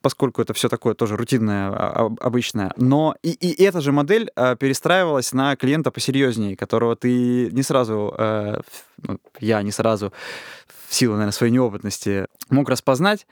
поскольку 0.00 0.40
это 0.40 0.54
все 0.54 0.70
такое 0.70 0.94
тоже 0.94 1.16
рутинное, 1.16 1.68
а, 1.70 2.10
обычное. 2.20 2.72
Но 2.76 3.14
и, 3.22 3.32
и 3.32 3.62
эта 3.62 3.82
же 3.82 3.92
модель 3.92 4.30
э, 4.34 4.56
перестраивалась 4.56 5.34
на 5.34 5.54
клиента 5.56 5.90
посерьезнее, 5.90 6.56
которого 6.56 6.96
ты 6.96 7.50
не 7.50 7.62
сразу, 7.62 8.14
э, 8.16 8.60
ну, 9.02 9.18
я 9.40 9.62
не 9.62 9.72
сразу, 9.72 10.12
в 10.88 10.94
силу, 10.94 11.14
наверное, 11.14 11.32
своей 11.32 11.52
неопытности, 11.52 12.26
мог 12.48 12.70
распознать. 12.70 13.26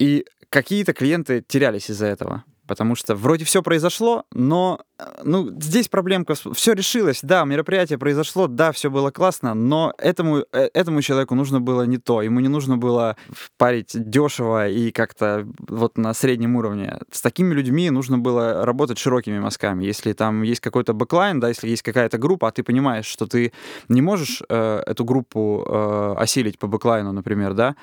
И 0.00 0.26
какие-то 0.48 0.92
клиенты 0.92 1.40
терялись 1.46 1.88
из-за 1.88 2.06
этого 2.06 2.44
потому 2.66 2.94
что 2.94 3.14
вроде 3.14 3.44
все 3.44 3.62
произошло, 3.62 4.24
но 4.32 4.80
э, 4.98 5.04
ну, 5.24 5.50
здесь 5.60 5.88
проблемка, 5.88 6.34
все 6.34 6.72
решилось, 6.72 7.20
да, 7.22 7.44
мероприятие 7.44 7.98
произошло, 7.98 8.46
да, 8.46 8.72
все 8.72 8.90
было 8.90 9.10
классно, 9.10 9.54
но 9.54 9.92
этому, 9.98 10.44
э, 10.52 10.68
этому 10.74 11.02
человеку 11.02 11.34
нужно 11.34 11.60
было 11.60 11.82
не 11.82 11.98
то, 11.98 12.22
ему 12.22 12.40
не 12.40 12.48
нужно 12.48 12.76
было 12.76 13.16
парить 13.56 13.92
дешево 13.94 14.68
и 14.68 14.90
как-то 14.90 15.46
вот 15.68 15.98
на 15.98 16.14
среднем 16.14 16.56
уровне. 16.56 16.98
С 17.10 17.20
такими 17.20 17.54
людьми 17.54 17.90
нужно 17.90 18.18
было 18.18 18.64
работать 18.64 18.98
широкими 18.98 19.38
мазками. 19.38 19.84
Если 19.84 20.12
там 20.12 20.42
есть 20.42 20.60
какой-то 20.60 20.92
backline, 20.92 21.40
да, 21.40 21.48
если 21.48 21.68
есть 21.68 21.82
какая-то 21.82 22.18
группа, 22.18 22.48
а 22.48 22.50
ты 22.50 22.62
понимаешь, 22.62 23.06
что 23.06 23.26
ты 23.26 23.52
не 23.88 24.02
можешь 24.02 24.42
э, 24.48 24.82
эту 24.86 25.04
группу 25.04 25.64
э, 25.66 26.14
осилить 26.18 26.58
по 26.58 26.66
бэклайну, 26.66 27.12
например, 27.12 27.54
да, 27.54 27.76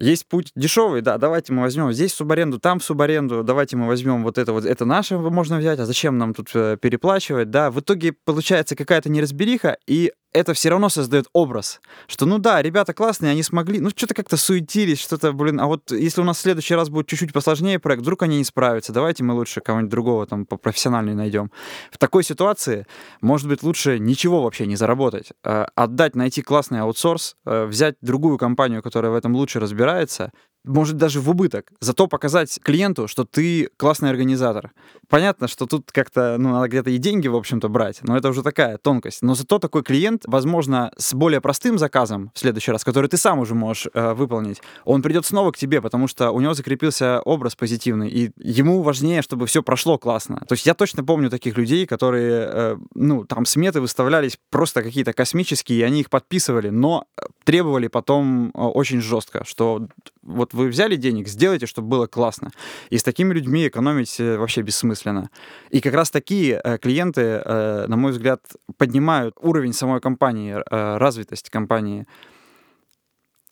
есть 0.00 0.26
путь 0.26 0.52
дешевый, 0.54 1.02
да, 1.02 1.18
давайте 1.18 1.52
мы 1.52 1.62
возьмем 1.62 1.92
здесь 1.92 2.14
субаренду, 2.14 2.58
там 2.58 2.80
субаренду, 2.80 3.42
давайте 3.42 3.76
мы 3.76 3.86
возьмем 3.86 4.22
вот 4.22 4.38
это 4.38 4.52
вот, 4.52 4.64
это 4.64 4.84
наше 4.84 5.18
можно 5.18 5.58
взять, 5.58 5.78
а 5.78 5.86
зачем 5.86 6.18
нам 6.18 6.34
тут 6.34 6.50
э, 6.54 6.76
переплачивать, 6.80 7.50
да. 7.50 7.70
В 7.70 7.80
итоге 7.80 8.12
получается 8.12 8.76
какая-то 8.76 9.10
неразбериха, 9.10 9.78
и 9.86 10.12
это 10.38 10.54
все 10.54 10.70
равно 10.70 10.88
создает 10.88 11.26
образ, 11.32 11.80
что 12.06 12.26
ну 12.26 12.38
да, 12.38 12.62
ребята 12.62 12.94
классные, 12.94 13.32
они 13.32 13.42
смогли, 13.42 13.80
ну 13.80 13.90
что-то 13.90 14.14
как-то 14.14 14.36
суетились, 14.36 15.00
что-то, 15.00 15.32
блин, 15.32 15.60
а 15.60 15.66
вот 15.66 15.90
если 15.90 16.20
у 16.20 16.24
нас 16.24 16.38
в 16.38 16.40
следующий 16.40 16.74
раз 16.74 16.88
будет 16.88 17.06
чуть-чуть 17.06 17.32
посложнее 17.32 17.78
проект, 17.78 18.02
вдруг 18.02 18.22
они 18.22 18.38
не 18.38 18.44
справятся, 18.44 18.92
давайте 18.92 19.24
мы 19.24 19.34
лучше 19.34 19.60
кого-нибудь 19.60 19.90
другого 19.90 20.26
там 20.26 20.46
по 20.46 20.56
профессиональней 20.56 21.14
найдем. 21.14 21.50
В 21.90 21.98
такой 21.98 22.24
ситуации, 22.24 22.86
может 23.20 23.48
быть, 23.48 23.62
лучше 23.62 23.98
ничего 23.98 24.42
вообще 24.42 24.66
не 24.66 24.76
заработать, 24.76 25.32
а 25.44 25.68
отдать, 25.74 26.14
найти 26.14 26.42
классный 26.42 26.80
аутсорс, 26.80 27.36
э, 27.44 27.64
взять 27.66 27.96
другую 28.00 28.38
компанию, 28.38 28.82
которая 28.82 29.12
в 29.12 29.14
этом 29.14 29.34
лучше 29.34 29.60
разбирается, 29.60 30.32
может 30.64 30.96
даже 30.96 31.20
в 31.20 31.30
убыток. 31.30 31.72
Зато 31.80 32.06
показать 32.06 32.58
клиенту, 32.62 33.08
что 33.08 33.24
ты 33.24 33.70
классный 33.76 34.10
организатор. 34.10 34.72
Понятно, 35.08 35.48
что 35.48 35.66
тут 35.66 35.90
как-то, 35.92 36.36
ну, 36.38 36.50
надо 36.50 36.68
где-то 36.68 36.90
и 36.90 36.98
деньги, 36.98 37.28
в 37.28 37.36
общем-то, 37.36 37.68
брать, 37.68 38.00
но 38.02 38.16
это 38.16 38.28
уже 38.28 38.42
такая 38.42 38.78
тонкость. 38.78 39.22
Но 39.22 39.34
зато 39.34 39.58
такой 39.58 39.82
клиент, 39.82 40.24
возможно, 40.26 40.92
с 40.96 41.14
более 41.14 41.40
простым 41.40 41.78
заказом 41.78 42.30
в 42.34 42.38
следующий 42.38 42.72
раз, 42.72 42.84
который 42.84 43.08
ты 43.08 43.16
сам 43.16 43.38
уже 43.38 43.54
можешь 43.54 43.88
э, 43.92 44.14
выполнить, 44.14 44.60
он 44.84 45.02
придет 45.02 45.24
снова 45.24 45.52
к 45.52 45.56
тебе, 45.56 45.80
потому 45.80 46.08
что 46.08 46.30
у 46.30 46.40
него 46.40 46.54
закрепился 46.54 47.20
образ 47.20 47.56
позитивный, 47.56 48.10
и 48.10 48.30
ему 48.36 48.82
важнее, 48.82 49.22
чтобы 49.22 49.46
все 49.46 49.62
прошло 49.62 49.98
классно. 49.98 50.44
То 50.48 50.52
есть 50.54 50.66
я 50.66 50.74
точно 50.74 51.04
помню 51.04 51.30
таких 51.30 51.56
людей, 51.56 51.86
которые, 51.86 52.48
э, 52.50 52.76
ну, 52.94 53.24
там 53.24 53.46
сметы 53.46 53.80
выставлялись 53.80 54.38
просто 54.50 54.82
какие-то 54.82 55.12
космические, 55.12 55.80
и 55.80 55.82
они 55.82 56.00
их 56.00 56.10
подписывали, 56.10 56.68
но 56.68 57.04
требовали 57.44 57.88
потом 57.88 58.48
э, 58.48 58.58
очень 58.58 59.00
жестко, 59.00 59.44
что 59.44 59.88
вот 60.22 60.47
вы 60.54 60.68
взяли 60.68 60.96
денег, 60.96 61.28
сделайте, 61.28 61.66
чтобы 61.66 61.88
было 61.88 62.06
классно. 62.06 62.50
И 62.90 62.98
с 62.98 63.02
такими 63.02 63.34
людьми 63.34 63.68
экономить 63.68 64.20
э, 64.20 64.36
вообще 64.36 64.62
бессмысленно. 64.62 65.30
И 65.70 65.80
как 65.80 65.94
раз 65.94 66.10
такие 66.10 66.60
э, 66.62 66.78
клиенты, 66.78 67.20
э, 67.20 67.86
на 67.88 67.96
мой 67.96 68.12
взгляд, 68.12 68.40
поднимают 68.76 69.34
уровень 69.40 69.72
самой 69.72 70.00
компании, 70.00 70.56
развитость 70.70 71.50
компании. 71.50 72.06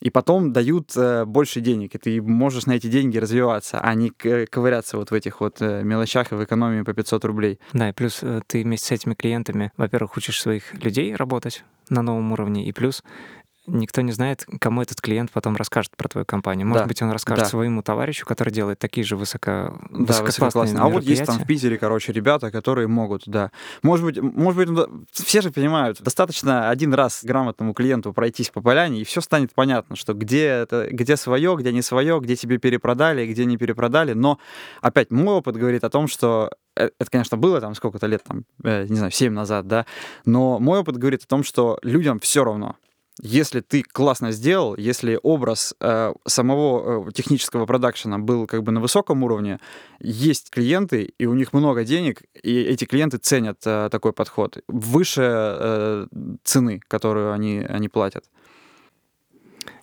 и 0.01 0.11
потом 0.11 0.53
дают 0.53 0.95
больше 1.27 1.61
денег, 1.61 1.95
и 1.95 1.99
ты 1.99 2.23
можешь 2.23 2.67
на 2.67 2.73
эти 2.73 2.87
деньги 2.87 3.19
развиваться, 3.19 3.81
а 3.81 3.95
не 3.95 4.11
ковыряться 4.11 4.99
вот 4.99 5.11
в 5.11 5.15
этих 5.15 5.41
вот 5.41 5.61
мелочах 5.61 6.33
и 6.33 6.35
в 6.35 6.45
экономии 6.45 6.83
по 6.83 6.93
500 6.93 7.25
рублей. 7.25 7.59
Да, 7.73 7.89
и 7.89 7.93
плюс 7.93 8.23
ты 8.47 8.63
вместе 8.63 8.87
с 8.87 8.91
этими 8.91 9.15
клиентами, 9.15 9.73
во-первых, 9.77 10.17
учишь 10.17 10.41
своих 10.41 10.75
людей 10.85 11.15
работать 11.17 11.65
на 11.89 12.03
новом 12.03 12.33
уровне, 12.33 12.69
и 12.69 12.73
плюс 12.73 13.03
никто 13.67 14.01
не 14.01 14.13
знает, 14.13 14.47
кому 14.61 14.83
этот 14.83 15.01
клиент 15.01 15.31
потом 15.31 15.57
расскажет 15.57 15.97
про 15.97 16.09
твою 16.09 16.25
компанию. 16.25 16.67
Может 16.67 16.85
Да, 16.85 16.89
быть, 16.89 17.03
он 17.03 17.11
расскажет 17.11 17.45
да. 17.45 17.51
своему 17.51 17.83
товарищу, 17.83 18.27
который 18.27 18.53
делает 18.53 18.79
такие 18.79 19.05
же 19.05 19.17
высоко... 19.17 19.79
Да, 19.91 20.23
высококлассные. 20.23 20.81
А 20.81 20.89
вот 20.89 21.03
есть 21.05 21.25
там 21.25 21.39
в. 21.39 21.47
Питере, 21.47 21.79
короче, 21.79 22.13
ребята, 22.13 22.51
которые 22.51 22.89
могут, 22.89 23.23
да. 23.27 23.51
Может 23.83 24.05
быть, 24.05 24.21
может 24.21 24.57
быть, 24.57 24.69
ну 24.69 25.05
все 25.13 25.41
же 25.41 25.51
понимают, 25.51 26.03
достаточно 26.03 26.71
один 26.71 26.93
раз 26.93 27.21
грамотному 27.23 27.73
клиенту 27.73 28.13
пройтись 28.13 28.51
по 28.51 28.61
поляне, 28.61 29.01
и 29.01 29.05
все 29.05 29.21
станет 29.21 29.55
понятно, 29.55 29.97
что 29.97 30.13
где 30.15 30.45
это, 30.45 30.89
где 30.91 31.17
свое, 31.17 31.57
где 31.57 31.73
не 31.73 31.83
свое, 31.83 32.21
где 32.21 32.37
тебе 32.37 32.59
перепродали, 32.59 33.27
где 33.27 33.45
не 33.45 33.57
перепродали. 33.57 34.13
Но 34.13 34.39
опять 34.81 35.11
мой 35.11 35.37
опыт 35.37 35.57
говорит 35.57 35.85
о 35.85 35.91
том, 35.91 36.09
что 36.09 36.51
э, 36.77 36.91
это, 36.99 37.11
конечно, 37.11 37.37
было 37.37 37.61
там 37.61 37.75
сколько-то 37.75 38.07
лет, 38.07 38.23
там, 38.25 38.45
э, 38.65 38.87
не 38.89 38.97
знаю, 38.97 39.13
7 39.13 39.33
назад, 39.33 39.67
да, 39.67 39.87
но 40.25 40.59
мой 40.59 40.81
опыт 40.81 40.97
говорит 40.97 41.23
о 41.23 41.27
том, 41.27 41.45
что 41.45 41.79
людям 41.83 42.19
все 42.19 42.45
равно. 42.45 42.77
Если 43.23 43.61
ты 43.61 43.83
классно 43.83 44.31
сделал, 44.31 44.77
если 44.77 45.19
образ 45.23 45.75
э, 45.81 46.13
самого 46.27 47.09
э, 47.09 47.13
технического 47.13 47.65
продакшена 47.65 48.19
был 48.19 48.47
как 48.47 48.63
бы 48.63 48.73
на 48.73 48.81
высоком 48.81 49.23
уровне, 49.23 49.59
есть 50.01 50.51
клиенты, 50.51 51.15
и 51.19 51.25
у 51.25 51.33
них 51.33 51.55
много 51.55 51.85
денег, 51.85 52.23
и 52.43 52.61
эти 52.61 52.85
клиенты 52.85 53.17
ценят 53.17 53.59
э, 53.65 53.89
такой 53.91 54.13
подход 54.13 54.59
выше 54.69 55.23
э, 55.25 56.07
цены, 56.45 56.81
которую 56.89 57.33
они, 57.33 57.61
они 57.61 57.89
платят. 57.89 58.25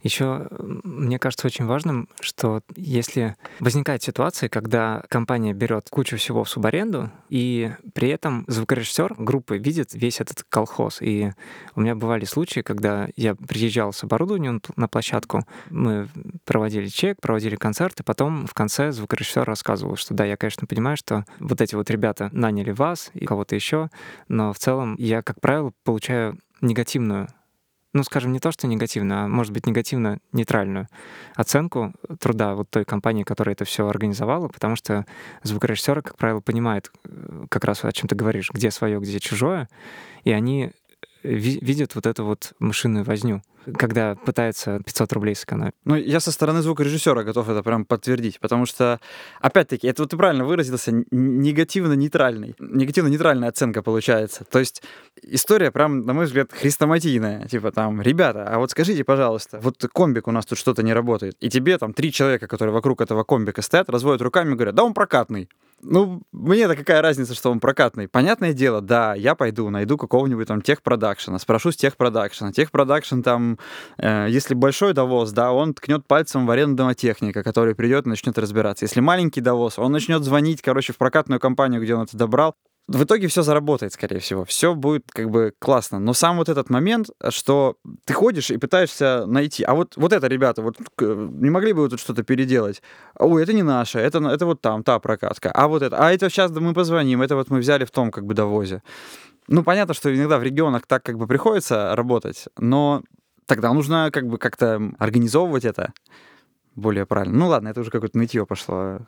Еще 0.03 0.47
мне 0.83 1.17
кажется 1.17 1.47
очень 1.47 1.65
важным, 1.65 2.09
что 2.19 2.61
если 2.75 3.35
возникает 3.59 4.03
ситуация, 4.03 4.49
когда 4.49 5.03
компания 5.07 5.53
берет 5.53 5.87
кучу 5.89 6.17
всего 6.17 6.43
в 6.43 6.49
субаренду, 6.49 7.09
и 7.29 7.71
при 7.93 8.09
этом 8.09 8.43
звукорежиссер 8.47 9.15
группы 9.17 9.57
видит 9.57 9.93
весь 9.93 10.19
этот 10.19 10.43
колхоз. 10.43 11.01
И 11.01 11.31
у 11.75 11.81
меня 11.81 11.95
бывали 11.95 12.25
случаи, 12.25 12.59
когда 12.59 13.07
я 13.15 13.33
приезжал 13.33 13.93
с 13.93 14.03
оборудованием 14.03 14.61
на 14.75 14.89
площадку, 14.89 15.47
мы 15.69 16.09
проводили 16.43 16.87
чек, 16.87 17.21
проводили 17.21 17.55
концерт, 17.55 18.01
и 18.01 18.03
потом 18.03 18.45
в 18.45 18.53
конце 18.53 18.91
звукорежиссер 18.91 19.45
рассказывал, 19.45 19.95
что 19.95 20.13
да, 20.13 20.25
я, 20.25 20.35
конечно, 20.35 20.67
понимаю, 20.67 20.97
что 20.97 21.25
вот 21.39 21.61
эти 21.61 21.75
вот 21.75 21.89
ребята 21.89 22.29
наняли 22.33 22.71
вас 22.71 23.09
и 23.13 23.25
кого-то 23.25 23.55
еще, 23.55 23.89
но 24.27 24.51
в 24.51 24.59
целом 24.59 24.95
я, 24.99 25.21
как 25.21 25.39
правило, 25.39 25.71
получаю 25.85 26.37
негативную 26.59 27.29
ну, 27.93 28.03
скажем, 28.03 28.31
не 28.31 28.39
то, 28.39 28.51
что 28.51 28.67
негативную, 28.67 29.21
а 29.21 29.27
может 29.27 29.53
быть 29.53 29.67
негативно-нейтральную 29.67 30.87
оценку 31.35 31.93
труда 32.19 32.55
вот 32.55 32.69
той 32.69 32.85
компании, 32.85 33.23
которая 33.23 33.53
это 33.53 33.65
все 33.65 33.87
организовала, 33.87 34.47
потому 34.47 34.75
что 34.75 35.05
звукорежиссеры, 35.43 36.01
как 36.01 36.17
правило, 36.17 36.39
понимают 36.39 36.91
э, 37.05 37.45
как 37.49 37.63
раз 37.63 37.85
о 37.85 37.91
чем 37.91 38.07
ты 38.07 38.15
говоришь, 38.15 38.49
где 38.51 38.71
свое, 38.71 38.99
где 38.99 39.19
чужое, 39.19 39.69
и 40.23 40.31
они 40.31 40.71
ви- 41.23 41.59
видят 41.61 41.95
вот 41.95 42.07
эту 42.07 42.25
вот 42.25 42.53
мышиную 42.59 43.05
возню, 43.05 43.41
когда 43.77 44.15
пытаются 44.15 44.79
500 44.85 45.13
рублей 45.13 45.35
сэкономить. 45.35 45.73
Ну, 45.85 45.95
я 45.95 46.19
со 46.19 46.31
стороны 46.31 46.61
звукорежиссера 46.61 47.23
готов 47.23 47.49
это 47.49 47.63
прям 47.63 47.85
подтвердить, 47.85 48.39
потому 48.39 48.65
что, 48.65 48.99
опять-таки, 49.41 49.87
это 49.87 50.03
вот 50.03 50.11
ты 50.11 50.17
правильно 50.17 50.45
выразился, 50.45 50.91
негативно-нейтральный. 51.11 52.55
Негативно-нейтральная 52.59 53.49
оценка 53.49 53.81
получается. 53.81 54.45
То 54.45 54.59
есть 54.59 54.83
история 55.21 55.71
прям, 55.71 56.05
на 56.05 56.13
мой 56.13 56.25
взгляд, 56.25 56.51
хрестоматийная. 56.51 57.47
Типа 57.47 57.71
там, 57.71 58.01
ребята, 58.01 58.47
а 58.47 58.57
вот 58.57 58.71
скажите, 58.71 59.03
пожалуйста, 59.03 59.59
вот 59.59 59.83
комбик 59.93 60.27
у 60.27 60.31
нас 60.31 60.45
тут 60.45 60.57
что-то 60.57 60.83
не 60.83 60.93
работает, 60.93 61.35
и 61.39 61.49
тебе 61.49 61.77
там 61.77 61.93
три 61.93 62.11
человека, 62.11 62.47
которые 62.47 62.73
вокруг 62.73 63.01
этого 63.01 63.23
комбика 63.23 63.61
стоят, 63.61 63.89
разводят 63.89 64.21
руками 64.21 64.53
и 64.53 64.55
говорят, 64.55 64.75
да 64.75 64.83
он 64.83 64.93
прокатный. 64.93 65.49
Ну, 65.85 66.21
мне-то 66.31 66.75
какая 66.75 67.01
разница, 67.01 67.35
что 67.35 67.51
он 67.51 67.59
прокатный? 67.59 68.07
Понятное 68.07 68.53
дело, 68.53 68.79
да, 68.81 69.13
я 69.15 69.35
пойду, 69.35 69.69
найду 69.69 69.97
какого-нибудь 69.97 70.47
там 70.47 70.61
техпродакшена, 70.61 71.39
спрошу 71.39 71.71
с 71.71 71.75
техпродакшена. 71.75 72.53
Техпродакшн 72.53 73.21
там, 73.21 73.59
э, 73.97 74.27
если 74.29 74.53
большой 74.53 74.93
довоз, 74.93 75.31
да, 75.31 75.51
он 75.51 75.73
ткнет 75.73 76.07
пальцем 76.07 76.45
в 76.47 76.51
аренду 76.51 76.77
домотехника, 76.77 77.43
который 77.43 77.75
придет 77.75 78.05
и 78.05 78.09
начнет 78.09 78.37
разбираться. 78.37 78.85
Если 78.85 79.01
маленький 79.01 79.41
довоз, 79.41 79.77
он 79.77 79.91
начнет 79.91 80.23
звонить, 80.23 80.61
короче, 80.61 80.93
в 80.93 80.97
прокатную 80.97 81.39
компанию, 81.39 81.81
где 81.81 81.95
он 81.95 82.03
это 82.03 82.17
добрал. 82.17 82.55
В 82.87 83.03
итоге 83.03 83.27
все 83.27 83.43
заработает, 83.43 83.93
скорее 83.93 84.19
всего. 84.19 84.43
Все 84.43 84.75
будет 84.75 85.09
как 85.09 85.29
бы 85.29 85.53
классно. 85.57 85.99
Но 85.99 86.13
сам 86.13 86.37
вот 86.37 86.49
этот 86.49 86.69
момент, 86.69 87.09
что 87.29 87.77
ты 88.03 88.13
ходишь 88.13 88.51
и 88.51 88.57
пытаешься 88.57 89.25
найти. 89.25 89.63
А 89.63 89.73
вот, 89.73 89.95
вот 89.95 90.11
это, 90.11 90.27
ребята, 90.27 90.61
вот 90.61 90.75
не 90.99 91.49
могли 91.49 91.71
бы 91.71 91.83
вы 91.83 91.89
тут 91.89 92.01
что-то 92.01 92.23
переделать? 92.23 92.81
Ой, 93.17 93.41
это 93.41 93.53
не 93.53 93.63
наше, 93.63 93.99
это, 93.99 94.19
это 94.27 94.45
вот 94.45 94.61
там, 94.61 94.83
та 94.83 94.99
прокатка. 94.99 95.49
А 95.51 95.67
вот 95.69 95.81
это, 95.81 95.97
а 95.97 96.11
это 96.11 96.29
сейчас 96.29 96.51
мы 96.51 96.73
позвоним, 96.73 97.21
это 97.21 97.37
вот 97.37 97.49
мы 97.49 97.59
взяли 97.59 97.85
в 97.85 97.91
том 97.91 98.11
как 98.11 98.25
бы 98.25 98.33
довозе. 98.33 98.83
Ну, 99.47 99.63
понятно, 99.63 99.93
что 99.93 100.13
иногда 100.13 100.37
в 100.37 100.43
регионах 100.43 100.85
так 100.85 101.03
как 101.03 101.17
бы 101.17 101.25
приходится 101.25 101.95
работать, 101.95 102.47
но 102.57 103.01
тогда 103.45 103.73
нужно 103.73 104.09
как 104.11 104.27
бы 104.27 104.37
как-то 104.37 104.81
организовывать 104.99 105.63
это 105.65 105.93
более 106.75 107.05
правильно. 107.05 107.37
Ну 107.37 107.47
ладно, 107.47 107.69
это 107.69 107.81
уже 107.81 107.91
какое-то 107.91 108.17
нытье 108.17 108.45
пошло. 108.45 108.99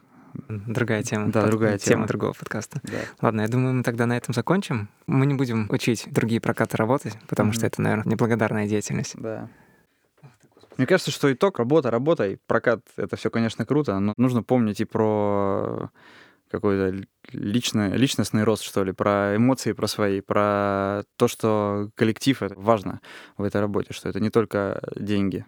Другая 0.48 1.04
тема. 1.04 1.32
Да, 1.32 1.42
Под- 1.42 1.50
другая 1.52 1.78
Тема 1.78 1.94
тема. 1.96 2.08
другого 2.08 2.34
подкаста. 2.34 2.80
Да. 2.84 2.98
Ладно, 3.22 3.42
я 3.42 3.48
думаю, 3.48 3.74
мы 3.76 3.84
тогда 3.84 4.06
на 4.06 4.18
этом 4.18 4.34
закончим. 4.34 4.90
Мы 5.08 5.26
не 5.26 5.34
будем 5.34 5.68
учить 5.70 6.08
другие 6.12 6.40
прокаты 6.42 6.78
работать, 6.78 7.18
потому 7.28 7.52
что 7.52 7.62
Мгм. 7.62 7.68
это, 7.68 7.82
наверное, 7.82 8.12
неблагодарная 8.12 8.68
деятельность. 8.68 9.16
Да. 9.18 9.50
Мне 10.78 10.86
кажется, 10.88 11.12
что 11.12 11.32
итог 11.32 11.58
работа, 11.60 11.90
работа 11.90 12.28
и 12.28 12.38
прокат 12.48 12.82
это 12.98 13.16
все, 13.16 13.30
конечно, 13.30 13.66
круто, 13.66 13.98
но 14.00 14.14
нужно 14.18 14.44
помнить 14.44 14.82
и 14.82 14.86
про 14.86 15.90
какой-то 16.52 17.06
личный, 17.32 17.92
личностный 17.98 18.44
рост, 18.44 18.64
что 18.64 18.84
ли, 18.84 18.92
про 18.92 19.36
эмоции, 19.36 19.72
про 19.72 19.88
свои, 19.88 20.22
про 20.22 21.04
то, 21.18 21.28
что 21.28 21.90
коллектив 21.96 22.42
это 22.44 22.56
важно 22.58 23.00
в 23.38 23.44
этой 23.44 23.62
работе, 23.62 23.94
что 23.94 24.10
это 24.10 24.20
не 24.20 24.30
только 24.30 24.82
деньги. 24.96 25.46